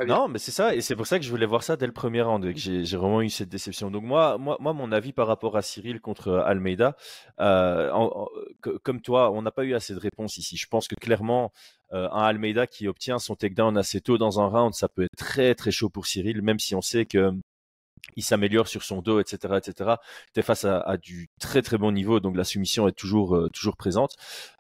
Non, 0.07 0.29
mais 0.29 0.39
c'est 0.39 0.51
ça, 0.51 0.75
et 0.75 0.83
c'est 0.83 0.95
pour 0.97 1.07
ça 1.07 1.19
que 1.19 1.25
je 1.25 1.31
voulais 1.31 1.47
voir 1.47 1.63
ça 1.63 1.77
dès 1.77 1.87
le 1.87 1.93
premier 1.93 2.21
round, 2.21 2.45
et 2.45 2.53
que 2.53 2.61
j'ai 2.61 2.97
vraiment 2.97 3.23
eu 3.23 3.31
cette 3.31 3.49
déception. 3.49 3.91
Donc 3.91 4.05
moi, 4.05 4.37
moi, 4.39 4.59
moi, 4.61 4.75
mon 4.75 4.93
avis 4.93 5.13
par 5.13 5.27
rapport 5.27 5.57
à 5.57 5.63
Cyril 5.63 6.01
contre 6.01 6.29
euh, 6.29 6.45
Almeida, 6.45 6.97
euh, 7.41 7.91
comme 8.83 9.01
toi, 9.01 9.31
on 9.33 9.41
n'a 9.43 9.51
pas 9.51 9.65
eu 9.65 9.75
assez 9.75 9.95
de 9.95 9.99
réponses 9.99 10.37
ici. 10.37 10.57
Je 10.57 10.67
pense 10.67 10.89
que 10.89 10.95
clairement, 10.95 11.53
euh, 11.93 12.09
un 12.11 12.23
Almeida 12.23 12.67
qui 12.67 12.87
obtient 12.87 13.19
son 13.19 13.35
takedown 13.35 13.79
assez 13.79 14.01
tôt 14.01 14.19
dans 14.19 14.41
un 14.41 14.47
round, 14.47 14.75
ça 14.75 14.89
peut 14.89 15.05
être 15.05 15.17
très 15.17 15.55
très 15.55 15.71
chaud 15.71 15.89
pour 15.89 16.07
Cyril, 16.07 16.43
même 16.43 16.59
si 16.59 16.75
on 16.75 16.83
sait 16.83 17.07
que 17.07 17.33
il 18.17 18.23
s'améliore 18.23 18.69
sur 18.69 18.83
son 18.83 19.01
dos, 19.01 19.21
etc., 19.21 19.55
etc. 19.59 19.95
T'es 20.33 20.43
face 20.43 20.65
à, 20.65 20.97
du 20.97 21.29
très 21.41 21.63
très 21.63 21.79
bon 21.79 21.93
niveau, 21.93 22.21
donc 22.21 22.37
la 22.37 22.45
soumission 22.45 22.89
est 22.89 22.93
toujours 22.93 23.37
euh, 23.37 23.49
toujours 23.51 23.77
présente. 23.77 24.17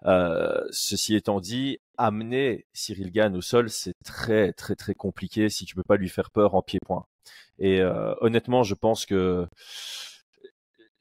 Euh, 0.06 0.62
ceci 0.70 1.14
étant 1.14 1.40
dit, 1.40 1.78
amener 1.98 2.66
Cyril 2.72 3.12
Gann 3.12 3.36
au 3.36 3.40
sol, 3.40 3.70
c'est 3.70 3.94
très 4.04 4.52
très 4.52 4.74
très 4.76 4.94
compliqué 4.94 5.48
si 5.48 5.64
tu 5.64 5.74
peux 5.74 5.82
pas 5.82 5.96
lui 5.96 6.08
faire 6.08 6.30
peur 6.30 6.54
en 6.54 6.62
pied-point. 6.62 7.06
Et 7.58 7.80
euh, 7.80 8.14
honnêtement, 8.20 8.62
je 8.62 8.74
pense 8.74 9.06
que 9.06 9.46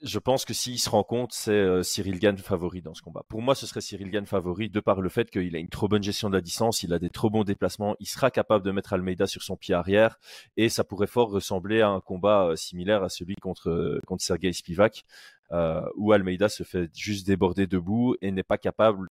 je 0.03 0.17
pense 0.19 0.45
que 0.45 0.53
s'il 0.53 0.79
se 0.79 0.89
rend 0.89 1.03
compte, 1.03 1.31
c'est 1.31 1.51
euh, 1.51 1.83
Cyril 1.83 2.19
Gann 2.19 2.37
favori 2.37 2.81
dans 2.81 2.93
ce 2.93 3.01
combat. 3.03 3.23
Pour 3.27 3.41
moi, 3.41 3.53
ce 3.53 3.67
serait 3.67 3.81
Cyril 3.81 4.09
Gann 4.09 4.25
favori 4.25 4.69
de 4.69 4.79
par 4.79 4.99
le 4.99 5.09
fait 5.09 5.29
qu'il 5.29 5.55
a 5.55 5.59
une 5.59 5.69
trop 5.69 5.87
bonne 5.87 6.01
gestion 6.01 6.29
de 6.29 6.35
la 6.35 6.41
distance, 6.41 6.83
il 6.83 6.93
a 6.93 6.99
des 6.99 7.09
trop 7.09 7.29
bons 7.29 7.43
déplacements, 7.43 7.95
il 7.99 8.07
sera 8.07 8.31
capable 8.31 8.65
de 8.65 8.71
mettre 8.71 8.93
Almeida 8.93 9.27
sur 9.27 9.43
son 9.43 9.55
pied 9.57 9.75
arrière 9.75 10.19
et 10.57 10.69
ça 10.69 10.83
pourrait 10.83 11.07
fort 11.07 11.29
ressembler 11.29 11.81
à 11.81 11.89
un 11.89 11.99
combat 11.99 12.47
euh, 12.47 12.55
similaire 12.55 13.03
à 13.03 13.09
celui 13.09 13.35
contre 13.35 13.69
euh, 13.69 13.99
contre 14.07 14.23
Sergei 14.23 14.53
Spivak 14.53 15.03
euh, 15.51 15.81
où 15.95 16.13
Almeida 16.13 16.49
se 16.49 16.63
fait 16.63 16.89
juste 16.95 17.27
déborder 17.27 17.67
debout 17.67 18.15
et 18.21 18.31
n'est 18.31 18.43
pas 18.43 18.57
capable 18.57 19.07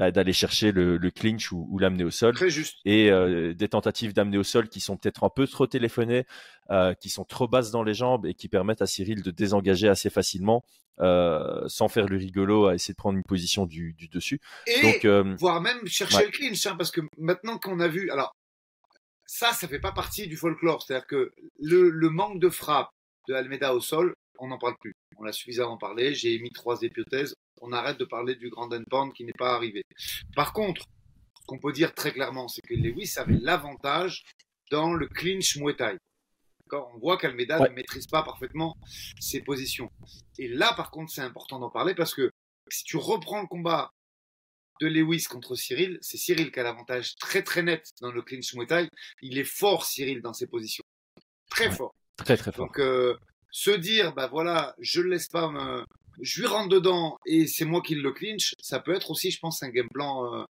d'aller 0.00 0.32
chercher 0.32 0.72
le, 0.72 0.96
le 0.96 1.10
clinch 1.10 1.52
ou, 1.52 1.66
ou 1.70 1.78
l'amener 1.78 2.04
au 2.04 2.10
sol 2.10 2.34
Très 2.34 2.48
juste. 2.48 2.78
et 2.86 3.10
euh, 3.10 3.52
des 3.52 3.68
tentatives 3.68 4.14
d'amener 4.14 4.38
au 4.38 4.42
sol 4.42 4.68
qui 4.70 4.80
sont 4.80 4.96
peut-être 4.96 5.24
un 5.24 5.28
peu 5.28 5.46
trop 5.46 5.66
téléphonées, 5.66 6.24
euh, 6.70 6.94
qui 6.94 7.10
sont 7.10 7.24
trop 7.24 7.46
basses 7.48 7.70
dans 7.70 7.82
les 7.82 7.92
jambes 7.92 8.24
et 8.24 8.32
qui 8.34 8.48
permettent 8.48 8.80
à 8.80 8.86
Cyril 8.86 9.22
de 9.22 9.30
désengager 9.30 9.88
assez 9.88 10.08
facilement 10.08 10.64
euh, 11.00 11.66
sans 11.68 11.88
faire 11.88 12.06
le 12.06 12.16
rigolo 12.16 12.66
à 12.66 12.74
essayer 12.74 12.94
de 12.94 12.96
prendre 12.96 13.18
une 13.18 13.24
position 13.24 13.66
du, 13.66 13.92
du 13.92 14.08
dessus. 14.08 14.40
Et 14.66 14.80
Donc 15.02 15.36
voire 15.38 15.60
même 15.60 15.86
chercher 15.86 16.16
Ouais. 16.16 16.24
le 16.26 16.30
clinch, 16.30 16.66
hein, 16.66 16.76
parce 16.76 16.90
que 16.90 17.02
maintenant 17.18 17.58
qu'on 17.58 17.80
a 17.80 17.88
vu, 17.88 18.10
alors 18.10 18.32
ça, 19.26 19.52
ça 19.52 19.68
fait 19.68 19.78
pas 19.80 19.92
partie 19.92 20.26
du 20.28 20.36
folklore, 20.36 20.82
c'est-à-dire 20.82 21.06
que 21.06 21.30
le, 21.60 21.88
le 21.90 22.10
manque 22.10 22.40
de 22.40 22.48
frappe 22.48 22.88
de 23.28 23.34
Almeida 23.34 23.74
au 23.74 23.80
sol, 23.80 24.14
on 24.38 24.48
n'en 24.48 24.58
parle 24.58 24.74
plus. 24.80 24.94
On 25.18 25.22
l'a 25.24 25.32
suffisamment 25.32 25.76
parlé. 25.76 26.14
J'ai 26.14 26.34
émis 26.34 26.50
trois 26.50 26.78
hypothèses. 26.82 27.34
On 27.60 27.72
arrête 27.72 27.98
de 27.98 28.04
parler 28.04 28.34
du 28.36 28.48
grand 28.50 28.72
end 28.72 28.82
pound 28.90 29.12
qui 29.12 29.24
n'est 29.24 29.32
pas 29.32 29.54
arrivé. 29.54 29.82
Par 30.34 30.52
contre, 30.52 30.82
ce 31.40 31.46
qu'on 31.46 31.58
peut 31.58 31.72
dire 31.72 31.94
très 31.94 32.12
clairement, 32.12 32.48
c'est 32.48 32.62
que 32.62 32.74
Lewis 32.74 33.14
avait 33.16 33.36
l'avantage 33.38 34.22
dans 34.70 34.92
le 34.94 35.06
clinch 35.08 35.56
Muay 35.56 35.74
Thai. 35.76 35.96
On 36.72 36.98
voit 36.98 37.18
qu'Almeida 37.18 37.60
Ouais. 37.60 37.68
ne 37.68 37.74
maîtrise 37.74 38.06
pas 38.06 38.22
parfaitement 38.22 38.76
ses 39.18 39.40
positions. 39.42 39.90
Et 40.38 40.46
là, 40.48 40.72
par 40.74 40.90
contre, 40.92 41.12
c'est 41.12 41.20
important 41.20 41.58
d'en 41.58 41.70
parler 41.70 41.94
parce 41.96 42.14
que 42.14 42.30
si 42.70 42.84
tu 42.84 42.96
reprends 42.96 43.40
le 43.42 43.48
combat 43.48 43.90
de 44.80 44.86
Lewis 44.86 45.24
contre 45.24 45.56
Cyril, 45.56 45.98
c'est 46.00 46.16
Cyril 46.16 46.52
qui 46.52 46.60
a 46.60 46.62
l'avantage 46.62 47.16
très 47.16 47.42
très 47.42 47.62
net 47.62 47.84
dans 48.00 48.12
le 48.12 48.22
clinch 48.22 48.54
Muay 48.54 48.66
Thai. 48.66 48.88
Il 49.20 49.36
est 49.38 49.44
fort, 49.44 49.84
Cyril, 49.84 50.22
dans 50.22 50.32
ses 50.32 50.46
positions. 50.46 50.84
Très 51.50 51.66
Ouais. 51.68 51.74
fort. 51.74 51.94
très 52.16 52.36
très 52.36 52.52
fort. 52.52 52.66
Donc, 52.66 52.78
euh, 52.78 53.16
se 53.50 53.70
dire, 53.72 54.14
bah 54.14 54.28
voilà, 54.28 54.74
je 54.78 55.00
le 55.00 55.10
laisse 55.10 55.26
pas 55.28 55.50
me. 55.50 55.84
Je 56.22 56.40
lui 56.40 56.46
rentre 56.46 56.68
dedans 56.68 57.16
et 57.26 57.46
c'est 57.46 57.64
moi 57.64 57.80
qui 57.82 57.94
le 57.94 58.12
clinch, 58.12 58.54
ça 58.60 58.80
peut 58.80 58.94
être 58.94 59.10
aussi, 59.10 59.30
je 59.30 59.38
pense, 59.38 59.62
un 59.62 59.70
game 59.70 59.88
plan 59.92 60.34
euh, 60.34 60.44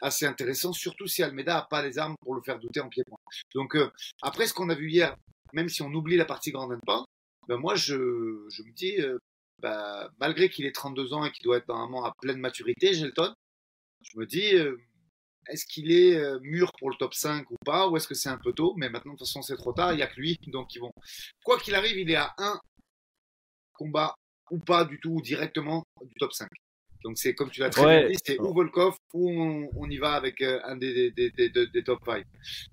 assez 0.00 0.26
intéressant, 0.26 0.72
surtout 0.72 1.06
si 1.06 1.22
Almeida 1.22 1.58
a 1.58 1.62
pas 1.62 1.82
les 1.82 1.98
armes 1.98 2.16
pour 2.22 2.34
le 2.34 2.42
faire 2.42 2.58
douter 2.58 2.80
en 2.80 2.88
pied-point. 2.88 3.18
Donc, 3.54 3.76
euh, 3.76 3.90
après 4.22 4.46
ce 4.46 4.54
qu'on 4.54 4.68
a 4.68 4.74
vu 4.74 4.90
hier, 4.90 5.16
même 5.52 5.68
si 5.68 5.82
on 5.82 5.92
oublie 5.92 6.16
la 6.16 6.24
partie 6.24 6.50
grand 6.50 6.70
and 6.72 6.80
pound, 6.86 7.04
ben 7.48 7.56
moi, 7.56 7.74
je, 7.74 8.46
je 8.48 8.62
me 8.62 8.72
dis, 8.72 9.00
euh, 9.00 9.18
bah, 9.58 10.10
malgré 10.18 10.48
qu'il 10.48 10.66
ait 10.66 10.72
32 10.72 11.12
ans 11.12 11.24
et 11.24 11.32
qu'il 11.32 11.44
doit 11.44 11.58
être 11.58 11.68
normalement 11.68 12.04
à 12.04 12.12
pleine 12.20 12.38
maturité, 12.38 12.94
Gelton, 12.94 13.34
je 14.02 14.18
me 14.18 14.26
dis, 14.26 14.54
euh, 14.54 14.76
est-ce 15.48 15.66
qu'il 15.66 15.90
est 15.92 16.16
euh, 16.16 16.38
mûr 16.42 16.70
pour 16.78 16.90
le 16.90 16.96
top 16.96 17.14
5 17.14 17.50
ou 17.50 17.56
pas, 17.64 17.88
ou 17.88 17.96
est-ce 17.96 18.08
que 18.08 18.14
c'est 18.14 18.28
un 18.28 18.38
peu 18.38 18.52
tôt? 18.52 18.74
Mais 18.76 18.88
maintenant, 18.88 19.12
de 19.14 19.18
toute 19.18 19.26
façon, 19.26 19.42
c'est 19.42 19.56
trop 19.56 19.72
tard, 19.72 19.92
il 19.92 19.96
n'y 19.96 20.02
a 20.02 20.06
que 20.06 20.20
lui, 20.20 20.38
donc 20.48 20.74
ils 20.74 20.80
vont. 20.80 20.92
Quoi 21.44 21.58
qu'il 21.58 21.74
arrive, 21.74 21.98
il 21.98 22.10
est 22.10 22.16
à 22.16 22.32
un 22.38 22.60
combat 23.72 24.14
ou 24.52 24.58
pas 24.58 24.84
du 24.84 25.00
tout, 25.00 25.20
directement 25.22 25.82
du 26.04 26.14
top 26.20 26.32
5. 26.32 26.46
Donc 27.04 27.18
c'est 27.18 27.34
comme 27.34 27.50
tu 27.50 27.60
l'as 27.60 27.70
très 27.70 27.84
Ouais. 27.84 28.00
bien 28.02 28.10
dit, 28.10 28.18
c'est 28.24 28.38
ou 28.38 28.54
Volkov 28.54 28.94
ou 29.12 29.28
on, 29.28 29.68
on 29.74 29.90
y 29.90 29.98
va 29.98 30.12
avec 30.12 30.40
euh, 30.40 30.60
un 30.64 30.76
des, 30.76 31.10
des, 31.10 31.30
des, 31.30 31.48
des, 31.48 31.82
top 31.82 31.98
5. 32.06 32.22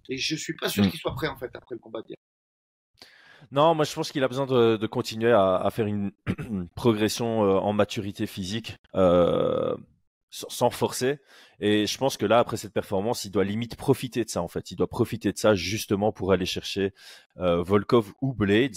Et 0.09 0.17
je 0.17 0.35
suis 0.35 0.53
pas 0.53 0.69
sûr 0.69 0.85
Mm. 0.85 0.89
qu'il 0.91 0.99
soit 0.99 1.15
prêt 1.15 1.27
en 1.27 1.37
fait 1.37 1.49
après 1.55 1.73
le 1.73 1.79
combat 1.79 2.01
d'hier. 2.03 2.15
Non, 3.51 3.73
moi 3.73 3.85
je 3.85 3.93
pense 3.95 4.11
qu'il 4.11 4.23
a 4.23 4.27
besoin 4.27 4.45
de, 4.45 4.77
de 4.77 4.87
continuer 4.87 5.31
à, 5.31 5.55
à 5.55 5.69
faire 5.71 5.87
une 5.87 6.11
progression 6.75 7.43
euh, 7.43 7.57
en 7.57 7.73
maturité 7.73 8.27
physique 8.27 8.75
euh, 8.93 9.75
sans, 10.29 10.69
forcer. 10.69 11.17
Et 11.59 11.87
je 11.87 11.97
pense 11.97 12.15
que 12.17 12.27
là, 12.27 12.37
après 12.37 12.57
cette 12.57 12.73
performance, 12.73 13.25
il 13.25 13.31
doit 13.31 13.43
limite 13.43 13.75
profiter 13.77 14.23
de 14.23 14.29
ça 14.29 14.43
en 14.43 14.47
fait. 14.47 14.69
Il 14.69 14.75
doit 14.75 14.87
profiter 14.87 15.31
de 15.33 15.37
ça 15.39 15.55
justement 15.55 16.11
pour 16.11 16.31
aller 16.31 16.45
chercher 16.45 16.93
Volkov 17.35 18.13
ou 18.21 18.33
Blades 18.33 18.75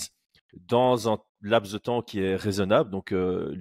dans 0.53 1.11
un 1.11 1.19
laps 1.41 1.73
de 1.73 1.79
temps 1.79 2.03
qui 2.03 2.21
est 2.21 2.37
raisonnable, 2.37 2.91
donc 2.91 3.13
euh, 3.13 3.57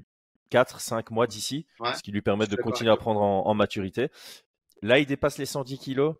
4-5 0.51 1.11
mois 1.11 1.27
d'ici, 1.27 1.65
Ouais, 1.79 1.93
ce 1.95 2.03
qui 2.03 2.11
lui 2.11 2.21
permet 2.21 2.47
de 2.47 2.55
continuer 2.55 2.91
à 2.91 2.97
prendre 2.97 3.21
en, 3.21 3.47
en 3.47 3.53
maturité. 3.53 4.09
Là, 4.81 4.99
il 4.99 5.05
dépasse 5.05 5.37
les 5.37 5.45
110 5.45 5.77
kilos, 5.77 6.15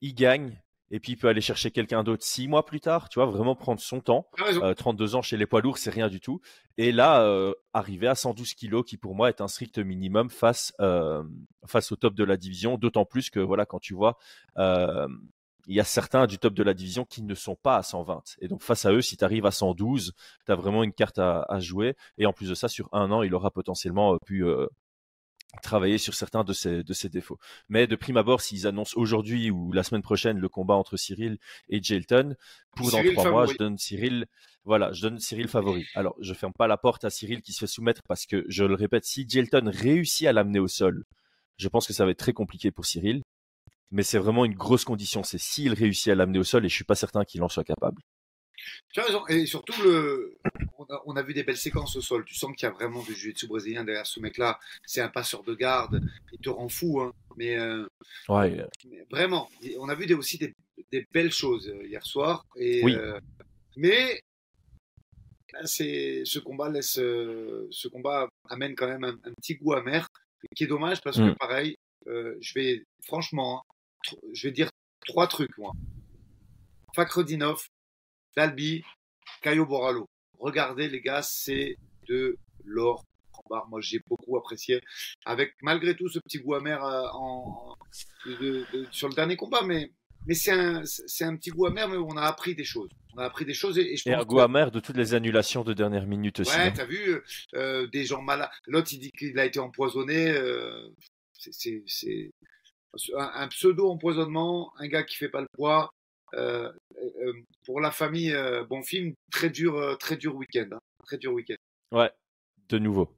il 0.00 0.14
gagne, 0.14 0.62
et 0.90 1.00
puis 1.00 1.12
il 1.12 1.16
peut 1.16 1.26
aller 1.28 1.40
chercher 1.40 1.72
quelqu'un 1.72 2.04
d'autre 2.04 2.22
six 2.22 2.46
mois 2.46 2.64
plus 2.64 2.80
tard, 2.80 3.08
tu 3.08 3.18
vois, 3.18 3.26
vraiment 3.26 3.56
prendre 3.56 3.80
son 3.80 4.00
temps. 4.00 4.28
Tu 4.36 4.42
as 4.42 4.46
raison. 4.46 4.64
Euh, 4.64 4.74
32 4.74 5.16
ans 5.16 5.22
chez 5.22 5.36
les 5.36 5.46
poids 5.46 5.60
lourds, 5.60 5.78
c'est 5.78 5.90
rien 5.90 6.08
du 6.08 6.20
tout. 6.20 6.40
Et 6.78 6.92
là, 6.92 7.22
euh, 7.22 7.52
arriver 7.72 8.06
à 8.06 8.14
112 8.14 8.54
kilos, 8.54 8.84
qui 8.86 8.96
pour 8.96 9.16
moi 9.16 9.28
est 9.28 9.40
un 9.40 9.48
strict 9.48 9.78
minimum 9.78 10.30
face 10.30 10.72
euh, 10.80 11.24
face 11.66 11.90
au 11.90 11.96
top 11.96 12.14
de 12.14 12.22
la 12.22 12.36
division. 12.36 12.78
D'autant 12.78 13.04
plus 13.04 13.30
que 13.30 13.40
voilà, 13.40 13.66
quand 13.66 13.80
tu 13.80 13.94
vois, 13.94 14.16
il 15.66 15.74
y 15.74 15.80
a 15.80 15.84
certains 15.84 16.26
du 16.26 16.38
top 16.38 16.54
de 16.54 16.62
la 16.62 16.74
division 16.74 17.04
qui 17.04 17.22
ne 17.22 17.34
sont 17.34 17.56
pas 17.56 17.76
à 17.76 17.82
120. 17.82 18.36
Et 18.40 18.48
donc 18.48 18.62
face 18.62 18.84
à 18.84 18.92
eux, 18.92 19.02
si 19.02 19.16
tu 19.16 19.24
arrives 19.24 19.46
à 19.46 19.50
112, 19.50 20.12
tu 20.44 20.52
as 20.52 20.54
vraiment 20.54 20.84
une 20.84 20.92
carte 20.92 21.18
à, 21.18 21.42
à 21.48 21.58
jouer. 21.60 21.96
Et 22.18 22.26
en 22.26 22.32
plus 22.32 22.48
de 22.48 22.54
ça, 22.54 22.68
sur 22.68 22.88
un 22.92 23.10
an, 23.10 23.22
il 23.22 23.34
aura 23.34 23.50
potentiellement 23.50 24.14
euh, 24.14 24.18
pu 24.24 24.44
euh, 24.44 24.66
travailler 25.62 25.98
sur 25.98 26.14
certains 26.14 26.44
de 26.44 26.52
ses, 26.52 26.82
de 26.82 26.92
ses 26.92 27.08
défauts. 27.08 27.38
Mais 27.68 27.86
de 27.86 27.96
prime 27.96 28.16
abord, 28.16 28.40
s'ils 28.40 28.66
annoncent 28.66 28.96
aujourd'hui 28.96 29.50
ou 29.50 29.72
la 29.72 29.82
semaine 29.82 30.02
prochaine 30.02 30.38
le 30.38 30.48
combat 30.48 30.74
entre 30.74 30.96
Cyril 30.96 31.38
et 31.68 31.82
Jelton, 31.82 32.36
pour 32.76 32.90
dans 32.90 33.02
trois 33.14 33.30
mois, 33.30 33.46
je 33.46 33.56
donne 33.56 33.78
Cyril, 33.78 34.26
voilà, 34.64 34.92
je 34.92 35.02
donne 35.02 35.18
Cyril 35.18 35.48
favori. 35.48 35.86
Alors, 35.94 36.14
je 36.20 36.34
ferme 36.34 36.52
pas 36.52 36.66
la 36.66 36.76
porte 36.76 37.04
à 37.04 37.10
Cyril 37.10 37.42
qui 37.42 37.52
se 37.52 37.60
fait 37.60 37.66
soumettre 37.66 38.02
parce 38.06 38.26
que, 38.26 38.44
je 38.48 38.64
le 38.64 38.74
répète, 38.74 39.04
si 39.04 39.28
Jelton 39.28 39.70
réussit 39.72 40.26
à 40.26 40.32
l'amener 40.32 40.58
au 40.58 40.68
sol, 40.68 41.04
je 41.56 41.68
pense 41.68 41.86
que 41.86 41.92
ça 41.92 42.04
va 42.04 42.10
être 42.10 42.18
très 42.18 42.34
compliqué 42.34 42.70
pour 42.70 42.84
Cyril. 42.84 43.22
Mais 43.92 44.02
c'est 44.02 44.18
vraiment 44.18 44.44
une 44.44 44.54
grosse 44.54 44.84
condition. 44.84 45.22
C'est 45.22 45.38
s'il 45.38 45.72
réussit 45.72 46.08
à 46.08 46.14
l'amener 46.14 46.38
au 46.38 46.44
sol 46.44 46.64
et 46.64 46.68
je 46.68 46.74
suis 46.74 46.84
pas 46.84 46.94
certain 46.96 47.24
qu'il 47.24 47.42
en 47.42 47.48
soit 47.48 47.64
capable. 47.64 48.02
Tu 48.92 49.00
as 49.00 49.04
raison. 49.04 49.24
Et 49.28 49.46
surtout, 49.46 49.80
le... 49.82 50.36
on, 50.78 50.84
a, 50.84 51.02
on 51.06 51.14
a 51.16 51.22
vu 51.22 51.34
des 51.34 51.44
belles 51.44 51.56
séquences 51.56 51.94
au 51.96 52.00
sol. 52.00 52.24
Tu 52.24 52.34
sens 52.34 52.50
qu'il 52.56 52.66
y 52.66 52.70
a 52.70 52.72
vraiment 52.74 53.02
du 53.02 53.14
jiu-jitsu 53.14 53.46
brésilien 53.46 53.84
derrière 53.84 54.06
ce 54.06 54.18
mec-là. 54.18 54.58
C'est 54.84 55.00
un 55.00 55.08
passeur 55.08 55.44
de 55.44 55.54
garde. 55.54 56.00
Il 56.32 56.38
te 56.40 56.48
rend 56.48 56.68
fou. 56.68 57.00
Hein. 57.00 57.12
Mais, 57.36 57.56
euh, 57.58 57.86
Ouais, 58.28 58.64
mais 58.88 59.06
vraiment, 59.10 59.48
on 59.78 59.88
a 59.88 59.94
vu 59.94 60.06
des, 60.06 60.14
aussi 60.14 60.38
des, 60.38 60.52
des 60.90 61.06
belles 61.12 61.32
choses 61.32 61.68
euh, 61.68 61.86
hier 61.86 62.04
soir. 62.04 62.44
Et, 62.56 62.82
Oui. 62.82 62.94
euh, 62.96 63.20
mais 63.76 64.20
c'est 65.64 66.22
ce 66.24 66.38
combat 66.38 66.68
laisse, 66.68 66.94
ce 66.94 67.88
combat 67.88 68.28
amène 68.50 68.74
quand 68.74 68.88
même 68.88 69.04
un, 69.04 69.14
un 69.24 69.32
petit 69.40 69.54
goût 69.54 69.72
amer, 69.74 70.06
qui 70.54 70.64
est 70.64 70.66
dommage 70.66 71.00
parce 71.02 71.16
que 71.18 71.30
Mm. 71.30 71.34
pareil, 71.36 71.76
euh, 72.08 72.36
je 72.40 72.52
vais 72.54 72.82
franchement, 73.04 73.58
hein, 73.60 73.62
je 74.32 74.48
vais 74.48 74.52
dire 74.52 74.70
trois 75.06 75.26
trucs 75.26 75.56
moi. 75.58 75.72
Fakhredinov, 76.94 77.68
Dalby, 78.36 78.82
Caio 79.42 79.66
Borrallo. 79.66 80.08
Regardez 80.38 80.88
les 80.88 81.00
gars, 81.00 81.22
c'est 81.22 81.76
de 82.08 82.36
Laure, 82.64 83.04
moi 83.68 83.80
j'ai 83.80 84.00
beaucoup 84.08 84.36
apprécié. 84.36 84.80
Avec 85.24 85.54
malgré 85.62 85.94
tout 85.94 86.08
ce 86.08 86.18
petit 86.18 86.38
goût 86.38 86.54
amer 86.54 86.82
en, 86.82 87.76
sur 88.90 89.08
le 89.08 89.14
dernier 89.14 89.36
combat, 89.36 89.62
mais 89.62 89.90
mais 90.26 90.34
c'est 90.34 90.50
un, 90.50 91.36
petit 91.36 91.50
goût 91.50 91.66
amer, 91.66 91.88
mais 91.88 91.96
on 91.96 92.16
a 92.16 92.22
appris 92.22 92.56
des 92.56 92.64
choses. 92.64 92.90
On 93.14 93.18
a 93.18 93.24
appris 93.24 93.44
des 93.44 93.54
choses 93.54 93.78
et, 93.78 93.96
je 93.96 94.10
un 94.10 94.24
goût 94.24 94.40
amer 94.40 94.72
de 94.72 94.80
toutes 94.80 94.96
les 94.96 95.14
annulations 95.14 95.62
de 95.62 95.72
dernière 95.72 96.06
minute 96.06 96.40
aussi. 96.40 96.56
Ouais, 96.56 96.72
t'as 96.72 96.84
vu 96.84 97.22
euh, 97.54 97.86
des 97.86 98.04
gens 98.04 98.22
malades. 98.22 98.50
L'autre 98.66 98.88
il 98.92 98.98
dit 98.98 99.12
qu'il 99.12 99.38
a 99.38 99.44
été 99.44 99.60
empoisonné. 99.60 100.30
Euh, 100.30 100.88
c'est, 101.32 102.32
un, 103.16 103.48
pseudo 103.48 103.90
empoisonnement, 103.90 104.72
un 104.78 104.88
gars 104.88 105.02
qui 105.02 105.16
fait 105.16 105.28
pas 105.28 105.40
le 105.40 105.48
poids. 105.52 105.90
Euh, 106.34 106.70
pour 107.64 107.80
la 107.80 107.90
famille, 107.90 108.34
bon 108.68 108.82
film, 108.82 109.14
très 109.30 109.50
dur, 109.50 109.96
très 109.98 110.16
dur 110.16 110.34
week-end, 110.34 110.68
hein. 110.72 110.78
très 111.04 111.18
dur 111.18 111.32
week-end. 111.32 111.56
Ouais, 111.92 112.10
de 112.68 112.78
nouveau. 112.78 113.16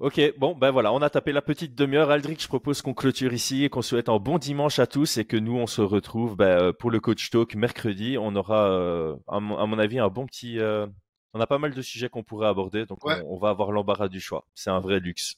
Ok, 0.00 0.20
bon, 0.38 0.54
ben 0.54 0.70
voilà, 0.70 0.92
on 0.92 1.02
a 1.02 1.10
tapé 1.10 1.32
la 1.32 1.42
petite 1.42 1.74
demi-heure. 1.74 2.12
Aldric, 2.12 2.40
je 2.40 2.46
propose 2.46 2.82
qu'on 2.82 2.94
clôture 2.94 3.32
ici 3.32 3.64
et 3.64 3.68
qu'on 3.68 3.82
souhaite 3.82 4.08
un 4.08 4.18
bon 4.18 4.38
dimanche 4.38 4.78
à 4.78 4.86
tous 4.86 5.16
et 5.16 5.24
que 5.24 5.36
nous, 5.36 5.56
on 5.56 5.66
se 5.66 5.80
retrouve 5.80 6.36
ben, 6.36 6.72
pour 6.72 6.92
le 6.92 7.00
coach 7.00 7.30
talk 7.30 7.56
mercredi. 7.56 8.16
On 8.16 8.36
aura, 8.36 8.70
euh, 8.70 9.16
à, 9.26 9.40
mon, 9.40 9.76
avis, 9.76 9.98
un 9.98 10.08
bon 10.08 10.24
petit. 10.24 10.60
Euh, 10.60 10.86
on 11.34 11.40
a 11.40 11.48
pas 11.48 11.58
mal 11.58 11.74
de 11.74 11.82
sujets 11.82 12.08
qu'on 12.08 12.22
pourrait 12.22 12.46
aborder, 12.46 12.86
donc 12.86 13.00
on, 13.04 13.38
va 13.38 13.48
avoir 13.48 13.72
l'embarras 13.72 14.06
du 14.06 14.20
choix. 14.20 14.46
C'est 14.54 14.70
un 14.70 14.78
vrai 14.78 15.00
luxe. 15.00 15.34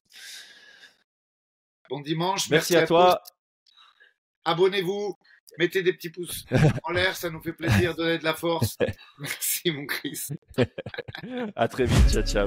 Bon 1.91 2.01
dimanche. 2.01 2.49
Merci, 2.49 2.77
à, 2.77 2.87
toi. 2.87 3.23
Abonnez-vous. 4.45 5.19
Mettez 5.59 5.83
des 5.83 5.93
petits 5.93 6.11
pouces 6.11 6.47
en 6.85 6.93
l'air, 6.93 7.17
ça 7.17 7.29
nous 7.29 7.43
fait 7.43 7.53
plaisir, 7.53 7.97
donner 7.97 8.19
de 8.19 8.25
la 8.25 8.35
force. 8.35 8.79
Merci 9.19 9.73
mon 9.73 9.85
Chris. 9.85 10.29
à 11.57 11.67
très 11.67 11.87
vite, 11.87 12.09
ciao 12.09 12.23
ciao. 12.23 12.47